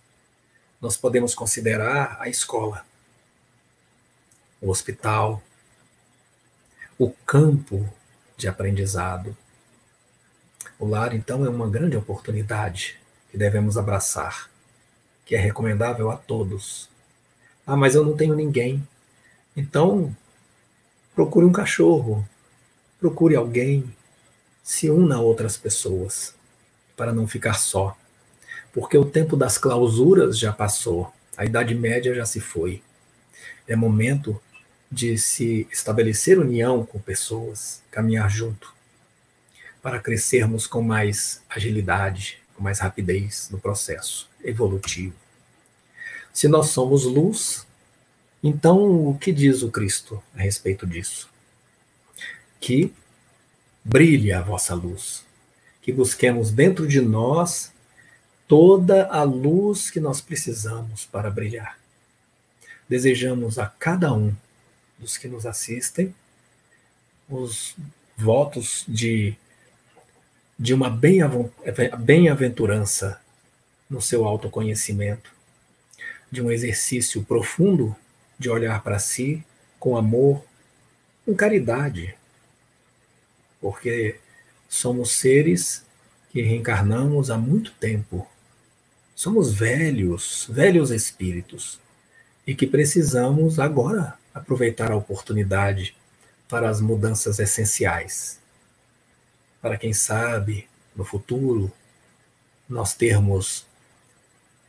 Nós 0.79 0.95
podemos 0.95 1.35
considerar 1.35 2.17
a 2.19 2.29
escola, 2.29 2.85
o 4.61 4.69
hospital, 4.69 5.41
o 6.97 7.09
campo 7.25 7.87
de 8.35 8.47
aprendizado. 8.47 9.35
O 10.79 10.85
lar, 10.85 11.13
então, 11.13 11.45
é 11.45 11.49
uma 11.49 11.69
grande 11.69 11.97
oportunidade 11.97 12.99
que 13.31 13.37
devemos 13.37 13.77
abraçar, 13.77 14.49
que 15.25 15.35
é 15.35 15.39
recomendável 15.39 16.09
a 16.11 16.15
todos. 16.15 16.89
Ah, 17.65 17.75
mas 17.75 17.95
eu 17.95 18.03
não 18.03 18.15
tenho 18.15 18.35
ninguém. 18.35 18.87
Então, 19.55 20.15
procure 21.15 21.45
um 21.45 21.51
cachorro, 21.51 22.27
procure 22.99 23.35
alguém, 23.35 23.91
se 24.63 24.89
una 24.89 25.15
a 25.15 25.21
outras 25.21 25.57
pessoas, 25.57 26.35
para 26.95 27.13
não 27.13 27.27
ficar 27.27 27.55
só. 27.55 27.97
Porque 28.73 28.97
o 28.97 29.05
tempo 29.05 29.35
das 29.35 29.57
clausuras 29.57 30.37
já 30.37 30.51
passou, 30.51 31.11
a 31.35 31.45
Idade 31.45 31.73
Média 31.73 32.13
já 32.13 32.25
se 32.25 32.39
foi. 32.39 32.83
É 33.67 33.75
momento 33.75 34.41
de 34.91 35.17
se 35.17 35.67
estabelecer 35.71 36.39
união 36.39 36.85
com 36.85 36.99
pessoas, 36.99 37.81
caminhar 37.91 38.29
junto, 38.29 38.73
para 39.81 39.99
crescermos 39.99 40.65
com 40.65 40.81
mais 40.81 41.41
agilidade, 41.49 42.39
com 42.55 42.63
mais 42.63 42.79
rapidez 42.79 43.49
no 43.51 43.59
processo 43.59 44.29
evolutivo. 44.43 45.15
Se 46.33 46.47
nós 46.47 46.69
somos 46.69 47.03
luz, 47.03 47.65
então 48.43 49.07
o 49.07 49.17
que 49.17 49.31
diz 49.31 49.61
o 49.61 49.71
Cristo 49.71 50.21
a 50.35 50.41
respeito 50.41 50.85
disso? 50.85 51.29
Que 52.59 52.93
brilhe 53.83 54.31
a 54.31 54.41
vossa 54.41 54.73
luz, 54.73 55.23
que 55.81 55.91
busquemos 55.91 56.51
dentro 56.51 56.87
de 56.87 57.01
nós 57.01 57.71
toda 58.47 59.07
a 59.07 59.23
luz 59.23 59.89
que 59.89 59.99
nós 59.99 60.21
precisamos 60.21 61.05
para 61.05 61.29
brilhar. 61.29 61.77
Desejamos 62.87 63.59
a 63.59 63.67
cada 63.67 64.13
um 64.13 64.33
dos 64.97 65.17
que 65.17 65.27
nos 65.27 65.45
assistem, 65.45 66.15
os 67.29 67.75
votos 68.17 68.83
de, 68.87 69.35
de 70.57 70.73
uma 70.73 70.89
bem-aventurança 70.89 73.21
no 73.89 74.01
seu 74.01 74.25
autoconhecimento, 74.25 75.31
de 76.31 76.41
um 76.41 76.49
exercício 76.51 77.23
profundo 77.23 77.95
de 78.37 78.49
olhar 78.49 78.83
para 78.83 78.99
si 78.99 79.43
com 79.79 79.95
amor, 79.95 80.43
com 81.25 81.33
caridade, 81.35 82.15
porque 83.61 84.19
somos 84.67 85.11
seres 85.11 85.85
que 86.31 86.41
reencarnamos 86.41 87.29
há 87.29 87.37
muito 87.37 87.71
tempo. 87.73 88.27
Somos 89.15 89.53
velhos, 89.53 90.47
velhos 90.49 90.91
espíritos, 90.91 91.79
e 92.45 92.53
que 92.53 92.67
precisamos 92.67 93.59
agora 93.59 94.17
aproveitar 94.37 94.91
a 94.91 94.95
oportunidade 94.95 95.95
para 96.47 96.69
as 96.69 96.79
mudanças 96.79 97.39
essenciais. 97.39 98.39
Para 99.61 99.77
quem 99.77 99.93
sabe, 99.93 100.67
no 100.95 101.03
futuro, 101.03 101.71
nós 102.69 102.93
termos 102.93 103.65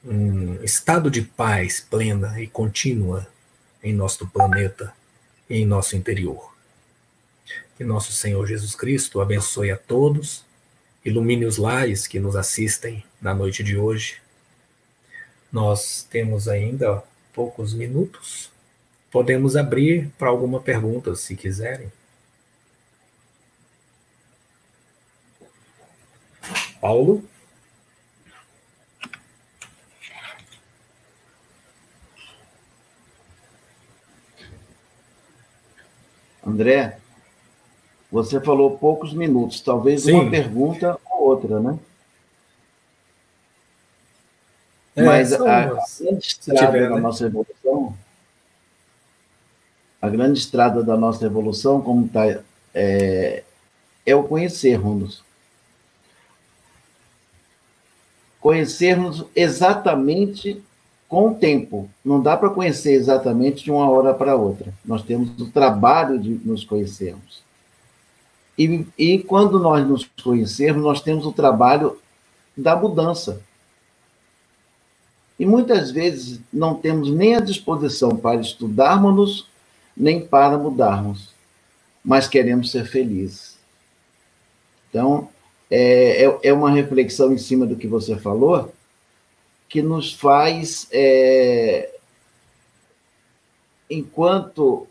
um 0.04 0.62
estado 0.62 1.10
de 1.10 1.22
paz 1.22 1.80
plena 1.80 2.40
e 2.40 2.46
contínua 2.46 3.26
em 3.82 3.92
nosso 3.92 4.26
planeta 4.26 4.92
e 5.48 5.58
em 5.58 5.66
nosso 5.66 5.96
interior. 5.96 6.54
Que 7.76 7.84
nosso 7.84 8.12
Senhor 8.12 8.46
Jesus 8.46 8.74
Cristo 8.74 9.20
abençoe 9.20 9.70
a 9.70 9.76
todos, 9.76 10.44
ilumine 11.04 11.46
os 11.46 11.58
lares 11.58 12.06
que 12.06 12.18
nos 12.18 12.36
assistem 12.36 13.04
na 13.20 13.34
noite 13.34 13.62
de 13.62 13.76
hoje. 13.76 14.20
Nós 15.52 16.06
temos 16.10 16.48
ainda 16.48 17.02
poucos 17.32 17.72
minutos 17.72 18.50
Podemos 19.10 19.56
abrir 19.56 20.10
para 20.18 20.28
alguma 20.28 20.60
pergunta, 20.60 21.14
se 21.16 21.34
quiserem. 21.34 21.90
Paulo? 26.80 27.24
André, 36.46 36.98
você 38.10 38.40
falou 38.40 38.78
poucos 38.78 39.12
minutos, 39.12 39.60
talvez 39.60 40.02
Sim. 40.02 40.12
uma 40.12 40.30
pergunta 40.30 40.98
ou 41.10 41.28
outra, 41.28 41.60
né? 41.60 41.78
É, 44.96 45.02
Mas 45.02 45.32
a, 45.32 45.36
a 45.36 45.64
grande 46.00 46.26
estrada 46.26 46.88
na 46.88 46.96
né? 46.96 47.00
nossa 47.00 47.26
evolução 47.26 47.96
a 50.00 50.08
grande 50.08 50.38
estrada 50.38 50.82
da 50.82 50.96
nossa 50.96 51.24
evolução, 51.26 51.80
como 51.80 52.06
está 52.06 52.40
é, 52.74 53.42
é 54.06 54.14
o 54.14 54.22
conhecermos. 54.22 55.22
Conhecermos 58.40 59.24
exatamente 59.34 60.62
com 61.08 61.30
o 61.30 61.34
tempo. 61.34 61.90
Não 62.04 62.22
dá 62.22 62.36
para 62.36 62.50
conhecer 62.50 62.92
exatamente 62.92 63.64
de 63.64 63.70
uma 63.70 63.90
hora 63.90 64.14
para 64.14 64.36
outra. 64.36 64.72
Nós 64.84 65.02
temos 65.02 65.30
o 65.40 65.50
trabalho 65.50 66.18
de 66.18 66.30
nos 66.44 66.64
conhecermos. 66.64 67.42
E, 68.56 68.86
e 68.96 69.18
quando 69.20 69.58
nós 69.58 69.86
nos 69.86 70.08
conhecermos, 70.22 70.82
nós 70.82 71.00
temos 71.00 71.24
o 71.24 71.32
trabalho 71.32 71.98
da 72.56 72.76
mudança. 72.76 73.40
E 75.38 75.46
muitas 75.46 75.90
vezes 75.90 76.40
não 76.52 76.74
temos 76.74 77.10
nem 77.10 77.36
a 77.36 77.40
disposição 77.40 78.16
para 78.16 78.40
estudarmos, 78.40 79.48
nem 79.98 80.24
para 80.24 80.56
mudarmos, 80.56 81.30
mas 82.04 82.28
queremos 82.28 82.70
ser 82.70 82.86
felizes. 82.86 83.58
Então, 84.88 85.28
é, 85.68 86.24
é, 86.24 86.38
é 86.44 86.52
uma 86.52 86.70
reflexão 86.70 87.32
em 87.32 87.38
cima 87.38 87.66
do 87.66 87.76
que 87.76 87.88
você 87.88 88.16
falou, 88.16 88.72
que 89.68 89.82
nos 89.82 90.12
faz, 90.14 90.86
é, 90.92 91.90
enquanto 93.90 94.86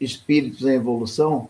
espíritos 0.00 0.66
em 0.66 0.74
evolução, 0.74 1.48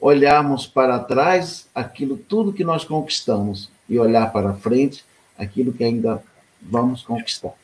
olharmos 0.00 0.66
para 0.66 0.98
trás 0.98 1.68
aquilo 1.72 2.16
tudo 2.16 2.52
que 2.52 2.64
nós 2.64 2.84
conquistamos 2.84 3.70
e 3.88 3.98
olhar 3.98 4.32
para 4.32 4.54
frente 4.54 5.04
aquilo 5.38 5.72
que 5.72 5.84
ainda 5.84 6.22
vamos 6.60 7.02
conquistar. 7.02 7.54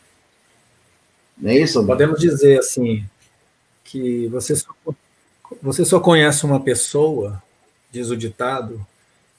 Não 1.37 1.51
é 1.51 1.59
isso? 1.59 1.85
Podemos 1.85 2.21
dizer 2.21 2.61
assim 2.61 3.05
que 3.89 4.29
você 4.29 4.55
só, 4.55 4.71
você 5.63 5.85
só 5.85 5.99
conhece 5.99 6.45
uma 6.45 6.61
pessoa, 6.61 7.43
diz 7.91 8.11
o 8.11 8.17
ditado, 8.17 8.87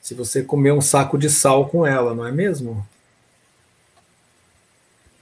se 0.02 0.16
você 0.16 0.42
comer 0.42 0.72
um 0.72 0.82
saco 0.82 1.18
de 1.20 1.30
sal 1.30 1.70
com 1.70 1.86
ela, 1.86 2.16
não 2.16 2.26
é 2.26 2.32
mesmo? 2.32 2.86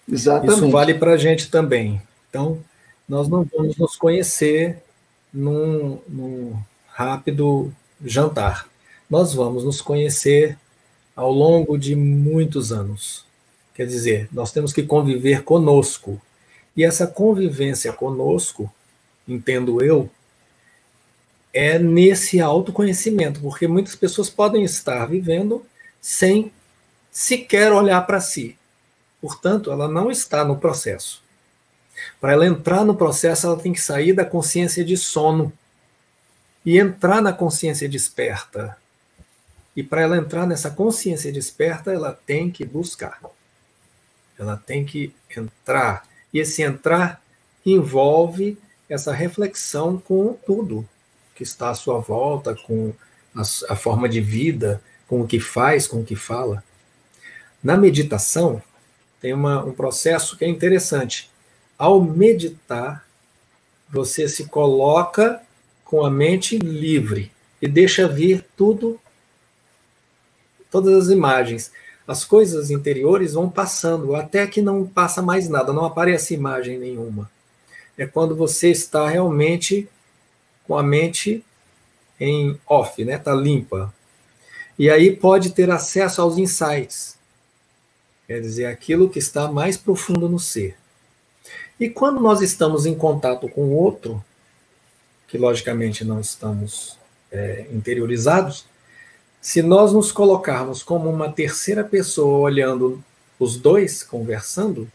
Exatamente. 0.09 0.53
Isso 0.53 0.69
vale 0.69 0.93
para 0.93 1.13
a 1.13 1.17
gente 1.17 1.51
também. 1.51 2.01
Então, 2.30 2.63
nós 3.07 3.28
não 3.28 3.43
vamos 3.43 3.75
nos 3.75 3.97
conhecer 3.97 4.82
num, 5.34 5.99
num 6.07 6.57
rápido 6.88 7.73
jantar. 8.03 8.69
Nós 9.09 9.34
vamos 9.34 9.65
nos 9.65 9.82
conhecer 9.82 10.57
ao 11.13 11.32
longo 11.32 11.78
de 11.78 11.95
muitos 11.95 12.71
anos. 12.71 13.25
Quer 13.75 13.88
dizer, 13.88 14.30
nós 14.32 14.53
temos 14.53 14.71
que 14.71 14.84
conviver 14.84 15.43
conosco. 15.43 16.21
E 16.75 16.84
essa 16.84 17.05
convivência 17.05 17.91
conosco, 17.91 18.71
entendo 19.28 19.84
eu, 19.84 20.09
é 21.53 21.80
nesse 21.80 22.39
autoconhecimento, 22.39 23.39
porque 23.41 23.67
muitas 23.67 23.95
pessoas 23.95 24.30
podem 24.30 24.63
estar 24.63 25.05
vivendo 25.05 25.65
sem 25.99 26.51
sequer 27.11 27.71
olhar 27.71 28.01
para 28.05 28.19
si. 28.19 28.57
Portanto, 29.19 29.71
ela 29.71 29.88
não 29.88 30.11
está 30.11 30.45
no 30.45 30.57
processo. 30.57 31.23
Para 32.21 32.34
ela 32.34 32.45
entrar 32.45 32.86
no 32.86 32.95
processo, 32.95 33.47
ela 33.47 33.57
tem 33.57 33.73
que 33.73 33.82
sair 33.82 34.13
da 34.13 34.23
consciência 34.23 34.86
de 34.86 34.95
sono 34.95 35.51
e 36.63 36.78
entrar 36.78 37.21
na 37.21 37.34
consciência 37.34 37.89
desperta. 37.89 38.78
E 39.75 39.82
para 39.82 40.01
ela 40.01 40.17
entrar 40.17 40.45
nessa 40.45 40.69
consciência 40.69 41.32
desperta, 41.32 41.91
ela 41.91 42.13
tem 42.13 42.51
que 42.51 42.65
buscar. 42.65 43.19
Ela 44.38 44.57
tem 44.57 44.86
que 44.86 45.13
entrar 45.36 46.07
e 46.34 46.39
esse 46.39 46.61
entrar 46.61 47.21
envolve 47.65 48.57
essa 48.89 49.11
reflexão 49.11 49.97
com 49.97 50.33
tudo 50.45 50.88
que 51.35 51.43
está 51.43 51.69
à 51.69 51.75
sua 51.75 51.99
volta, 51.99 52.55
com 52.55 52.93
a, 53.35 53.41
a 53.41 53.75
forma 53.75 54.07
de 54.07 54.21
vida, 54.21 54.81
com 55.07 55.21
o 55.21 55.27
que 55.27 55.39
faz, 55.39 55.88
com 55.88 56.01
o 56.01 56.05
que 56.05 56.15
fala. 56.15 56.63
Na 57.63 57.77
meditação, 57.77 58.61
tem 59.19 59.33
uma, 59.33 59.63
um 59.63 59.71
processo 59.71 60.38
que 60.38 60.45
é 60.45 60.47
interessante. 60.47 61.29
Ao 61.77 62.01
meditar, 62.01 63.05
você 63.89 64.27
se 64.27 64.45
coloca 64.47 65.41
com 65.83 66.05
a 66.05 66.09
mente 66.09 66.57
livre 66.57 67.31
e 67.61 67.67
deixa 67.67 68.07
vir 68.07 68.45
tudo, 68.55 68.99
todas 70.69 71.05
as 71.05 71.09
imagens 71.09 71.71
as 72.07 72.23
coisas 72.23 72.71
interiores 72.71 73.33
vão 73.33 73.49
passando 73.49 74.15
até 74.15 74.47
que 74.47 74.61
não 74.61 74.88
passa 74.88 75.21
mais 75.21 75.49
nada, 75.49 75.73
não 75.73 75.83
aparece 75.83 76.33
imagem 76.33 76.79
nenhuma. 76.79 77.29
É 77.97 78.05
quando 78.05 78.35
você 78.35 78.69
está 78.69 79.07
realmente 79.09 79.89
com 80.65 80.77
a 80.77 80.83
mente 80.83 81.43
em 82.19 82.59
off, 82.67 83.03
né? 83.03 83.17
Tá 83.17 83.33
limpa. 83.33 83.93
E 84.77 84.89
aí 84.89 85.15
pode 85.15 85.51
ter 85.51 85.71
acesso 85.71 86.21
aos 86.21 86.37
insights. 86.37 87.17
Quer 88.27 88.41
dizer, 88.41 88.65
aquilo 88.65 89.09
que 89.09 89.19
está 89.19 89.51
mais 89.51 89.77
profundo 89.77 90.27
no 90.27 90.39
ser. 90.39 90.77
E 91.79 91.89
quando 91.89 92.19
nós 92.19 92.41
estamos 92.41 92.85
em 92.85 92.93
contato 92.93 93.47
com 93.47 93.61
o 93.61 93.73
outro, 93.73 94.23
que 95.27 95.37
logicamente 95.37 96.03
não 96.03 96.19
estamos 96.19 96.97
é, 97.31 97.67
interiorizados, 97.71 98.65
se 99.41 99.61
nós 99.61 99.93
nos 99.93 100.11
colocarmos 100.11 100.83
como 100.83 101.09
uma 101.09 101.31
terceira 101.31 101.83
pessoa 101.83 102.39
olhando 102.39 103.03
os 103.39 103.57
dois 103.57 104.03
conversando, 104.03 104.91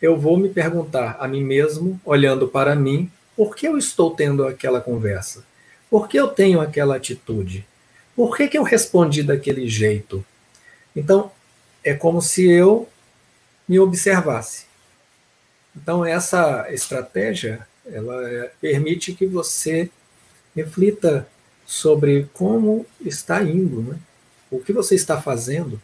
eu 0.00 0.16
vou 0.16 0.36
me 0.36 0.48
perguntar 0.48 1.16
a 1.18 1.26
mim 1.26 1.42
mesmo, 1.42 2.00
olhando 2.04 2.48
para 2.48 2.74
mim, 2.74 3.10
por 3.36 3.54
que 3.54 3.66
eu 3.66 3.76
estou 3.76 4.12
tendo 4.14 4.46
aquela 4.46 4.80
conversa? 4.80 5.44
Por 5.90 6.08
que 6.08 6.18
eu 6.18 6.28
tenho 6.28 6.60
aquela 6.60 6.96
atitude? 6.96 7.66
Por 8.14 8.36
que, 8.36 8.48
que 8.48 8.58
eu 8.58 8.62
respondi 8.62 9.22
daquele 9.22 9.68
jeito? 9.68 10.24
Então, 10.94 11.30
é 11.84 11.94
como 11.94 12.20
se 12.20 12.50
eu 12.50 12.88
me 13.68 13.78
observasse. 13.78 14.66
Então, 15.76 16.04
essa 16.04 16.66
estratégia, 16.70 17.66
ela 17.86 18.50
permite 18.60 19.12
que 19.14 19.26
você 19.26 19.90
reflita 20.54 21.28
sobre 21.64 22.28
como 22.32 22.84
está 23.00 23.42
indo, 23.42 23.82
né? 23.82 23.98
o 24.50 24.58
que 24.58 24.72
você 24.72 24.94
está 24.94 25.20
fazendo. 25.20 25.80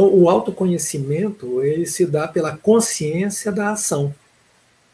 Então, 0.00 0.14
o 0.14 0.30
autoconhecimento 0.30 1.62
ele 1.62 1.84
se 1.84 2.06
dá 2.06 2.26
pela 2.26 2.56
consciência 2.56 3.52
da 3.52 3.72
ação, 3.72 4.14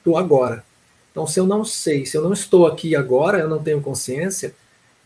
do 0.04 0.16
agora. 0.16 0.64
Então, 1.12 1.28
se 1.28 1.38
eu 1.38 1.46
não 1.46 1.64
sei, 1.64 2.04
se 2.04 2.16
eu 2.16 2.24
não 2.24 2.32
estou 2.32 2.66
aqui 2.66 2.96
agora, 2.96 3.38
eu 3.38 3.48
não 3.48 3.62
tenho 3.62 3.80
consciência, 3.80 4.52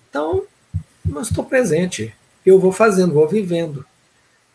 então 0.09 0.45
não 1.05 1.21
estou 1.21 1.45
presente. 1.45 2.15
Eu 2.47 2.59
vou 2.59 2.73
fazendo, 2.73 3.13
vou 3.13 3.29
vivendo. 3.29 3.85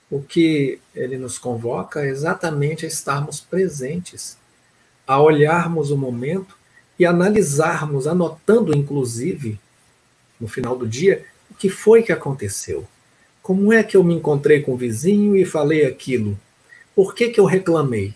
O 0.10 0.20
que 0.20 0.80
ele 0.96 1.16
nos 1.16 1.38
convoca 1.38 2.04
é 2.04 2.10
exatamente 2.10 2.84
a 2.84 2.88
estarmos 2.88 3.40
presentes, 3.40 4.40
a 5.06 5.22
olharmos 5.22 5.92
o 5.92 5.98
momento 5.98 6.58
e 6.98 7.06
analisarmos, 7.06 8.08
anotando 8.08 8.76
inclusive 8.76 9.60
no 10.40 10.48
final 10.48 10.76
do 10.76 10.88
dia, 10.88 11.24
o 11.52 11.54
que 11.54 11.70
foi 11.70 12.02
que 12.02 12.12
aconteceu? 12.12 12.88
Como 13.46 13.72
é 13.72 13.84
que 13.84 13.96
eu 13.96 14.04
me 14.04 14.16
encontrei 14.16 14.64
com 14.64 14.74
o 14.74 14.76
vizinho 14.76 15.36
e 15.36 15.46
falei 15.46 15.86
aquilo? 15.86 16.36
Por 16.96 17.14
que, 17.14 17.30
que 17.30 17.40
eu 17.40 17.46
reclamei? 17.46 18.16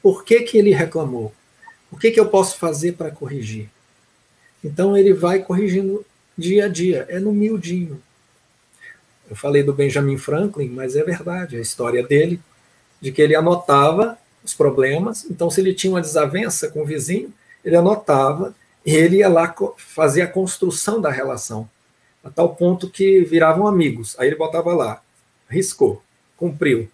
Por 0.00 0.24
que, 0.24 0.42
que 0.42 0.56
ele 0.56 0.70
reclamou? 0.70 1.34
O 1.90 1.96
que, 1.96 2.12
que 2.12 2.20
eu 2.20 2.28
posso 2.28 2.56
fazer 2.58 2.92
para 2.92 3.10
corrigir? 3.10 3.68
Então 4.62 4.96
ele 4.96 5.12
vai 5.12 5.40
corrigindo 5.40 6.06
dia 6.36 6.66
a 6.66 6.68
dia, 6.68 7.04
é 7.08 7.18
no 7.18 7.32
miudinho. 7.32 8.00
Eu 9.28 9.34
falei 9.34 9.64
do 9.64 9.72
Benjamin 9.72 10.16
Franklin, 10.16 10.68
mas 10.68 10.94
é 10.94 11.02
verdade, 11.02 11.56
a 11.56 11.60
história 11.60 12.06
dele, 12.06 12.40
de 13.00 13.10
que 13.10 13.20
ele 13.20 13.34
anotava 13.34 14.16
os 14.44 14.54
problemas, 14.54 15.26
então 15.28 15.50
se 15.50 15.60
ele 15.60 15.74
tinha 15.74 15.92
uma 15.92 16.00
desavença 16.00 16.68
com 16.68 16.82
o 16.82 16.86
vizinho, 16.86 17.34
ele 17.64 17.74
anotava 17.74 18.54
ele 18.84 19.16
ia 19.16 19.28
lá 19.28 19.52
fazer 19.76 20.22
a 20.22 20.28
construção 20.28 21.00
da 21.00 21.10
relação, 21.10 21.68
a 22.22 22.30
tal 22.30 22.54
ponto 22.54 22.90
que 22.90 23.20
viravam 23.20 23.66
amigos. 23.66 24.14
Aí 24.18 24.28
ele 24.28 24.36
botava 24.36 24.74
lá, 24.74 25.02
riscou, 25.48 26.02
cumpriu. 26.36 26.88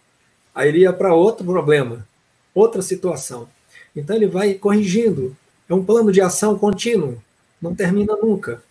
Aí 0.54 0.68
ele 0.68 0.80
ia 0.80 0.92
para 0.92 1.14
outro 1.14 1.44
problema, 1.44 2.06
outra 2.54 2.82
situação. 2.82 3.48
Então 3.94 4.14
ele 4.14 4.26
vai 4.26 4.54
corrigindo. 4.54 5.36
É 5.68 5.74
um 5.74 5.84
plano 5.84 6.12
de 6.12 6.20
ação 6.20 6.58
contínuo, 6.58 7.22
não 7.60 7.74
termina 7.74 8.14
nunca. 8.16 8.62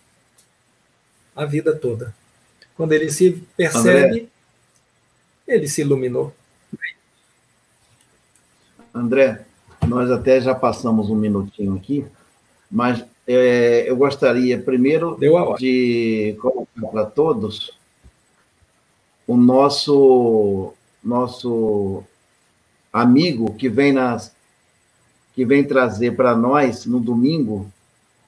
A 1.34 1.44
vida 1.44 1.74
toda. 1.74 2.14
Quando 2.76 2.92
ele 2.92 3.10
se 3.10 3.32
percebe, 3.56 4.08
André, 4.08 4.26
ele 5.46 5.68
se 5.68 5.80
iluminou. 5.80 6.32
André, 8.92 9.44
nós 9.86 10.10
até 10.10 10.40
já 10.40 10.54
passamos 10.54 11.10
um 11.10 11.16
minutinho 11.16 11.74
aqui, 11.74 12.06
mas 12.70 13.04
é, 13.26 13.88
eu 13.88 13.96
gostaria 13.96 14.60
primeiro 14.60 15.18
de 15.58 16.36
colocar 16.40 16.90
para 16.90 17.06
todos 17.06 17.78
o 19.26 19.36
nosso 19.36 20.74
nosso 21.02 22.02
amigo 22.92 23.54
que 23.54 23.68
vem 23.68 23.92
nas 23.92 24.34
que 25.34 25.44
vem 25.44 25.64
trazer 25.64 26.14
para 26.16 26.36
nós 26.36 26.86
no 26.86 27.00
domingo 27.00 27.70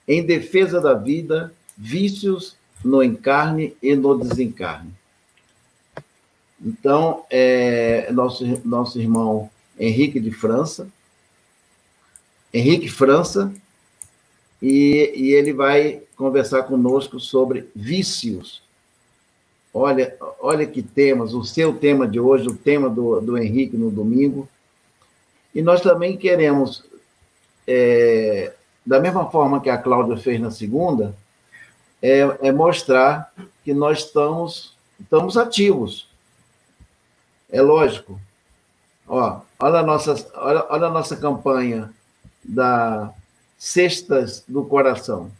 em 0.08 0.24
defesa 0.24 0.80
da 0.80 0.94
vida 0.94 1.52
vícios 1.76 2.56
no 2.84 3.02
encarne 3.02 3.76
e 3.82 3.94
no 3.94 4.16
desencarne. 4.16 4.90
Então, 6.60 7.24
é, 7.30 8.10
nosso, 8.12 8.44
nosso 8.64 8.98
irmão 8.98 9.50
Henrique 9.78 10.18
de 10.18 10.30
França, 10.30 10.88
Henrique 12.52 12.88
França, 12.88 13.52
e, 14.60 15.12
e 15.14 15.32
ele 15.32 15.52
vai 15.52 16.02
conversar 16.16 16.62
conosco 16.64 17.20
sobre 17.20 17.68
vícios. 17.74 18.62
Olha, 19.72 20.16
olha 20.40 20.66
que 20.66 20.82
temas, 20.82 21.34
o 21.34 21.44
seu 21.44 21.76
tema 21.76 22.08
de 22.08 22.18
hoje, 22.18 22.48
o 22.48 22.56
tema 22.56 22.88
do, 22.88 23.20
do 23.20 23.36
Henrique 23.36 23.76
no 23.76 23.90
domingo. 23.90 24.48
E 25.54 25.60
nós 25.60 25.80
também 25.80 26.16
queremos, 26.16 26.84
é, 27.66 28.52
da 28.84 28.98
mesma 28.98 29.30
forma 29.30 29.60
que 29.60 29.68
a 29.68 29.76
Cláudia 29.76 30.16
fez 30.16 30.40
na 30.40 30.50
segunda, 30.50 31.14
é, 32.00 32.20
é 32.40 32.52
mostrar 32.52 33.32
que 33.64 33.74
nós 33.74 33.98
estamos, 33.98 34.74
estamos 34.98 35.36
ativos. 35.36 36.08
É 37.50 37.60
lógico. 37.60 38.18
Ó, 39.06 39.40
olha, 39.58 39.78
a 39.78 39.82
nossa, 39.82 40.30
olha, 40.34 40.66
olha 40.68 40.86
a 40.86 40.90
nossa 40.90 41.16
campanha 41.16 41.92
da 42.42 43.12
Cestas 43.58 44.44
do 44.46 44.64
Coração. 44.64 45.30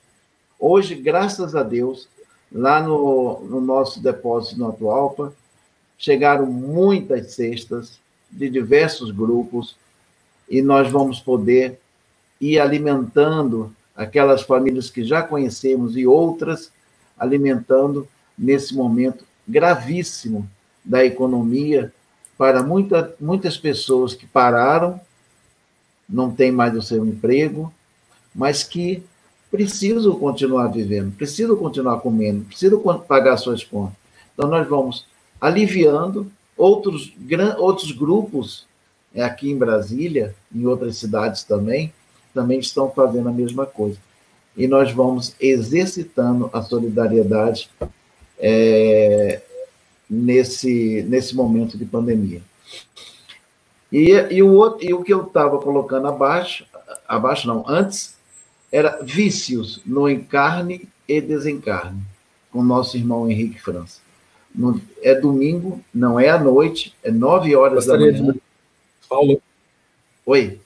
Hoje, 0.58 0.94
graças 0.94 1.54
a 1.54 1.62
Deus, 1.62 2.08
lá 2.50 2.80
no, 2.80 3.40
no 3.40 3.60
nosso 3.60 4.02
depósito 4.02 4.58
no 4.58 4.68
Atualpa, 4.68 5.34
chegaram 5.98 6.46
muitas 6.46 7.32
cestas 7.32 7.98
de 8.30 8.48
diversos 8.48 9.10
grupos 9.10 9.76
e 10.48 10.62
nós 10.62 10.90
vamos 10.90 11.20
poder 11.20 11.78
ir 12.40 12.58
alimentando 12.58 13.74
aquelas 13.94 14.42
famílias 14.42 14.90
que 14.90 15.04
já 15.04 15.22
conhecemos 15.22 15.96
e 15.96 16.06
outras 16.06 16.70
alimentando 17.18 18.06
nesse 18.36 18.74
momento 18.74 19.24
gravíssimo 19.46 20.48
da 20.84 21.04
economia 21.04 21.92
para 22.36 22.62
muita, 22.62 23.14
muitas 23.18 23.56
pessoas 23.56 24.14
que 24.14 24.26
pararam, 24.26 25.00
não 26.08 26.30
têm 26.30 26.52
mais 26.52 26.76
o 26.76 26.82
seu 26.82 27.04
emprego, 27.06 27.72
mas 28.36 28.62
que 28.62 29.02
precisam 29.50 30.14
continuar 30.16 30.68
vivendo, 30.68 31.16
precisam 31.16 31.56
continuar 31.56 32.00
comendo, 32.00 32.44
precisam 32.44 32.80
pagar 33.08 33.38
suas 33.38 33.64
contas. 33.64 33.96
Então, 34.34 34.48
nós 34.50 34.68
vamos 34.68 35.06
aliviando 35.40 36.30
outros, 36.56 37.12
outros 37.58 37.90
grupos 37.92 38.66
é, 39.14 39.24
aqui 39.24 39.50
em 39.50 39.56
Brasília, 39.56 40.34
em 40.54 40.66
outras 40.66 40.98
cidades 40.98 41.42
também, 41.42 41.92
também 42.34 42.58
estão 42.58 42.90
fazendo 42.90 43.30
a 43.30 43.32
mesma 43.32 43.64
coisa. 43.64 43.98
E 44.54 44.66
nós 44.66 44.92
vamos 44.92 45.34
exercitando 45.40 46.50
a 46.52 46.60
solidariedade 46.60 47.70
é, 48.38 49.40
nesse, 50.08 51.02
nesse 51.08 51.34
momento 51.34 51.78
de 51.78 51.86
pandemia. 51.86 52.42
E, 53.90 54.10
e, 54.30 54.42
o, 54.42 54.52
outro, 54.52 54.84
e 54.84 54.92
o 54.92 55.02
que 55.02 55.14
eu 55.14 55.22
estava 55.22 55.58
colocando 55.58 56.08
abaixo, 56.08 56.66
abaixo 57.08 57.46
não, 57.46 57.64
antes, 57.66 58.15
era 58.70 58.98
vícios 59.02 59.80
no 59.84 60.08
encarne 60.08 60.88
e 61.08 61.20
desencarne, 61.20 62.02
com 62.50 62.62
nosso 62.62 62.96
irmão 62.96 63.30
Henrique 63.30 63.60
França. 63.60 64.00
No, 64.54 64.80
é 65.02 65.14
domingo, 65.14 65.84
não 65.92 66.18
é 66.18 66.28
à 66.28 66.38
noite, 66.38 66.94
é 67.02 67.10
nove 67.10 67.54
horas 67.54 67.86
Gostaria 67.86 68.12
da 68.12 68.18
manhã. 68.18 68.32
De... 68.32 68.40
Paulo. 69.08 69.42
Oi. 70.24 70.60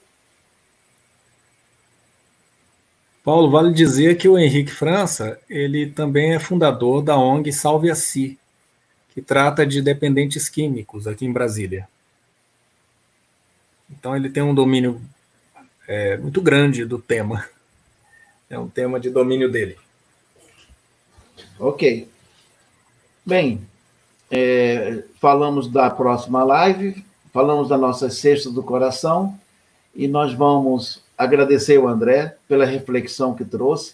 Paulo, 3.23 3.51
vale 3.51 3.71
dizer 3.71 4.17
que 4.17 4.27
o 4.27 4.37
Henrique 4.37 4.71
França, 4.71 5.39
ele 5.47 5.87
também 5.91 6.33
é 6.33 6.39
fundador 6.39 7.03
da 7.03 7.15
ONG 7.17 7.51
Salve 7.53 7.91
a 7.91 7.95
Si, 7.95 8.39
que 9.13 9.21
trata 9.21 9.65
de 9.65 9.81
dependentes 9.81 10.49
químicos 10.49 11.05
aqui 11.05 11.25
em 11.25 11.31
Brasília. 11.31 11.87
Então 13.89 14.15
ele 14.15 14.29
tem 14.29 14.41
um 14.41 14.55
domínio 14.55 15.01
é, 15.87 16.17
muito 16.17 16.41
grande 16.41 16.85
do 16.85 16.97
tema. 16.97 17.45
É 18.51 18.59
um 18.59 18.67
tema 18.67 18.99
de 18.99 19.09
domínio 19.09 19.49
dele. 19.49 19.77
Ok. 21.57 22.05
Bem, 23.25 23.61
é, 24.29 25.05
falamos 25.21 25.69
da 25.69 25.89
próxima 25.89 26.43
live, 26.43 27.01
falamos 27.31 27.69
da 27.69 27.77
nossa 27.77 28.09
Sexta 28.09 28.51
do 28.51 28.61
Coração, 28.61 29.39
e 29.95 30.05
nós 30.05 30.33
vamos 30.33 31.01
agradecer 31.17 31.77
o 31.77 31.87
André 31.87 32.35
pela 32.45 32.65
reflexão 32.65 33.33
que 33.33 33.45
trouxe. 33.45 33.93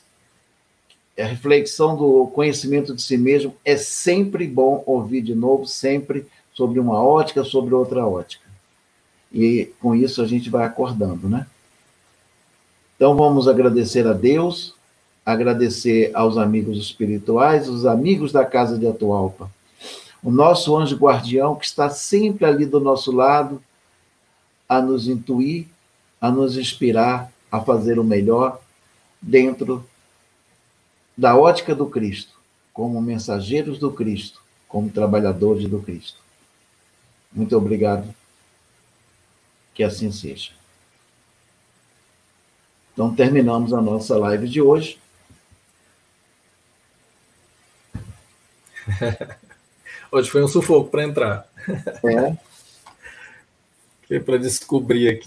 A 1.19 1.25
reflexão 1.25 1.95
do 1.95 2.25
conhecimento 2.25 2.95
de 2.95 3.01
si 3.03 3.15
mesmo 3.15 3.55
é 3.63 3.77
sempre 3.77 4.47
bom 4.47 4.81
ouvir 4.87 5.21
de 5.21 5.35
novo, 5.35 5.67
sempre 5.67 6.25
sobre 6.51 6.79
uma 6.79 6.99
ótica, 6.99 7.43
sobre 7.43 7.75
outra 7.75 8.07
ótica. 8.07 8.43
E 9.31 9.71
com 9.79 9.93
isso 9.93 10.19
a 10.19 10.25
gente 10.25 10.49
vai 10.49 10.65
acordando, 10.65 11.29
né? 11.29 11.45
Então 12.97 13.15
vamos 13.15 13.47
agradecer 13.47 14.05
a 14.05 14.11
Deus, 14.11 14.75
agradecer 15.25 16.11
aos 16.13 16.37
amigos 16.37 16.77
espirituais, 16.77 17.69
os 17.69 17.85
amigos 17.85 18.33
da 18.33 18.43
Casa 18.43 18.77
de 18.77 18.85
Atualpa, 18.85 19.49
o 20.21 20.29
nosso 20.29 20.75
anjo 20.75 20.97
guardião 20.97 21.55
que 21.55 21.65
está 21.65 21.89
sempre 21.89 22.43
ali 22.43 22.65
do 22.65 22.81
nosso 22.81 23.11
lado 23.11 23.63
a 24.67 24.81
nos 24.81 25.07
intuir 25.07 25.67
a 26.19 26.31
nos 26.31 26.57
inspirar 26.57 27.31
a 27.51 27.61
fazer 27.61 27.99
o 27.99 28.03
melhor 28.03 28.59
dentro 29.21 29.85
da 31.15 31.35
ótica 31.35 31.73
do 31.73 31.87
Cristo, 31.87 32.33
como 32.73 33.01
mensageiros 33.01 33.79
do 33.79 33.91
Cristo, 33.91 34.41
como 34.67 34.89
trabalhadores 34.89 35.67
do 35.67 35.79
Cristo. 35.79 36.19
Muito 37.31 37.55
obrigado. 37.55 38.13
Que 39.73 39.83
assim 39.83 40.11
seja. 40.11 40.51
Então, 42.97 43.13
terminamos 43.13 43.73
a 43.73 43.79
nossa 43.79 44.17
live 44.17 44.49
de 44.49 44.59
hoje. 44.59 44.97
Hoje 50.11 50.31
foi 50.31 50.43
um 50.43 50.47
sufoco 50.47 50.89
para 50.89 51.03
entrar. 51.03 51.47
É. 54.09 54.17
para 54.25 54.39
descobrir 54.39 55.09
aqui. 55.09 55.25